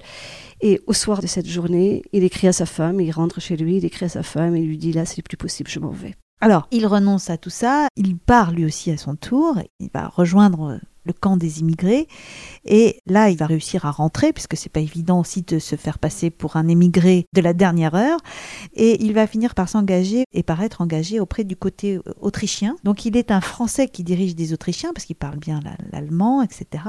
Et 0.61 0.81
au 0.87 0.93
soir 0.93 1.21
de 1.21 1.27
cette 1.27 1.47
journée, 1.47 2.01
il 2.13 2.23
écrit 2.23 2.47
à 2.47 2.53
sa 2.53 2.65
femme, 2.65 2.99
il 2.99 3.11
rentre 3.11 3.39
chez 3.39 3.55
lui, 3.55 3.77
il 3.77 3.85
écrit 3.85 4.05
à 4.05 4.09
sa 4.09 4.23
femme 4.23 4.55
et 4.55 4.61
il 4.61 4.67
lui 4.67 4.77
dit 4.77 4.91
là, 4.93 5.05
c'est 5.05 5.21
plus 5.21 5.37
possible, 5.37 5.69
je 5.69 5.79
m'en 5.79 5.91
vais. 5.91 6.15
Alors, 6.41 6.67
il 6.71 6.87
renonce 6.87 7.29
à 7.29 7.35
tout 7.37 7.49
ça, 7.49 7.87
il 7.97 8.15
part 8.17 8.51
lui 8.51 8.63
aussi 8.65 8.91
à 8.91 8.97
son 8.97 9.15
tour, 9.15 9.57
il 9.81 9.89
va 9.93 10.07
rejoindre 10.07 10.79
le 11.09 11.13
camp 11.13 11.35
des 11.37 11.59
immigrés, 11.59 12.07
et 12.65 12.99
là, 13.05 13.29
il 13.29 13.37
va 13.37 13.45
réussir 13.45 13.85
à 13.85 13.91
rentrer, 13.91 14.31
puisque 14.33 14.55
c'est 14.55 14.69
pas 14.71 14.79
évident 14.79 15.19
aussi 15.19 15.41
de 15.41 15.59
se 15.59 15.75
faire 15.75 15.99
passer 15.99 16.29
pour 16.29 16.55
un 16.55 16.67
émigré 16.67 17.25
de 17.33 17.41
la 17.41 17.53
dernière 17.53 17.95
heure, 17.95 18.19
et 18.73 19.03
il 19.03 19.13
va 19.13 19.27
finir 19.27 19.55
par 19.55 19.67
s'engager 19.69 20.23
et 20.33 20.43
par 20.43 20.61
être 20.63 20.81
engagé 20.81 21.19
auprès 21.19 21.43
du 21.43 21.55
côté 21.55 21.95
euh, 21.97 22.01
autrichien. 22.21 22.75
Donc, 22.83 23.05
il 23.05 23.17
est 23.17 23.31
un 23.31 23.41
Français 23.41 23.87
qui 23.87 24.03
dirige 24.03 24.35
des 24.35 24.53
Autrichiens, 24.53 24.91
parce 24.93 25.05
qu'il 25.05 25.15
parle 25.15 25.37
bien 25.39 25.59
la- 25.63 25.75
l'allemand, 25.91 26.41
etc. 26.41 26.83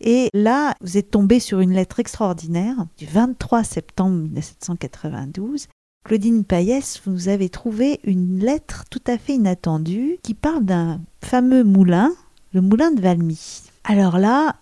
Et 0.00 0.28
là, 0.34 0.74
vous 0.80 0.98
êtes 0.98 1.10
tombé 1.10 1.40
sur 1.40 1.60
une 1.60 1.72
lettre 1.72 2.00
extraordinaire 2.00 2.76
du 2.98 3.06
23 3.06 3.64
septembre 3.64 4.16
1992 4.16 5.68
Claudine 6.04 6.42
Payès, 6.44 7.00
vous 7.06 7.28
avez 7.28 7.48
trouvé 7.48 8.00
une 8.02 8.40
lettre 8.40 8.84
tout 8.90 9.02
à 9.06 9.18
fait 9.18 9.34
inattendue 9.34 10.18
qui 10.24 10.34
parle 10.34 10.64
d'un 10.64 11.00
fameux 11.22 11.62
moulin, 11.62 12.10
le 12.52 12.60
moulin 12.60 12.90
de 12.90 13.00
Valmy. 13.00 13.62
Alors 13.84 14.18
là, 14.18 14.56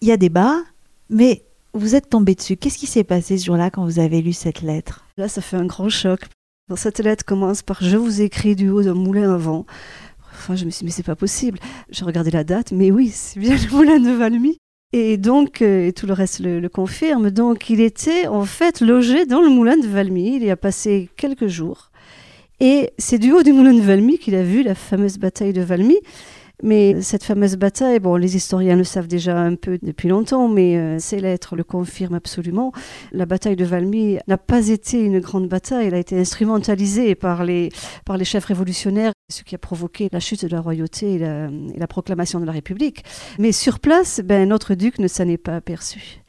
il 0.00 0.08
y 0.08 0.12
a 0.12 0.16
débat, 0.16 0.56
mais 1.10 1.42
vous 1.72 1.94
êtes 1.94 2.08
tombé 2.08 2.34
dessus. 2.34 2.56
Qu'est-ce 2.56 2.78
qui 2.78 2.86
s'est 2.86 3.04
passé 3.04 3.36
ce 3.36 3.46
jour-là 3.46 3.70
quand 3.70 3.84
vous 3.84 3.98
avez 3.98 4.22
lu 4.22 4.32
cette 4.32 4.62
lettre? 4.62 5.04
Là, 5.16 5.28
ça 5.28 5.40
fait 5.40 5.56
un 5.56 5.66
grand 5.66 5.88
choc. 5.88 6.20
Cette 6.76 7.00
lettre 7.00 7.24
commence 7.24 7.62
par 7.62 7.82
Je 7.82 7.96
vous 7.96 8.22
écris 8.22 8.56
du 8.56 8.70
haut 8.70 8.82
d'un 8.82 8.94
moulin 8.94 9.34
à 9.34 9.36
vent. 9.36 9.66
Enfin, 10.32 10.56
je 10.56 10.64
me 10.64 10.70
suis 10.70 10.80
dit, 10.80 10.84
mais 10.86 10.90
c'est 10.90 11.02
pas 11.02 11.16
possible. 11.16 11.58
J'ai 11.90 12.04
regardé 12.04 12.30
la 12.30 12.44
date, 12.44 12.72
mais 12.72 12.90
oui, 12.90 13.10
c'est 13.12 13.38
bien 13.38 13.56
le 13.56 13.70
moulin 13.70 13.98
de 13.98 14.10
Valmy. 14.10 14.58
Et 14.92 15.16
donc, 15.16 15.60
euh, 15.62 15.88
et 15.88 15.92
tout 15.92 16.06
le 16.06 16.12
reste 16.12 16.38
le, 16.38 16.60
le 16.60 16.68
confirme. 16.68 17.30
Donc, 17.30 17.68
il 17.68 17.80
était 17.80 18.28
en 18.28 18.44
fait 18.44 18.80
logé 18.80 19.26
dans 19.26 19.42
le 19.42 19.50
moulin 19.50 19.76
de 19.76 19.86
Valmy. 19.86 20.36
Il 20.36 20.44
y 20.44 20.50
a 20.50 20.56
passé 20.56 21.10
quelques 21.16 21.48
jours. 21.48 21.90
Et 22.60 22.92
c'est 22.98 23.18
du 23.18 23.32
haut 23.32 23.42
du 23.42 23.52
moulin 23.52 23.74
de 23.74 23.80
Valmy 23.80 24.18
qu'il 24.18 24.36
a 24.36 24.42
vu 24.42 24.62
la 24.62 24.74
fameuse 24.74 25.18
bataille 25.18 25.52
de 25.52 25.62
Valmy. 25.62 25.96
Mais 26.62 27.02
cette 27.02 27.24
fameuse 27.24 27.56
bataille, 27.56 27.98
bon, 27.98 28.16
les 28.16 28.36
historiens 28.36 28.76
le 28.76 28.84
savent 28.84 29.08
déjà 29.08 29.38
un 29.38 29.56
peu 29.56 29.78
depuis 29.82 30.08
longtemps, 30.08 30.48
mais 30.48 30.76
euh, 30.76 30.98
ces 30.98 31.20
lettres 31.20 31.56
le 31.56 31.64
confirment 31.64 32.14
absolument. 32.14 32.72
La 33.12 33.26
bataille 33.26 33.56
de 33.56 33.64
Valmy 33.64 34.18
n'a 34.28 34.38
pas 34.38 34.68
été 34.68 35.00
une 35.00 35.18
grande 35.18 35.48
bataille, 35.48 35.88
elle 35.88 35.94
a 35.94 35.98
été 35.98 36.18
instrumentalisée 36.18 37.14
par 37.16 37.44
les, 37.44 37.70
chefs 38.22 38.44
révolutionnaires, 38.44 39.12
ce 39.30 39.42
qui 39.42 39.54
a 39.54 39.58
provoqué 39.58 40.08
la 40.12 40.20
chute 40.20 40.44
de 40.44 40.50
la 40.50 40.60
royauté 40.60 41.14
et 41.14 41.18
la, 41.18 41.46
et 41.46 41.78
la 41.78 41.86
proclamation 41.86 42.38
de 42.38 42.46
la 42.46 42.52
République. 42.52 43.04
Mais 43.38 43.52
sur 43.52 43.80
place, 43.80 44.20
ben, 44.24 44.48
notre 44.48 44.74
duc 44.74 44.98
ne 44.98 45.08
s'en 45.08 45.28
est 45.28 45.36
pas 45.36 45.56
aperçu. 45.56 46.20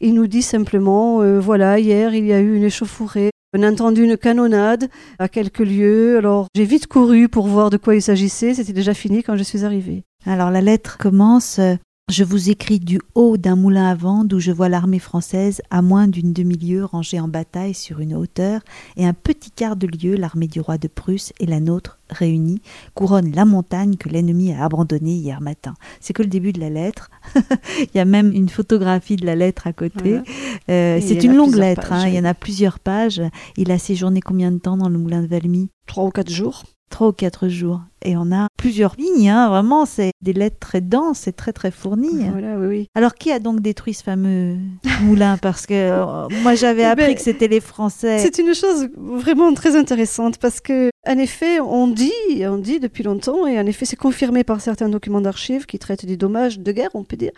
Il 0.00 0.14
nous 0.14 0.28
dit 0.28 0.42
simplement, 0.42 1.22
euh, 1.22 1.40
voilà, 1.40 1.78
hier 1.78 2.14
il 2.14 2.24
y 2.24 2.32
a 2.32 2.40
eu 2.40 2.56
une 2.56 2.64
échauffourée. 2.64 3.30
On 3.56 3.62
a 3.62 3.70
entendu 3.70 4.04
une 4.04 4.18
canonnade 4.18 4.90
à 5.18 5.28
quelques 5.28 5.60
lieux. 5.60 6.18
Alors 6.18 6.48
j'ai 6.54 6.64
vite 6.64 6.86
couru 6.86 7.28
pour 7.28 7.46
voir 7.46 7.70
de 7.70 7.78
quoi 7.78 7.94
il 7.94 8.02
s'agissait. 8.02 8.52
C'était 8.52 8.74
déjà 8.74 8.92
fini 8.92 9.22
quand 9.22 9.36
je 9.36 9.42
suis 9.42 9.64
arrivée. 9.64 10.04
Alors 10.26 10.50
la 10.50 10.60
lettre 10.60 10.98
commence 10.98 11.58
euh, 11.58 11.76
Je 12.08 12.24
vous 12.24 12.48
écris 12.48 12.80
du 12.80 13.00
haut 13.14 13.36
d'un 13.36 13.54
moulin 13.54 13.86
à 13.86 13.94
vent 13.94 14.24
d'où 14.24 14.40
je 14.40 14.50
vois 14.50 14.70
l'armée 14.70 14.98
française 14.98 15.60
à 15.68 15.82
moins 15.82 16.08
d'une 16.08 16.32
demi-lieue 16.32 16.86
rangée 16.86 17.20
en 17.20 17.28
bataille 17.28 17.74
sur 17.74 18.00
une 18.00 18.14
hauteur, 18.14 18.62
et 18.96 19.04
un 19.04 19.12
petit 19.12 19.50
quart 19.50 19.76
de 19.76 19.86
lieue 19.86 20.16
l'armée 20.16 20.46
du 20.46 20.58
roi 20.58 20.78
de 20.78 20.88
Prusse 20.88 21.34
et 21.38 21.44
la 21.44 21.60
nôtre 21.60 21.98
réunies 22.08 22.62
couronne 22.94 23.30
la 23.32 23.44
montagne 23.44 23.96
que 23.96 24.08
l'ennemi 24.08 24.54
a 24.54 24.64
abandonnée 24.64 25.16
hier 25.16 25.42
matin. 25.42 25.74
C'est 26.00 26.14
que 26.14 26.22
le 26.22 26.30
début 26.30 26.54
de 26.54 26.60
la 26.60 26.70
lettre. 26.70 27.10
il 27.36 27.94
y 27.94 27.98
a 27.98 28.06
même 28.06 28.32
une 28.32 28.48
photographie 28.48 29.16
de 29.16 29.26
la 29.26 29.36
lettre 29.36 29.66
à 29.66 29.74
côté. 29.74 30.12
Voilà. 30.12 30.22
Euh, 30.70 31.00
c'est 31.02 31.22
une 31.22 31.36
longue 31.36 31.56
lettre, 31.56 31.90
pages, 31.90 32.04
hein, 32.04 32.08
il 32.08 32.14
y 32.14 32.18
en 32.18 32.24
a 32.24 32.32
plusieurs 32.32 32.78
pages. 32.78 33.20
Il 33.58 33.70
a 33.70 33.78
séjourné 33.78 34.22
combien 34.22 34.50
de 34.50 34.58
temps 34.58 34.78
dans 34.78 34.88
le 34.88 34.96
moulin 34.96 35.20
de 35.20 35.26
Valmy? 35.26 35.68
Trois 35.86 36.04
ou 36.04 36.10
quatre 36.10 36.30
jours. 36.30 36.64
Trois 36.88 37.08
ou 37.08 37.12
quatre 37.12 37.48
jours. 37.48 37.82
Et 38.04 38.16
on 38.16 38.30
a 38.32 38.46
plusieurs 38.56 38.94
lignes, 38.96 39.28
hein, 39.28 39.48
vraiment, 39.48 39.84
c'est 39.84 40.12
des 40.22 40.32
lettres 40.32 40.58
très 40.60 40.80
denses 40.80 41.26
et 41.26 41.32
très 41.32 41.52
très 41.52 41.70
fournies. 41.70 42.28
Voilà, 42.30 42.56
oui, 42.58 42.66
oui. 42.66 42.88
Alors 42.94 43.14
qui 43.14 43.32
a 43.32 43.38
donc 43.40 43.60
détruit 43.60 43.94
ce 43.94 44.04
fameux 44.04 44.56
moulin? 45.02 45.36
Parce 45.36 45.66
que 45.66 45.74
euh, 45.74 46.28
moi 46.42 46.54
j'avais 46.54 46.82
Eh 46.82 46.86
appris 46.86 47.06
ben, 47.06 47.14
que 47.14 47.20
c'était 47.20 47.48
les 47.48 47.60
Français. 47.60 48.18
C'est 48.18 48.38
une 48.38 48.54
chose 48.54 48.88
vraiment 48.96 49.52
très 49.54 49.76
intéressante 49.76 50.38
parce 50.38 50.60
que, 50.60 50.90
en 51.08 51.18
effet, 51.18 51.60
on 51.60 51.88
dit, 51.88 52.12
on 52.42 52.58
dit 52.58 52.78
depuis 52.80 53.02
longtemps, 53.02 53.46
et 53.46 53.58
en 53.58 53.66
effet, 53.66 53.84
c'est 53.84 53.96
confirmé 53.96 54.44
par 54.44 54.60
certains 54.60 54.88
documents 54.88 55.20
d'archives 55.20 55.66
qui 55.66 55.78
traitent 55.78 56.06
des 56.06 56.16
dommages 56.16 56.60
de 56.60 56.72
guerre, 56.72 56.90
on 56.94 57.04
peut 57.04 57.16
dire, 57.16 57.32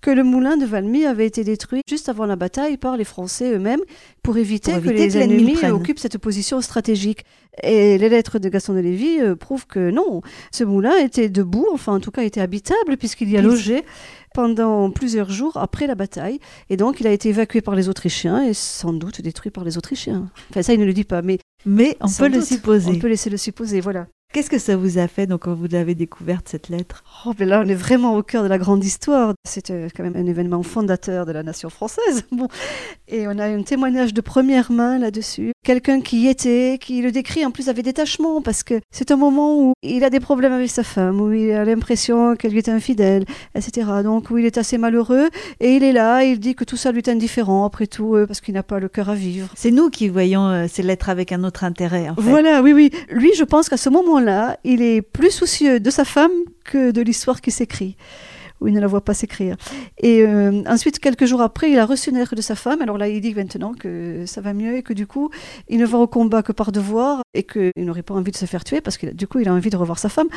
que 0.00 0.10
le 0.10 0.22
moulin 0.22 0.56
de 0.56 0.64
Valmy 0.64 1.04
avait 1.04 1.26
été 1.26 1.44
détruit 1.44 1.82
juste 1.88 2.08
avant 2.08 2.26
la 2.26 2.36
bataille 2.36 2.76
par 2.76 2.96
les 2.96 3.04
Français 3.04 3.52
eux-mêmes 3.52 3.80
pour 4.22 4.38
éviter, 4.38 4.72
Pour 4.72 4.82
que 4.82 4.88
éviter 4.88 5.06
les 5.06 5.12
que 5.12 5.18
l'ennemi 5.18 5.52
le 5.52 5.58
ennemis 5.58 5.70
occupent 5.72 5.98
cette 5.98 6.18
position 6.18 6.60
stratégique. 6.60 7.24
Et 7.62 7.96
les 7.96 8.08
lettres 8.10 8.38
de 8.38 8.48
Gaston 8.48 8.74
de 8.74 8.80
Lévy 8.80 9.18
euh, 9.20 9.34
prouvent 9.34 9.66
que 9.66 9.90
non, 9.90 10.04
ce 10.52 10.64
moulin 10.64 10.96
était 10.98 11.28
debout, 11.28 11.66
enfin 11.72 11.94
en 11.94 12.00
tout 12.00 12.10
cas 12.10 12.22
était 12.22 12.40
habitable 12.40 12.96
puisqu'il 12.96 13.30
y 13.30 13.36
a 13.36 13.42
logé 13.42 13.84
pendant 14.34 14.90
plusieurs 14.90 15.30
jours 15.30 15.56
après 15.56 15.86
la 15.86 15.94
bataille. 15.94 16.40
Et 16.68 16.76
donc 16.76 17.00
il 17.00 17.06
a 17.06 17.12
été 17.12 17.30
évacué 17.30 17.60
par 17.60 17.74
les 17.74 17.88
Autrichiens 17.88 18.42
et 18.42 18.54
sans 18.54 18.92
doute 18.92 19.20
détruit 19.20 19.50
par 19.50 19.64
les 19.64 19.78
Autrichiens. 19.78 20.30
Enfin 20.50 20.62
ça 20.62 20.74
il 20.74 20.80
ne 20.80 20.84
le 20.84 20.92
dit 20.92 21.04
pas, 21.04 21.22
mais 21.22 21.38
Mais 21.64 21.96
on 22.00 22.08
peut 22.08 22.28
le 22.28 22.40
supposer. 22.42 22.90
On 22.90 22.98
peut 22.98 23.08
laisser 23.08 23.30
le 23.30 23.36
supposer, 23.36 23.80
voilà. 23.80 24.06
Qu'est-ce 24.32 24.50
que 24.50 24.58
ça 24.58 24.76
vous 24.76 24.98
a 24.98 25.08
fait 25.08 25.26
donc 25.26 25.42
quand 25.42 25.54
vous 25.54 25.74
avez 25.74 25.94
découverte 25.94 26.48
cette 26.48 26.68
lettre? 26.68 27.02
Oh, 27.24 27.32
mais 27.38 27.46
là, 27.46 27.62
on 27.64 27.68
est 27.68 27.74
vraiment 27.74 28.16
au 28.16 28.22
cœur 28.22 28.42
de 28.42 28.48
la 28.48 28.58
grande 28.58 28.84
histoire. 28.84 29.32
C'est 29.48 29.70
euh, 29.70 29.88
quand 29.96 30.02
même 30.02 30.16
un 30.16 30.26
événement 30.26 30.62
fondateur 30.62 31.24
de 31.24 31.32
la 31.32 31.42
nation 31.42 31.70
française. 31.70 32.24
Bon. 32.32 32.48
Et 33.08 33.26
on 33.28 33.38
a 33.38 33.46
un 33.46 33.62
témoignage 33.62 34.12
de 34.12 34.20
première 34.20 34.70
main 34.70 34.98
là-dessus. 34.98 35.52
Quelqu'un 35.66 36.00
qui 36.00 36.18
y 36.18 36.28
était, 36.28 36.78
qui 36.80 37.02
le 37.02 37.10
décrit 37.10 37.44
en 37.44 37.50
plus 37.50 37.68
avec 37.68 37.84
détachement, 37.84 38.40
parce 38.40 38.62
que 38.62 38.74
c'est 38.92 39.10
un 39.10 39.16
moment 39.16 39.60
où 39.60 39.72
il 39.82 40.04
a 40.04 40.10
des 40.10 40.20
problèmes 40.20 40.52
avec 40.52 40.70
sa 40.70 40.84
femme, 40.84 41.20
où 41.20 41.32
il 41.32 41.50
a 41.50 41.64
l'impression 41.64 42.36
qu'elle 42.36 42.52
lui 42.52 42.58
est 42.58 42.68
infidèle, 42.68 43.24
etc. 43.56 43.88
Donc 44.04 44.30
où 44.30 44.38
il 44.38 44.46
est 44.46 44.58
assez 44.58 44.78
malheureux, 44.78 45.28
et 45.58 45.74
il 45.74 45.82
est 45.82 45.90
là, 45.90 46.22
il 46.22 46.38
dit 46.38 46.54
que 46.54 46.62
tout 46.62 46.76
ça 46.76 46.92
lui 46.92 46.98
est 46.98 47.08
indifférent, 47.08 47.64
après 47.64 47.88
tout, 47.88 48.14
euh, 48.14 48.28
parce 48.28 48.40
qu'il 48.40 48.54
n'a 48.54 48.62
pas 48.62 48.78
le 48.78 48.88
cœur 48.88 49.10
à 49.10 49.16
vivre. 49.16 49.48
C'est 49.56 49.72
nous 49.72 49.90
qui 49.90 50.08
voyons 50.08 50.46
euh, 50.46 50.66
ces 50.70 50.84
lettres 50.84 51.08
avec 51.08 51.32
un 51.32 51.42
autre 51.42 51.64
intérêt 51.64 52.10
en 52.10 52.14
fait. 52.14 52.22
Voilà, 52.22 52.62
oui, 52.62 52.72
oui. 52.72 52.92
Lui, 53.10 53.32
je 53.36 53.42
pense 53.42 53.68
qu'à 53.68 53.76
ce 53.76 53.88
moment-là, 53.88 54.58
il 54.62 54.82
est 54.82 55.02
plus 55.02 55.32
soucieux 55.32 55.80
de 55.80 55.90
sa 55.90 56.04
femme 56.04 56.30
que 56.62 56.92
de 56.92 57.02
l'histoire 57.02 57.40
qui 57.40 57.50
s'écrit. 57.50 57.96
Ou 58.60 58.68
il 58.68 58.74
ne 58.74 58.80
la 58.80 58.86
voit 58.86 59.02
pas 59.02 59.14
s'écrire. 59.14 59.56
Et 59.98 60.22
euh, 60.22 60.62
ensuite, 60.66 60.98
quelques 60.98 61.26
jours 61.26 61.42
après, 61.42 61.70
il 61.70 61.78
a 61.78 61.86
reçu 61.86 62.10
une 62.10 62.16
lettre 62.16 62.34
de 62.34 62.40
sa 62.40 62.54
femme. 62.54 62.80
Alors 62.80 62.98
là, 62.98 63.08
il 63.08 63.20
dit 63.20 63.34
maintenant 63.34 63.72
que 63.74 64.24
ça 64.26 64.40
va 64.40 64.54
mieux 64.54 64.76
et 64.76 64.82
que 64.82 64.92
du 64.92 65.06
coup, 65.06 65.30
il 65.68 65.78
ne 65.78 65.86
va 65.86 65.98
au 65.98 66.06
combat 66.06 66.42
que 66.42 66.52
par 66.52 66.72
devoir 66.72 67.22
et 67.34 67.42
qu'il 67.42 67.72
n'aurait 67.76 68.02
pas 68.02 68.14
envie 68.14 68.32
de 68.32 68.36
se 68.36 68.46
faire 68.46 68.64
tuer 68.64 68.80
parce 68.80 68.96
que 68.96 69.06
du 69.06 69.26
coup, 69.26 69.40
il 69.40 69.48
a 69.48 69.54
envie 69.54 69.70
de 69.70 69.76
revoir 69.76 69.98
sa 69.98 70.08
femme. 70.08 70.28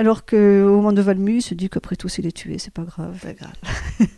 Alors 0.00 0.24
qu'au 0.24 0.36
moment 0.36 0.92
de 0.92 1.02
Valmy, 1.02 1.36
il 1.36 1.42
se 1.42 1.52
dit 1.52 1.68
qu'après 1.68 1.94
tout, 1.94 2.08
s'il 2.08 2.26
est 2.26 2.32
tué, 2.32 2.56
c'est 2.58 2.72
pas 2.72 2.84
grave. 2.84 3.18
Pas 3.20 3.34
grave. 3.34 3.52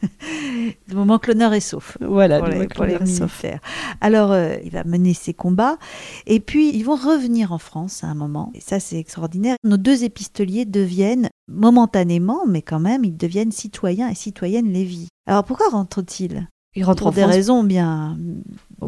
du 0.89 0.95
moment 0.95 1.19
que 1.19 1.33
l'honneur 1.33 1.55
est 1.55 1.61
sauf. 1.61 1.99
Voilà, 2.01 2.39
pour 2.39 2.47
les, 2.47 2.55
moment 2.55 2.69
que 2.69 2.75
pour 2.75 2.85
les 2.85 2.93
l'honneur 2.93 3.09
est 3.09 3.13
sauf. 3.13 3.43
militaires. 3.43 3.61
Alors, 4.01 4.31
euh, 4.31 4.55
il 4.65 4.71
va 4.71 4.85
mener 4.85 5.13
ses 5.13 5.35
combats. 5.35 5.79
Et 6.27 6.39
puis, 6.39 6.71
ils 6.73 6.85
vont 6.85 6.95
revenir 6.95 7.53
en 7.53 7.59
France 7.59 8.05
à 8.05 8.07
un 8.07 8.15
moment. 8.15 8.53
Et 8.55 8.61
ça, 8.61 8.79
c'est 8.79 8.97
extraordinaire. 8.97 9.57
Nos 9.65 9.77
deux 9.77 10.05
épistoliers 10.05 10.67
deviennent, 10.67 11.31
momentanément, 11.53 12.47
mais 12.47 12.63
quand 12.63 12.81
même, 12.81 13.05
ils 13.05 13.17
deviennent 13.17 13.53
citoyens 13.53 14.09
et 14.09 14.15
citoyennes 14.15 14.73
Lévis. 14.73 15.09
Alors, 15.27 15.45
pourquoi 15.45 15.69
rentrent-ils? 15.69 16.49
Il 16.75 16.85
rentre 16.85 17.03
Pour 17.03 17.09
en 17.09 17.13
des 17.13 17.21
France 17.21 17.35
raisons 17.35 17.65
bien, 17.65 18.17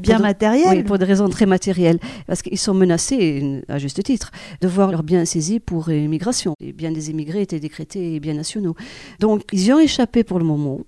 bien 0.00 0.18
matérielles. 0.18 0.78
Oui, 0.78 0.82
pour 0.82 0.98
des 0.98 1.04
raisons 1.04 1.28
très 1.28 1.46
matérielles. 1.46 1.98
Parce 2.26 2.42
qu'ils 2.42 2.58
sont 2.58 2.74
menacés, 2.74 3.62
à 3.68 3.78
juste 3.78 4.02
titre, 4.02 4.30
de 4.60 4.68
voir 4.68 4.90
leurs 4.90 5.02
biens 5.02 5.24
saisis 5.24 5.60
pour 5.60 5.90
immigration. 5.90 6.54
Les 6.60 6.72
biens 6.72 6.92
des 6.92 7.10
immigrés 7.10 7.42
étaient 7.42 7.60
décrétés 7.60 8.20
biens 8.20 8.34
nationaux. 8.34 8.74
Donc, 9.20 9.42
ils 9.52 9.66
y 9.66 9.72
ont 9.72 9.80
échappé 9.80 10.24
pour 10.24 10.38
le 10.38 10.44
moment. 10.44 10.80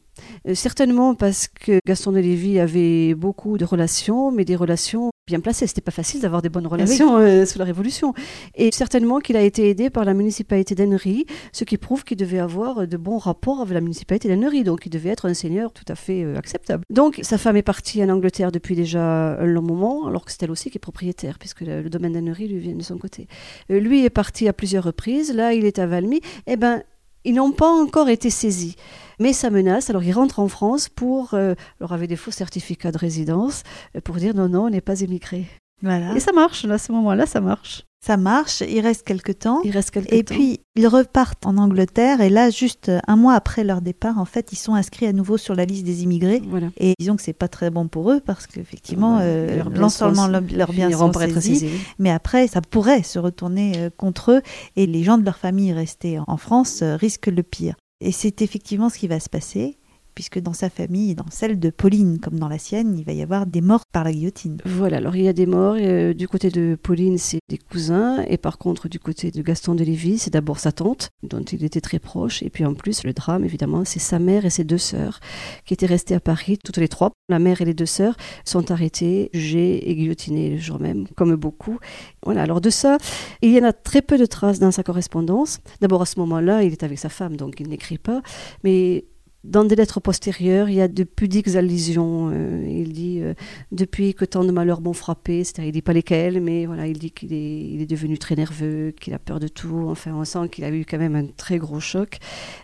Euh, 0.48 0.54
certainement 0.54 1.14
parce 1.14 1.48
que 1.48 1.78
Gaston 1.86 2.12
de 2.12 2.18
Lévis 2.18 2.59
avait 2.59 3.14
beaucoup 3.14 3.59
de 3.59 3.64
relations, 3.64 4.30
mais 4.30 4.44
des 4.44 4.57
relations 4.57 5.11
bien 5.26 5.40
placées. 5.40 5.66
C'était 5.66 5.80
pas 5.80 5.90
facile 5.90 6.20
d'avoir 6.20 6.40
des 6.40 6.48
bonnes 6.48 6.66
relations 6.66 7.18
euh, 7.18 7.44
sous 7.44 7.59
la 7.59 7.64
Révolution. 7.64 8.14
Et 8.54 8.70
certainement 8.72 9.18
qu'il 9.18 9.36
a 9.36 9.42
été 9.42 9.68
aidé 9.68 9.90
par 9.90 10.04
la 10.04 10.14
municipalité 10.14 10.74
d'Annery, 10.74 11.26
ce 11.52 11.64
qui 11.64 11.78
prouve 11.78 12.04
qu'il 12.04 12.16
devait 12.16 12.38
avoir 12.38 12.86
de 12.86 12.96
bons 12.96 13.18
rapports 13.18 13.61
avec 13.61 13.74
la 13.74 13.80
municipalité 13.80 14.28
d'Annery. 14.28 14.62
Donc 14.62 14.86
il 14.86 14.90
devait 14.90 15.11
être 15.11 15.26
un 15.28 15.34
seigneur 15.34 15.72
tout 15.72 15.84
à 15.88 15.96
fait 15.96 16.22
euh, 16.22 16.38
acceptable. 16.38 16.84
Donc 16.90 17.18
sa 17.22 17.38
femme 17.38 17.57
est 17.57 17.62
partie 17.62 18.02
en 18.04 18.09
Angleterre 18.09 18.52
depuis 18.52 18.76
déjà 18.76 18.95
un 18.97 19.44
long 19.44 19.62
moment, 19.62 20.07
alors 20.07 20.24
que 20.24 20.30
c'est 20.30 20.42
elle 20.42 20.51
aussi 20.51 20.70
qui 20.70 20.78
est 20.78 20.80
propriétaire, 20.80 21.38
puisque 21.38 21.61
le, 21.61 21.88
domaine 21.88 22.12
d'Annery 22.12 22.49
lui 22.49 22.59
vient 22.59 22.74
de 22.74 22.82
son 22.82 22.99
côté. 22.99 23.28
Euh, 23.70 23.80
lui 23.80 24.05
est 24.05 24.11
parti 24.11 24.49
à 24.49 24.53
plusieurs 24.53 24.84
reprises. 24.84 25.32
Là, 25.32 25.53
il 25.53 25.64
est 25.64 25.78
à 25.78 25.86
Valmy. 25.86 26.20
Eh 26.47 26.57
ben, 26.57 26.82
ils 27.24 27.34
n'ont 27.34 27.53
pas 27.53 27.68
encore 27.68 28.09
été 28.09 28.30
saisis. 28.30 28.76
Mais 29.18 29.32
ça 29.32 29.51
menace, 29.51 29.90
alors 29.90 30.05
il 30.05 30.12
rentre 30.12 30.38
en 30.38 30.49
France 30.49 30.88
pour, 30.88 31.34
euh, 31.34 31.55
alors 31.80 31.99
des 31.99 32.16
faux 32.16 32.30
certificats 32.30 32.92
de 32.92 32.99
résidence, 32.99 33.62
euh, 33.97 34.01
pour 34.01 34.16
dire 34.16 34.34
non, 34.34 34.49
non, 34.49 34.66
on 34.66 34.70
n'est 34.70 34.80
pas 34.80 35.01
émigré. 35.01 35.47
Voilà. 35.82 36.14
Et 36.16 36.20
ça 36.20 36.32
marche, 36.32 36.64
à 36.64 36.78
ce 36.78 36.92
moment-là, 36.92 37.26
ça 37.26 37.40
marche. 37.40 37.82
Ça 38.04 38.16
marche, 38.16 38.60
il 38.68 38.80
reste 38.80 39.02
quelque 39.04 39.32
temps. 39.32 39.60
Il 39.64 39.72
reste 39.72 39.90
quelques 39.90 40.12
Et 40.12 40.22
temps. 40.22 40.34
puis, 40.34 40.60
ils 40.76 40.86
repartent 40.86 41.44
en 41.44 41.58
Angleterre. 41.58 42.20
Et 42.20 42.30
là, 42.30 42.50
juste 42.50 42.92
un 43.08 43.16
mois 43.16 43.34
après 43.34 43.64
leur 43.64 43.80
départ, 43.80 44.18
en 44.18 44.24
fait, 44.24 44.52
ils 44.52 44.56
sont 44.56 44.74
inscrits 44.74 45.06
à 45.06 45.12
nouveau 45.12 45.36
sur 45.38 45.56
la 45.56 45.64
liste 45.64 45.84
des 45.84 46.04
immigrés. 46.04 46.40
voilà. 46.48 46.68
Et 46.78 46.94
disons 47.00 47.16
que 47.16 47.22
c'est 47.22 47.32
pas 47.32 47.48
très 47.48 47.68
bon 47.70 47.88
pour 47.88 48.12
eux 48.12 48.20
parce 48.24 48.46
qu'effectivement, 48.46 49.18
euh, 49.20 49.56
leurs 49.56 49.70
biens 49.70 49.88
leur- 50.28 50.40
leurs 50.40 50.72
biens 50.72 50.86
finiront 50.88 51.12
sont 51.12 51.20
être 51.20 51.34
saisis, 51.34 51.58
saisis. 51.60 51.72
mais 51.98 52.10
après, 52.10 52.46
ça 52.46 52.60
pourrait 52.60 53.02
se 53.02 53.18
retourner 53.18 53.72
euh, 53.76 53.90
contre 53.96 54.32
eux 54.32 54.42
et 54.76 54.86
les 54.86 55.02
gens 55.02 55.18
de 55.18 55.24
leur 55.24 55.36
famille 55.36 55.72
restés 55.72 56.20
en 56.24 56.36
France 56.36 56.82
euh, 56.82 56.94
risquent 56.96 57.26
le 57.26 57.42
pire. 57.42 57.74
Et 58.00 58.12
c'est 58.12 58.40
effectivement 58.40 58.88
ce 58.88 58.98
qui 58.98 59.08
va 59.08 59.18
se 59.18 59.28
passer, 59.28 59.78
puisque 60.16 60.40
dans 60.40 60.54
sa 60.54 60.70
famille, 60.70 61.14
dans 61.14 61.30
celle 61.30 61.60
de 61.60 61.70
Pauline 61.70 62.18
comme 62.18 62.38
dans 62.38 62.48
la 62.48 62.58
sienne, 62.58 62.98
il 62.98 63.04
va 63.04 63.12
y 63.12 63.22
avoir 63.22 63.46
des 63.46 63.60
morts 63.60 63.82
par 63.92 64.02
la 64.02 64.12
guillotine. 64.12 64.56
Voilà, 64.64 64.96
alors 64.96 65.14
il 65.14 65.22
y 65.22 65.28
a 65.28 65.34
des 65.34 65.46
morts. 65.46 65.76
euh, 65.78 66.14
du 66.14 66.26
côté 66.26 66.48
de 66.48 66.76
Pauline, 66.82 67.18
c'est 67.18 67.40
des 67.50 67.58
cousins. 67.58 68.24
Et 68.26 68.38
par 68.38 68.56
contre, 68.56 68.88
du 68.88 68.98
côté 68.98 69.30
de 69.30 69.42
Gaston 69.42 69.74
de 69.74 69.84
Lévis, 69.84 70.18
c'est 70.18 70.32
d'abord 70.32 70.58
sa 70.58 70.72
tante, 70.72 71.10
dont 71.22 71.42
il 71.42 71.62
était 71.64 71.82
très 71.82 71.98
proche. 71.98 72.42
Et 72.42 72.48
puis 72.48 72.64
en 72.64 72.72
plus, 72.72 73.04
le 73.04 73.12
drame, 73.12 73.44
évidemment, 73.44 73.84
c'est 73.84 73.98
sa 73.98 74.18
mère 74.18 74.46
et 74.46 74.50
ses 74.50 74.64
deux 74.64 74.78
sœurs, 74.78 75.20
qui 75.66 75.74
étaient 75.74 75.86
restées 75.86 76.14
à 76.14 76.20
Paris, 76.20 76.58
toutes 76.64 76.78
les 76.78 76.88
trois. 76.88 77.12
La 77.28 77.38
mère 77.38 77.60
et 77.60 77.66
les 77.66 77.74
deux 77.74 77.84
sœurs 77.86 78.16
sont 78.46 78.70
arrêtées, 78.70 79.28
jugées 79.34 79.90
et 79.90 79.94
guillotinées 79.94 80.50
le 80.50 80.58
jour 80.58 80.80
même, 80.80 81.06
comme 81.14 81.36
beaucoup. 81.36 81.78
Voilà, 82.24 82.42
alors 82.42 82.62
de 82.62 82.70
ça, 82.70 82.96
il 83.42 83.50
y 83.50 83.60
en 83.60 83.64
a 83.64 83.74
très 83.74 84.00
peu 84.00 84.16
de 84.16 84.24
traces 84.24 84.60
dans 84.60 84.70
sa 84.70 84.82
correspondance. 84.82 85.58
D'abord, 85.82 86.00
à 86.00 86.06
ce 86.06 86.18
moment-là, 86.20 86.62
il 86.62 86.72
est 86.72 86.84
avec 86.84 86.98
sa 86.98 87.10
femme, 87.10 87.36
donc 87.36 87.60
il 87.60 87.68
n'écrit 87.68 87.98
pas. 87.98 88.22
Mais 88.64 89.04
dans 89.49 89.64
des 89.64 89.76
lettres 89.76 90.01
postérieures, 90.01 90.68
il 90.68 90.74
y 90.76 90.80
a 90.80 90.88
de 90.88 91.05
pudiques 91.05 91.55
allusions. 91.57 92.30
Euh, 92.32 92.66
il 92.68 92.92
dit 92.92 93.20
euh, 93.20 93.34
depuis 93.72 94.14
que 94.14 94.24
tant 94.24 94.44
de 94.44 94.51
malheurs 94.51 94.80
m'ont 94.80 94.92
frappé, 94.92 95.44
c'est-à-dire 95.44 95.68
il 95.68 95.72
dit 95.72 95.82
pas 95.82 95.92
lesquels, 95.92 96.40
mais 96.40 96.66
voilà, 96.66 96.86
il 96.86 96.99
dit 96.99 97.11
qu'il 97.11 97.32
est, 97.32 97.61
il 97.61 97.80
est 97.80 97.86
devenu 97.86 98.18
très 98.18 98.34
nerveux, 98.34 98.92
qu'il 99.01 99.14
a 99.14 99.18
peur 99.18 99.40
de 99.40 99.49
tout. 99.49 99.86
Enfin, 99.88 100.12
on 100.14 100.24
sent 100.24 100.49
qu'il 100.51 100.64
a 100.64 100.70
eu 100.70 100.84
quand 100.84 100.99
même 100.99 101.14
un 101.14 101.26
très 101.26 101.59
gros 101.59 101.80
choc. 101.80 102.18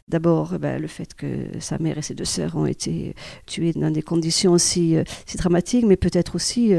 D'abord, 0.08 0.54
euh, 0.54 0.58
ben, 0.58 0.80
le 0.80 0.88
fait 0.88 1.14
que 1.14 1.26
sa 1.60 1.78
mère 1.78 1.98
et 1.98 2.02
ses 2.02 2.14
deux 2.14 2.24
sœurs 2.24 2.56
ont 2.56 2.66
été 2.66 3.14
tuées 3.46 3.72
dans 3.72 3.90
des 3.90 4.02
conditions 4.02 4.52
aussi 4.52 4.96
euh, 4.96 5.04
si 5.26 5.36
dramatiques, 5.36 5.86
mais 5.86 5.96
peut-être 5.96 6.34
aussi 6.34 6.72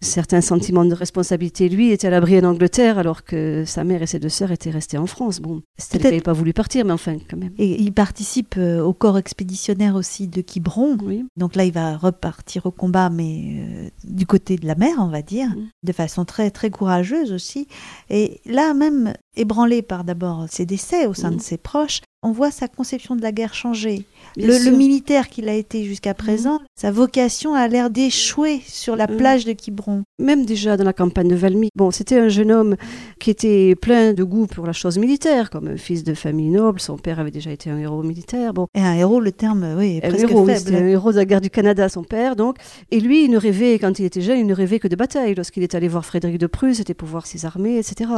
certains 0.00 0.40
sentiments 0.40 0.84
de 0.84 0.94
responsabilité. 0.94 1.68
Lui 1.68 1.90
était 1.90 2.06
à 2.06 2.10
l'abri 2.10 2.38
en 2.38 2.44
Angleterre, 2.44 2.98
alors 2.98 3.24
que 3.24 3.64
sa 3.66 3.84
mère 3.84 4.02
et 4.02 4.06
ses 4.06 4.18
deux 4.18 4.28
sœurs 4.28 4.52
étaient 4.52 4.70
restées 4.70 4.98
en 4.98 5.06
France. 5.06 5.40
Bon, 5.40 5.62
Peut-être- 5.90 6.04
n'avait 6.04 6.20
pas 6.20 6.32
voulu 6.32 6.52
partir, 6.52 6.84
mais 6.84 6.92
enfin, 6.92 7.16
quand 7.28 7.36
même. 7.36 7.52
Et 7.58 7.80
il 7.80 7.92
participe 7.92 8.56
au 8.58 8.92
corps 8.92 9.18
expéditionnaire 9.48 9.94
aussi 9.94 10.28
de 10.28 10.42
Quiberon. 10.42 10.98
Oui. 11.02 11.24
Donc 11.36 11.56
là, 11.56 11.64
il 11.64 11.72
va 11.72 11.96
repartir 11.96 12.66
au 12.66 12.70
combat, 12.70 13.08
mais 13.08 13.56
euh, 13.60 13.88
du 14.04 14.26
côté 14.26 14.56
de 14.56 14.66
la 14.66 14.74
mer, 14.74 14.96
on 14.98 15.08
va 15.08 15.22
dire, 15.22 15.48
Mm. 15.48 15.68
de 15.84 15.92
façon 15.92 16.24
très 16.26 16.50
très 16.50 16.70
courageuse 16.70 17.32
aussi. 17.32 17.66
Et 18.10 18.40
là 18.44 18.74
même, 18.74 19.14
ébranlé 19.38 19.82
par 19.82 20.04
d'abord 20.04 20.46
ses 20.50 20.66
décès 20.66 21.06
au 21.06 21.14
sein 21.14 21.30
de 21.30 21.40
ses 21.40 21.56
proches, 21.56 22.00
on 22.24 22.32
voit 22.32 22.50
sa 22.50 22.66
conception 22.66 23.14
de 23.14 23.22
la 23.22 23.30
guerre 23.30 23.54
changer. 23.54 24.04
Le, 24.36 24.70
militaire 24.70 25.28
qu'il 25.28 25.48
a 25.48 25.54
été 25.54 25.84
jusqu'à 25.84 26.14
présent, 26.14 26.58
sa 26.74 26.90
vocation 26.90 27.54
a 27.54 27.68
l'air 27.68 27.90
d'échouer 27.90 28.60
sur 28.66 28.96
la 28.96 29.06
Mm. 29.06 29.16
plage 29.16 29.44
de 29.44 29.52
Quiberon. 29.52 30.02
Même 30.18 30.44
déjà 30.44 30.76
dans 30.76 30.82
la 30.84 30.92
campagne 30.92 31.28
de 31.28 31.36
Valmy, 31.36 31.68
bon, 31.76 31.92
c'était 31.92 32.18
un 32.18 32.28
jeune 32.28 32.50
homme 32.50 32.74
qui 33.20 33.30
était 33.30 33.76
plein 33.76 34.14
de 34.14 34.24
goût 34.24 34.48
pour 34.48 34.66
la 34.66 34.72
chose 34.72 34.98
militaire, 34.98 35.48
comme 35.50 35.68
un 35.68 35.76
fils 35.76 36.02
de 36.02 36.12
famille 36.14 36.50
noble. 36.50 36.80
Son 36.80 36.98
père 36.98 37.20
avait 37.20 37.30
déjà 37.30 37.52
été 37.52 37.70
un 37.70 37.78
héros 37.78 38.02
militaire. 38.02 38.52
Bon, 38.52 38.66
Et 38.74 38.80
un 38.80 38.94
héros, 38.94 39.20
le 39.20 39.30
terme, 39.30 39.76
oui, 39.78 39.98
est 40.02 40.04
un 40.06 40.08
presque 40.10 40.28
héros, 40.28 40.44
faible. 40.44 40.74
un 40.74 40.86
héros 40.88 41.12
de 41.12 41.18
la 41.18 41.24
guerre 41.24 41.40
du 41.40 41.50
Canada, 41.50 41.88
son 41.88 42.02
père, 42.02 42.34
donc. 42.34 42.56
Et 42.90 42.98
lui, 42.98 43.24
il 43.26 43.30
ne 43.30 43.38
rêvait, 43.38 43.78
quand 43.78 43.96
il 44.00 44.04
était 44.04 44.22
jeune, 44.22 44.40
il 44.40 44.46
ne 44.46 44.54
rêvait 44.54 44.80
que 44.80 44.88
de 44.88 44.96
bataille. 44.96 45.36
Lorsqu'il 45.36 45.62
est 45.62 45.76
allé 45.76 45.86
voir 45.86 46.04
Frédéric 46.04 46.38
de 46.38 46.48
Prusse, 46.48 46.78
c'était 46.78 46.94
pour 46.94 47.06
voir 47.08 47.26
ses 47.26 47.44
armées, 47.46 47.78
etc. 47.78 48.10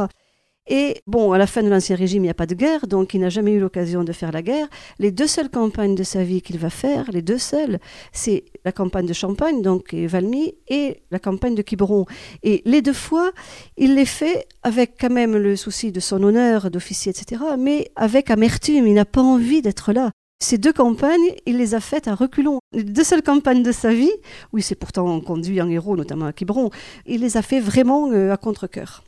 Et 0.67 1.01
bon, 1.07 1.31
à 1.31 1.37
la 1.37 1.47
fin 1.47 1.63
de 1.63 1.69
l'Ancien 1.69 1.95
Régime, 1.95 2.23
il 2.23 2.27
n'y 2.27 2.31
a 2.31 2.35
pas 2.35 2.45
de 2.45 2.53
guerre, 2.53 2.87
donc 2.87 3.13
il 3.13 3.21
n'a 3.21 3.29
jamais 3.29 3.51
eu 3.51 3.59
l'occasion 3.59 4.03
de 4.03 4.11
faire 4.11 4.31
la 4.31 4.41
guerre. 4.41 4.67
Les 4.99 5.11
deux 5.11 5.27
seules 5.27 5.49
campagnes 5.49 5.95
de 5.95 6.03
sa 6.03 6.23
vie 6.23 6.41
qu'il 6.41 6.59
va 6.59 6.69
faire, 6.69 7.09
les 7.11 7.21
deux 7.21 7.39
seules, 7.39 7.79
c'est 8.11 8.45
la 8.63 8.71
campagne 8.71 9.07
de 9.07 9.13
Champagne, 9.13 9.61
donc 9.61 9.93
Valmy, 9.93 10.53
et 10.67 11.01
la 11.09 11.19
campagne 11.19 11.55
de 11.55 11.61
Quiberon. 11.61 12.05
Et 12.43 12.61
les 12.65 12.81
deux 12.81 12.93
fois, 12.93 13.31
il 13.77 13.95
les 13.95 14.05
fait 14.05 14.47
avec 14.61 14.97
quand 14.99 15.09
même 15.09 15.35
le 15.35 15.55
souci 15.55 15.91
de 15.91 15.99
son 15.99 16.21
honneur 16.21 16.69
d'officier, 16.69 17.11
etc., 17.11 17.41
mais 17.57 17.91
avec 17.95 18.29
amertume. 18.29 18.85
Il 18.85 18.93
n'a 18.93 19.05
pas 19.05 19.21
envie 19.21 19.61
d'être 19.61 19.93
là. 19.93 20.11
Ces 20.43 20.57
deux 20.57 20.73
campagnes, 20.73 21.35
il 21.45 21.57
les 21.57 21.75
a 21.75 21.79
faites 21.79 22.07
à 22.07 22.15
reculons. 22.15 22.59
Les 22.73 22.83
deux 22.83 23.03
seules 23.03 23.21
campagnes 23.21 23.61
de 23.61 23.71
sa 23.71 23.93
vie, 23.93 24.11
où 24.53 24.57
il 24.57 24.63
s'est 24.63 24.75
pourtant 24.75 25.19
conduit 25.21 25.61
en 25.61 25.69
héros, 25.69 25.95
notamment 25.95 26.25
à 26.25 26.33
Quiberon, 26.33 26.69
il 27.05 27.21
les 27.21 27.37
a 27.37 27.41
fait 27.41 27.59
vraiment 27.59 28.11
euh, 28.11 28.31
à 28.31 28.37
contre-coeur. 28.37 29.03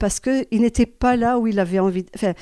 Parce 0.00 0.18
qu'il 0.18 0.46
n'était 0.62 0.86
pas 0.86 1.14
là 1.14 1.38
où 1.38 1.46
il 1.46 1.60
avait 1.60 1.78
envie. 1.78 2.02
de- 2.02 2.10
Enfin, 2.16 2.32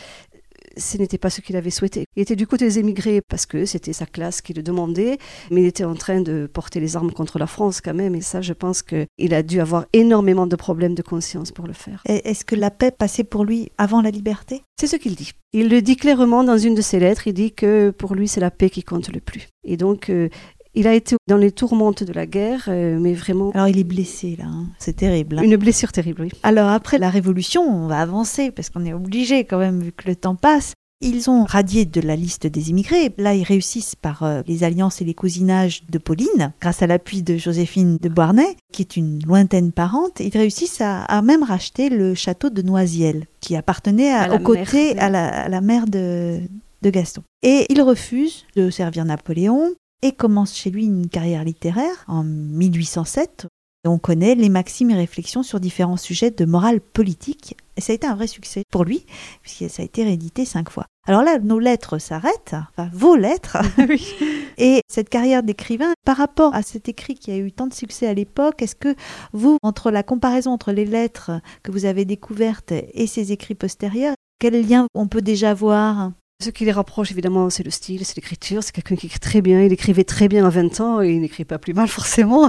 ce 0.76 0.96
n'était 0.96 1.18
pas 1.18 1.28
ce 1.28 1.40
qu'il 1.40 1.56
avait 1.56 1.70
souhaité. 1.70 2.04
Il 2.14 2.22
était 2.22 2.36
du 2.36 2.46
côté 2.46 2.64
des 2.66 2.78
émigrés 2.78 3.20
parce 3.28 3.46
que 3.46 3.64
c'était 3.64 3.92
sa 3.92 4.06
classe 4.06 4.40
qui 4.40 4.52
le 4.54 4.62
demandait, 4.62 5.18
mais 5.50 5.62
il 5.62 5.66
était 5.66 5.82
en 5.84 5.94
train 5.96 6.20
de 6.20 6.46
porter 6.46 6.78
les 6.78 6.94
armes 6.94 7.10
contre 7.12 7.38
la 7.40 7.48
France 7.48 7.80
quand 7.80 7.94
même. 7.94 8.14
Et 8.14 8.20
ça, 8.20 8.40
je 8.42 8.52
pense 8.52 8.82
qu'il 8.82 9.34
a 9.34 9.42
dû 9.42 9.60
avoir 9.60 9.86
énormément 9.92 10.46
de 10.46 10.54
problèmes 10.54 10.94
de 10.94 11.02
conscience 11.02 11.50
pour 11.50 11.66
le 11.66 11.72
faire. 11.72 12.00
Est-ce 12.06 12.44
que 12.44 12.54
la 12.54 12.70
paix 12.70 12.92
passait 12.92 13.24
pour 13.24 13.44
lui 13.44 13.72
avant 13.76 14.02
la 14.02 14.10
liberté? 14.10 14.62
C'est 14.78 14.86
ce 14.86 14.94
qu'il 14.96 15.16
dit. 15.16 15.32
Il 15.52 15.68
le 15.68 15.82
dit 15.82 15.96
clairement 15.96 16.44
dans 16.44 16.58
une 16.58 16.74
de 16.76 16.82
ses 16.82 17.00
lettres. 17.00 17.26
Il 17.26 17.32
dit 17.34 17.52
que 17.52 17.90
pour 17.90 18.14
lui, 18.14 18.28
c'est 18.28 18.40
la 18.40 18.52
paix 18.52 18.70
qui 18.70 18.84
compte 18.84 19.08
le 19.12 19.20
plus. 19.20 19.48
Et 19.64 19.76
donc, 19.76 20.10
euh, 20.10 20.28
Il 20.74 20.86
a 20.86 20.94
été 20.94 21.16
dans 21.28 21.36
les 21.36 21.50
tourmentes 21.52 22.04
de 22.04 22.12
la 22.12 22.26
guerre, 22.26 22.66
euh, 22.68 22.98
mais 23.00 23.14
vraiment. 23.14 23.50
Alors 23.52 23.68
il 23.68 23.78
est 23.78 23.84
blessé 23.84 24.36
là, 24.38 24.44
hein. 24.46 24.66
c'est 24.78 24.96
terrible. 24.96 25.38
hein. 25.38 25.42
Une 25.42 25.56
blessure 25.56 25.92
terrible, 25.92 26.22
oui. 26.22 26.30
Alors 26.42 26.68
après 26.68 26.98
la 26.98 27.10
Révolution, 27.10 27.62
on 27.62 27.86
va 27.88 28.00
avancer 28.00 28.50
parce 28.50 28.70
qu'on 28.70 28.84
est 28.84 28.92
obligé 28.92 29.44
quand 29.44 29.58
même 29.58 29.80
vu 29.82 29.92
que 29.92 30.06
le 30.08 30.14
temps 30.16 30.34
passe. 30.36 30.72
Ils 31.00 31.30
ont 31.30 31.44
radié 31.44 31.84
de 31.84 32.00
la 32.00 32.16
liste 32.16 32.48
des 32.48 32.70
immigrés. 32.70 33.12
Là, 33.18 33.32
ils 33.32 33.44
réussissent 33.44 33.94
par 33.94 34.24
euh, 34.24 34.42
les 34.48 34.64
alliances 34.64 35.00
et 35.00 35.04
les 35.04 35.14
cousinages 35.14 35.84
de 35.88 35.96
Pauline, 35.96 36.52
grâce 36.60 36.82
à 36.82 36.88
l'appui 36.88 37.22
de 37.22 37.36
Joséphine 37.36 37.98
de 37.98 38.08
Beauharnais, 38.08 38.56
qui 38.72 38.82
est 38.82 38.96
une 38.96 39.22
lointaine 39.24 39.70
parente. 39.70 40.18
Ils 40.18 40.36
réussissent 40.36 40.80
à, 40.80 41.04
à 41.04 41.22
même 41.22 41.44
racheter 41.44 41.88
le 41.88 42.16
château 42.16 42.50
de 42.50 42.62
Noisiel, 42.62 43.26
qui 43.40 43.54
appartenait 43.54 44.10
à, 44.10 44.22
À 44.24 44.34
aux 44.34 44.38
côtés 44.40 44.94
mère, 44.94 45.04
à 45.04 45.08
la, 45.08 45.28
à 45.44 45.48
la 45.48 45.60
mère 45.60 45.86
de, 45.86 46.40
de 46.82 46.90
Gaston. 46.90 47.22
Et 47.44 47.66
il 47.70 47.80
refuse 47.80 48.44
de 48.56 48.68
servir 48.68 49.04
Napoléon 49.04 49.70
et 50.02 50.12
commence 50.12 50.54
chez 50.54 50.70
lui 50.70 50.84
une 50.84 51.08
carrière 51.08 51.44
littéraire 51.44 52.04
en 52.06 52.22
1807. 52.22 53.46
Et 53.84 53.88
on 53.88 53.98
connaît 53.98 54.34
les 54.34 54.48
maximes 54.48 54.90
et 54.90 54.96
réflexions 54.96 55.44
sur 55.44 55.60
différents 55.60 55.96
sujets 55.96 56.32
de 56.32 56.44
morale 56.44 56.80
politique. 56.80 57.56
Et 57.76 57.80
ça 57.80 57.92
a 57.92 57.94
été 57.94 58.08
un 58.08 58.16
vrai 58.16 58.26
succès 58.26 58.62
pour 58.72 58.84
lui, 58.84 59.06
puisque 59.40 59.70
ça 59.70 59.82
a 59.82 59.84
été 59.84 60.02
réédité 60.02 60.44
cinq 60.44 60.68
fois. 60.68 60.86
Alors 61.06 61.22
là, 61.22 61.38
nos 61.38 61.60
lettres 61.60 61.98
s'arrêtent, 61.98 62.56
enfin 62.70 62.90
vos 62.92 63.14
lettres. 63.14 63.58
Et 64.58 64.80
cette 64.90 65.08
carrière 65.08 65.44
d'écrivain, 65.44 65.92
par 66.04 66.16
rapport 66.16 66.54
à 66.54 66.62
cet 66.62 66.88
écrit 66.88 67.14
qui 67.14 67.30
a 67.30 67.36
eu 67.36 67.52
tant 67.52 67.68
de 67.68 67.72
succès 67.72 68.08
à 68.08 68.14
l'époque, 68.14 68.62
est-ce 68.62 68.74
que 68.74 68.96
vous, 69.32 69.58
entre 69.62 69.92
la 69.92 70.02
comparaison 70.02 70.50
entre 70.50 70.72
les 70.72 70.84
lettres 70.84 71.30
que 71.62 71.70
vous 71.70 71.84
avez 71.84 72.04
découvertes 72.04 72.72
et 72.72 73.06
ces 73.06 73.30
écrits 73.30 73.54
postérieurs, 73.54 74.14
quel 74.40 74.68
lien 74.68 74.86
on 74.94 75.06
peut 75.06 75.22
déjà 75.22 75.54
voir? 75.54 76.10
Ce 76.40 76.50
qui 76.50 76.64
les 76.64 76.70
rapproche, 76.70 77.10
évidemment, 77.10 77.50
c'est 77.50 77.64
le 77.64 77.70
style, 77.72 78.04
c'est 78.04 78.14
l'écriture. 78.14 78.62
C'est 78.62 78.70
quelqu'un 78.70 78.94
qui 78.94 79.06
écrit 79.06 79.18
très 79.18 79.42
bien. 79.42 79.60
Il 79.60 79.72
écrivait 79.72 80.04
très 80.04 80.28
bien 80.28 80.46
à 80.46 80.50
20 80.50 80.80
ans 80.80 81.02
et 81.02 81.10
il 81.10 81.20
n'écrit 81.20 81.44
pas 81.44 81.58
plus 81.58 81.74
mal, 81.74 81.88
forcément, 81.98 82.48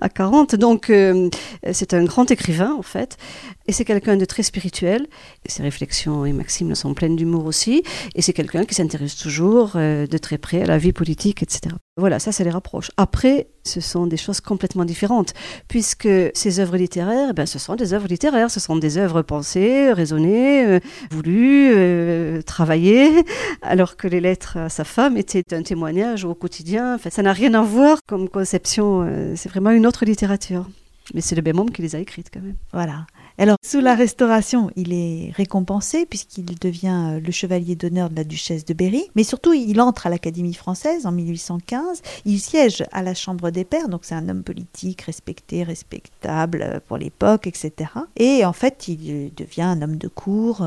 à 0.00 0.08
40. 0.08 0.54
Donc, 0.54 0.88
euh, 0.88 1.28
c'est 1.70 1.92
un 1.92 2.04
grand 2.04 2.30
écrivain, 2.30 2.72
en 2.72 2.80
fait. 2.80 3.18
Et 3.66 3.72
c'est 3.72 3.84
quelqu'un 3.84 4.16
de 4.16 4.24
très 4.24 4.42
spirituel. 4.42 5.06
Ses 5.44 5.62
réflexions 5.62 6.24
et 6.24 6.32
maximes 6.32 6.74
sont 6.74 6.94
pleines 6.94 7.14
d'humour 7.14 7.44
aussi. 7.44 7.82
Et 8.14 8.22
c'est 8.22 8.32
quelqu'un 8.32 8.64
qui 8.64 8.74
s'intéresse 8.74 9.16
toujours 9.16 9.72
euh, 9.74 10.06
de 10.06 10.16
très 10.16 10.38
près 10.38 10.62
à 10.62 10.66
la 10.66 10.78
vie 10.78 10.94
politique, 10.94 11.42
etc. 11.42 11.74
Voilà, 11.98 12.18
ça, 12.18 12.32
ça 12.32 12.42
les 12.42 12.50
rapproche. 12.50 12.90
Après, 12.96 13.48
ce 13.64 13.80
sont 13.80 14.06
des 14.06 14.16
choses 14.16 14.40
complètement 14.40 14.84
différentes, 14.84 15.34
puisque 15.68 16.08
ces 16.34 16.60
œuvres 16.60 16.76
littéraires, 16.76 17.28
eh 17.30 17.32
ben, 17.32 17.46
ce 17.46 17.58
sont 17.58 17.74
des 17.74 17.92
œuvres 17.92 18.06
littéraires, 18.06 18.50
ce 18.50 18.60
sont 18.60 18.76
des 18.76 18.98
œuvres 18.98 19.22
pensées, 19.22 19.92
raisonnées, 19.92 20.64
euh, 20.66 20.80
voulues, 21.10 21.72
euh, 21.74 22.42
travaillées, 22.42 23.24
alors 23.62 23.96
que 23.96 24.08
les 24.08 24.20
lettres 24.20 24.56
à 24.56 24.68
sa 24.68 24.84
femme 24.84 25.16
étaient 25.16 25.54
un 25.54 25.62
témoignage 25.62 26.24
au 26.24 26.34
quotidien. 26.34 26.94
Enfin, 26.94 27.10
ça 27.10 27.22
n'a 27.22 27.32
rien 27.32 27.54
à 27.54 27.62
voir 27.62 27.98
comme 28.06 28.28
conception, 28.28 29.02
euh, 29.02 29.34
c'est 29.36 29.48
vraiment 29.48 29.70
une 29.70 29.86
autre 29.86 30.04
littérature. 30.04 30.66
Mais 31.14 31.20
c'est 31.20 31.36
le 31.36 31.42
même 31.42 31.58
homme 31.58 31.70
qui 31.70 31.82
les 31.82 31.94
a 31.94 31.98
écrites 31.98 32.30
quand 32.32 32.40
même. 32.40 32.56
Voilà. 32.72 33.06
Alors, 33.38 33.58
sous 33.62 33.80
la 33.80 33.94
Restauration, 33.94 34.70
il 34.76 34.94
est 34.94 35.30
récompensé 35.34 36.06
puisqu'il 36.06 36.58
devient 36.58 37.16
euh, 37.16 37.20
le 37.20 37.30
chevalier 37.30 37.76
d'honneur 37.76 38.08
de 38.08 38.16
la 38.16 38.24
duchesse 38.24 38.64
de 38.64 38.72
Berry. 38.72 39.04
Mais 39.14 39.24
surtout, 39.24 39.52
il 39.52 39.78
entre 39.82 40.06
à 40.06 40.10
l'Académie 40.10 40.54
française 40.54 41.04
en 41.04 41.12
1815. 41.12 42.00
Il 42.24 42.40
siège 42.40 42.84
à 42.92 43.02
la 43.02 43.12
Chambre 43.12 43.50
des 43.50 43.66
Pairs, 43.66 43.90
donc 43.90 44.06
c'est 44.06 44.14
un 44.14 44.30
homme 44.30 44.42
politique 44.42 45.02
respecté, 45.02 45.64
respectable 45.64 46.62
euh, 46.62 46.80
pour 46.86 46.96
l'époque, 46.96 47.46
etc. 47.46 47.90
Et 48.16 48.46
en 48.46 48.54
fait, 48.54 48.88
il 48.88 49.10
euh, 49.10 49.28
devient 49.36 49.62
un 49.62 49.82
homme 49.82 49.98
de 49.98 50.08
cour 50.08 50.66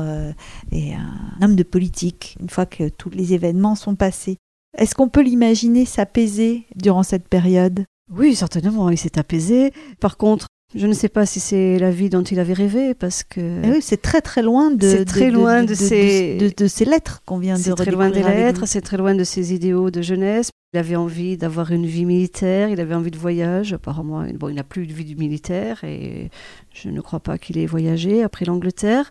et 0.72 0.94
un 0.94 1.44
homme 1.44 1.56
de 1.56 1.62
politique 1.62 2.36
une 2.40 2.48
fois 2.48 2.66
que 2.66 2.88
tous 2.88 3.10
les 3.10 3.34
événements 3.34 3.74
sont 3.74 3.96
passés. 3.96 4.36
Est-ce 4.78 4.94
qu'on 4.94 5.08
peut 5.08 5.22
l'imaginer 5.22 5.84
s'apaiser 5.84 6.66
durant 6.76 7.02
cette 7.02 7.26
période? 7.26 7.84
Oui, 8.12 8.34
certainement, 8.34 8.90
il 8.90 8.98
s'est 8.98 9.18
apaisé. 9.18 9.72
Par 10.00 10.16
contre, 10.16 10.46
je 10.74 10.86
ne 10.86 10.92
sais 10.92 11.08
pas 11.08 11.26
si 11.26 11.40
c'est 11.40 11.78
la 11.78 11.90
vie 11.90 12.08
dont 12.10 12.22
il 12.22 12.38
avait 12.38 12.52
rêvé, 12.52 12.94
parce 12.94 13.22
que... 13.24 13.40
Eh 13.64 13.70
oui, 13.70 13.78
c'est 13.80 14.00
très 14.00 14.20
très 14.20 14.42
loin 14.42 14.70
de, 14.70 14.88
C'est 14.88 15.04
très 15.04 15.30
loin 15.30 15.62
de 15.62 15.68
de, 15.68 15.74
ces- 15.74 16.36
de- 16.38 16.52
de 16.56 16.66
ces 16.68 16.84
lettres 16.84 17.22
qu'on 17.26 17.38
vient 17.38 17.56
de 17.56 17.60
C'est 17.62 17.74
très 17.74 17.90
loin 17.90 18.10
des 18.10 18.22
lettres, 18.22 18.66
c'est 18.66 18.80
très 18.80 18.96
loin 18.96 19.14
de 19.14 19.24
ses 19.24 19.52
idéaux 19.54 19.90
de 19.90 20.00
jeunesse. 20.02 20.50
Il 20.72 20.78
avait 20.78 20.94
envie 20.94 21.36
d'avoir 21.36 21.72
une 21.72 21.84
vie 21.84 22.04
militaire, 22.04 22.68
il 22.68 22.78
avait 22.78 22.94
envie 22.94 23.10
de 23.10 23.18
voyage. 23.18 23.72
Apparemment, 23.72 24.24
bon, 24.34 24.50
il 24.50 24.54
n'a 24.54 24.62
plus 24.62 24.86
de 24.86 24.92
vie 24.92 25.16
militaire 25.16 25.82
et 25.82 26.30
je 26.72 26.90
ne 26.90 27.00
crois 27.00 27.18
pas 27.18 27.38
qu'il 27.38 27.58
ait 27.58 27.66
voyagé 27.66 28.22
après 28.22 28.44
l'Angleterre. 28.44 29.10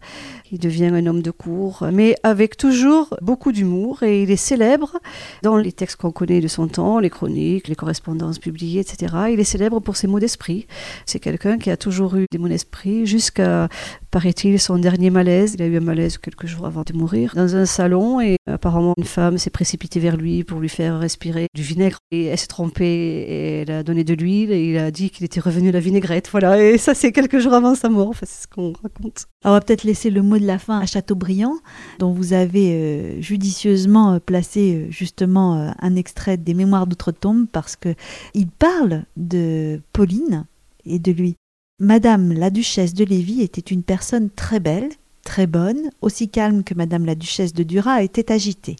Il 0.53 0.59
devient 0.59 0.85
un 0.85 1.05
homme 1.05 1.21
de 1.21 1.31
cour, 1.31 1.85
mais 1.91 2.15
avec 2.23 2.55
toujours 2.55 3.13
beaucoup 3.21 3.51
d'humour 3.51 4.03
et 4.03 4.23
il 4.23 4.31
est 4.31 4.37
célèbre 4.37 5.01
dans 5.43 5.57
les 5.57 5.73
textes 5.73 5.97
qu'on 5.97 6.11
connaît 6.11 6.39
de 6.39 6.47
son 6.47 6.69
temps, 6.69 6.97
les 6.99 7.09
chroniques, 7.09 7.67
les 7.67 7.75
correspondances 7.75 8.39
publiées, 8.39 8.79
etc. 8.79 9.13
Il 9.33 9.41
est 9.41 9.43
célèbre 9.43 9.81
pour 9.81 9.97
ses 9.97 10.07
mots 10.07 10.21
d'esprit. 10.21 10.65
C'est 11.05 11.19
quelqu'un 11.19 11.57
qui 11.57 11.71
a 11.71 11.75
toujours 11.75 12.15
eu 12.15 12.25
des 12.31 12.37
mots 12.37 12.47
d'esprit 12.47 13.05
jusqu'à, 13.05 13.67
paraît-il, 14.11 14.59
son 14.59 14.77
dernier 14.77 15.09
malaise. 15.09 15.55
Il 15.55 15.61
a 15.61 15.67
eu 15.67 15.77
un 15.77 15.81
malaise 15.81 16.17
quelques 16.17 16.45
jours 16.45 16.65
avant 16.65 16.83
de 16.85 16.93
mourir 16.93 17.33
dans 17.35 17.55
un 17.55 17.65
salon 17.65 18.19
et 18.21 18.37
apparemment 18.47 18.93
une 18.97 19.03
femme 19.03 19.37
s'est 19.37 19.49
précipitée 19.49 19.99
vers 19.99 20.17
lui 20.17 20.43
pour 20.43 20.59
lui 20.59 20.69
faire 20.69 20.99
respirer 20.99 21.47
du 21.53 21.61
vinaigre 21.61 21.97
et 22.11 22.25
elle 22.25 22.37
s'est 22.37 22.47
trompée 22.47 22.85
et 22.85 23.61
elle 23.61 23.71
a 23.71 23.83
donné 23.83 24.03
de 24.03 24.13
l'huile 24.13 24.51
et 24.51 24.69
il 24.71 24.77
a 24.77 24.91
dit 24.91 25.09
qu'il 25.09 25.25
était 25.25 25.39
revenu 25.39 25.69
à 25.69 25.71
la 25.71 25.79
vinaigrette. 25.79 26.29
Voilà, 26.31 26.61
et 26.61 26.77
ça 26.77 26.93
c'est 26.93 27.11
quelques 27.11 27.39
jours 27.39 27.53
avant 27.53 27.75
sa 27.75 27.89
mort, 27.89 28.09
enfin, 28.09 28.25
c'est 28.25 28.43
ce 28.43 28.47
qu'on 28.47 28.73
raconte. 28.83 29.25
Alors, 29.43 29.55
on 29.55 29.59
va 29.59 29.61
peut-être 29.61 29.83
laisser 29.83 30.09
le 30.09 30.21
mot 30.21 30.37
de 30.37 30.45
la 30.45 30.59
fin 30.59 30.79
à 30.79 30.85
Chateaubriand, 30.85 31.55
dont 31.99 32.11
vous 32.11 32.33
avez 32.33 32.73
euh, 32.73 33.21
judicieusement 33.21 34.13
euh, 34.13 34.19
placé 34.19 34.75
euh, 34.75 34.91
justement 34.91 35.73
un 35.79 35.95
extrait 35.95 36.37
des 36.37 36.53
Mémoires 36.53 36.87
d'outre-tombe 36.87 37.47
parce 37.51 37.75
que 37.75 37.95
il 38.33 38.47
parle 38.47 39.03
de 39.15 39.81
Pauline 39.93 40.45
et 40.85 40.99
de 40.99 41.11
lui. 41.11 41.35
Madame 41.81 42.33
la 42.33 42.49
duchesse 42.49 42.93
de 42.93 43.05
Lévis 43.05 43.41
était 43.41 43.61
une 43.61 43.83
personne 43.83 44.29
très 44.29 44.59
belle, 44.59 44.89
très 45.23 45.47
bonne, 45.47 45.91
aussi 46.01 46.27
calme 46.27 46.65
que 46.65 46.73
Madame 46.73 47.05
la 47.05 47.15
duchesse 47.15 47.53
de 47.53 47.63
Duras 47.63 48.03
était 48.03 48.33
agitée. 48.33 48.75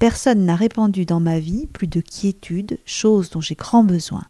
Personne 0.00 0.44
n'a 0.44 0.56
répandu 0.56 1.06
dans 1.06 1.20
ma 1.20 1.38
vie 1.38 1.68
plus 1.68 1.86
de 1.86 2.00
quiétude, 2.00 2.80
chose 2.84 3.30
dont 3.30 3.40
j'ai 3.40 3.54
grand 3.54 3.84
besoin. 3.84 4.24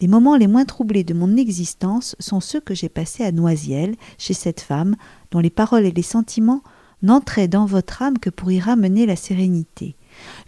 Les 0.00 0.08
moments 0.08 0.38
les 0.38 0.46
moins 0.46 0.64
troublés 0.64 1.04
de 1.04 1.12
mon 1.12 1.36
existence 1.36 2.16
sont 2.20 2.40
ceux 2.40 2.60
que 2.60 2.74
j'ai 2.74 2.88
passés 2.88 3.22
à 3.22 3.32
Noisiel, 3.32 3.96
chez 4.16 4.32
cette 4.32 4.62
femme, 4.62 4.96
dont 5.30 5.40
les 5.40 5.50
paroles 5.50 5.84
et 5.84 5.92
les 5.92 6.00
sentiments 6.00 6.62
n'entraient 7.02 7.48
dans 7.48 7.66
votre 7.66 8.00
âme 8.00 8.18
que 8.18 8.30
pour 8.30 8.50
y 8.50 8.60
ramener 8.60 9.04
la 9.04 9.16
sérénité. 9.16 9.94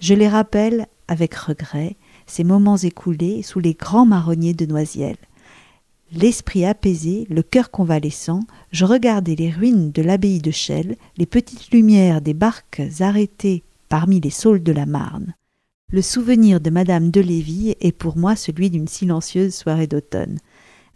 Je 0.00 0.14
les 0.14 0.28
rappelle 0.28 0.86
avec 1.06 1.34
regret, 1.34 1.98
ces 2.26 2.44
moments 2.44 2.78
écoulés 2.78 3.42
sous 3.42 3.60
les 3.60 3.74
grands 3.74 4.06
marronniers 4.06 4.54
de 4.54 4.64
Noisiel. 4.64 5.16
L'esprit 6.12 6.64
apaisé, 6.64 7.26
le 7.30 7.42
cœur 7.42 7.70
convalescent, 7.70 8.40
je 8.72 8.84
regardais 8.84 9.36
les 9.36 9.50
ruines 9.50 9.92
de 9.92 10.02
l'abbaye 10.02 10.40
de 10.40 10.50
Chelles, 10.50 10.96
les 11.16 11.26
petites 11.26 11.70
lumières 11.70 12.20
des 12.20 12.34
barques 12.34 12.82
arrêtées 12.98 13.62
parmi 13.88 14.20
les 14.20 14.30
saules 14.30 14.62
de 14.62 14.72
la 14.72 14.86
Marne. 14.86 15.34
Le 15.92 16.02
souvenir 16.02 16.60
de 16.60 16.70
Madame 16.70 17.10
de 17.10 17.20
Lévis 17.20 17.76
est 17.80 17.92
pour 17.92 18.16
moi 18.16 18.34
celui 18.34 18.70
d'une 18.70 18.88
silencieuse 18.88 19.54
soirée 19.54 19.86
d'automne. 19.86 20.38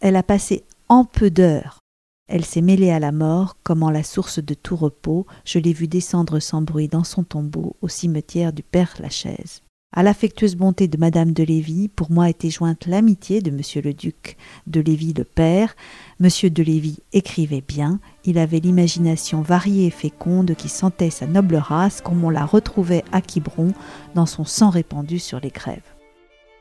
Elle 0.00 0.16
a 0.16 0.22
passé 0.22 0.64
en 0.88 1.04
peu 1.04 1.30
d'heures. 1.30 1.78
Elle 2.26 2.44
s'est 2.44 2.60
mêlée 2.60 2.90
à 2.90 3.00
la 3.00 3.12
mort, 3.12 3.56
comme 3.62 3.82
en 3.82 3.90
la 3.90 4.02
source 4.02 4.38
de 4.38 4.54
tout 4.54 4.76
repos, 4.76 5.26
je 5.44 5.58
l'ai 5.58 5.72
vue 5.72 5.88
descendre 5.88 6.40
sans 6.40 6.62
bruit 6.62 6.88
dans 6.88 7.04
son 7.04 7.22
tombeau 7.22 7.76
au 7.82 7.88
cimetière 7.88 8.52
du 8.52 8.62
Père 8.62 8.94
Lachaise. 8.98 9.63
À 9.96 10.02
l'affectueuse 10.02 10.56
bonté 10.56 10.88
de 10.88 10.98
Madame 10.98 11.30
de 11.30 11.44
Lévis, 11.44 11.86
pour 11.86 12.10
moi 12.10 12.28
était 12.28 12.50
jointe 12.50 12.86
l'amitié 12.86 13.40
de 13.40 13.52
Monsieur 13.52 13.80
le 13.80 13.94
duc 13.94 14.36
de 14.66 14.80
Lévis 14.80 15.12
le 15.12 15.22
père. 15.22 15.76
Monsieur 16.18 16.50
de 16.50 16.64
Lévis 16.64 16.98
écrivait 17.12 17.62
bien, 17.66 18.00
il 18.24 18.38
avait 18.38 18.58
l'imagination 18.58 19.40
variée 19.40 19.86
et 19.86 19.90
féconde 19.90 20.56
qui 20.56 20.68
sentait 20.68 21.10
sa 21.10 21.28
noble 21.28 21.54
race 21.54 22.00
comme 22.00 22.24
on 22.24 22.30
la 22.30 22.44
retrouvait 22.44 23.04
à 23.12 23.20
Quiberon 23.20 23.72
dans 24.16 24.26
son 24.26 24.44
sang 24.44 24.70
répandu 24.70 25.20
sur 25.20 25.38
les 25.38 25.50
grèves. 25.50 25.94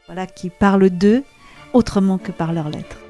Voilà 0.05 0.27
qui 0.27 0.51
parle 0.51 0.91
d'eux 0.91 1.23
autrement 1.73 2.19
que 2.19 2.31
par 2.31 2.53
leurs 2.53 2.69
lettres. 2.69 3.02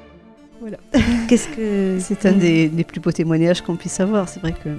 Voilà. 0.64 0.78
Qu'est-ce 1.28 1.50
que 1.50 1.98
C'est 2.00 2.26
un 2.26 2.32
des, 2.32 2.70
des 2.70 2.86
plus 2.86 3.02
beaux 3.02 3.12
témoignages 3.12 3.60
qu'on 3.62 3.76
puisse 3.76 4.00
avoir. 4.00 4.30
C'est 4.30 4.40
vrai 4.40 4.54
que 4.54 4.70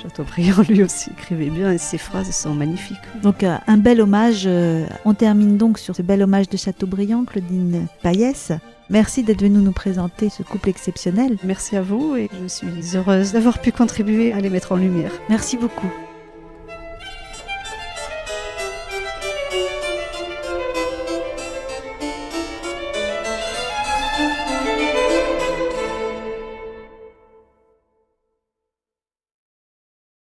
Chateaubriand 0.00 0.62
lui 0.68 0.84
aussi 0.84 1.10
écrivait 1.10 1.50
bien 1.50 1.72
et 1.72 1.78
ses 1.78 1.98
phrases 1.98 2.30
sont 2.30 2.54
magnifiques. 2.54 2.96
Donc 3.24 3.42
euh, 3.42 3.56
un 3.66 3.76
bel 3.76 4.00
hommage. 4.00 4.44
euh, 4.46 4.86
on 5.04 5.14
termine 5.14 5.56
donc 5.56 5.80
sur 5.80 5.96
ce 5.96 6.02
bel 6.02 6.22
hommage 6.22 6.48
de 6.48 6.56
Chateaubriand, 6.56 7.24
Claudine 7.24 7.88
Payès. 8.04 8.52
Merci 8.88 9.24
d'être 9.24 9.42
venue 9.42 9.58
nous 9.58 9.72
présenter 9.72 10.28
ce 10.28 10.44
couple 10.44 10.68
exceptionnel. 10.68 11.36
Merci 11.42 11.76
à 11.76 11.82
vous 11.82 12.14
et 12.14 12.30
je 12.40 12.46
suis 12.46 12.96
heureuse 12.96 13.32
d'avoir 13.32 13.58
pu 13.60 13.72
contribuer 13.72 14.32
à 14.32 14.38
les 14.38 14.48
mettre 14.48 14.70
en 14.70 14.76
lumière. 14.76 15.10
Merci 15.28 15.56
beaucoup. 15.56 15.90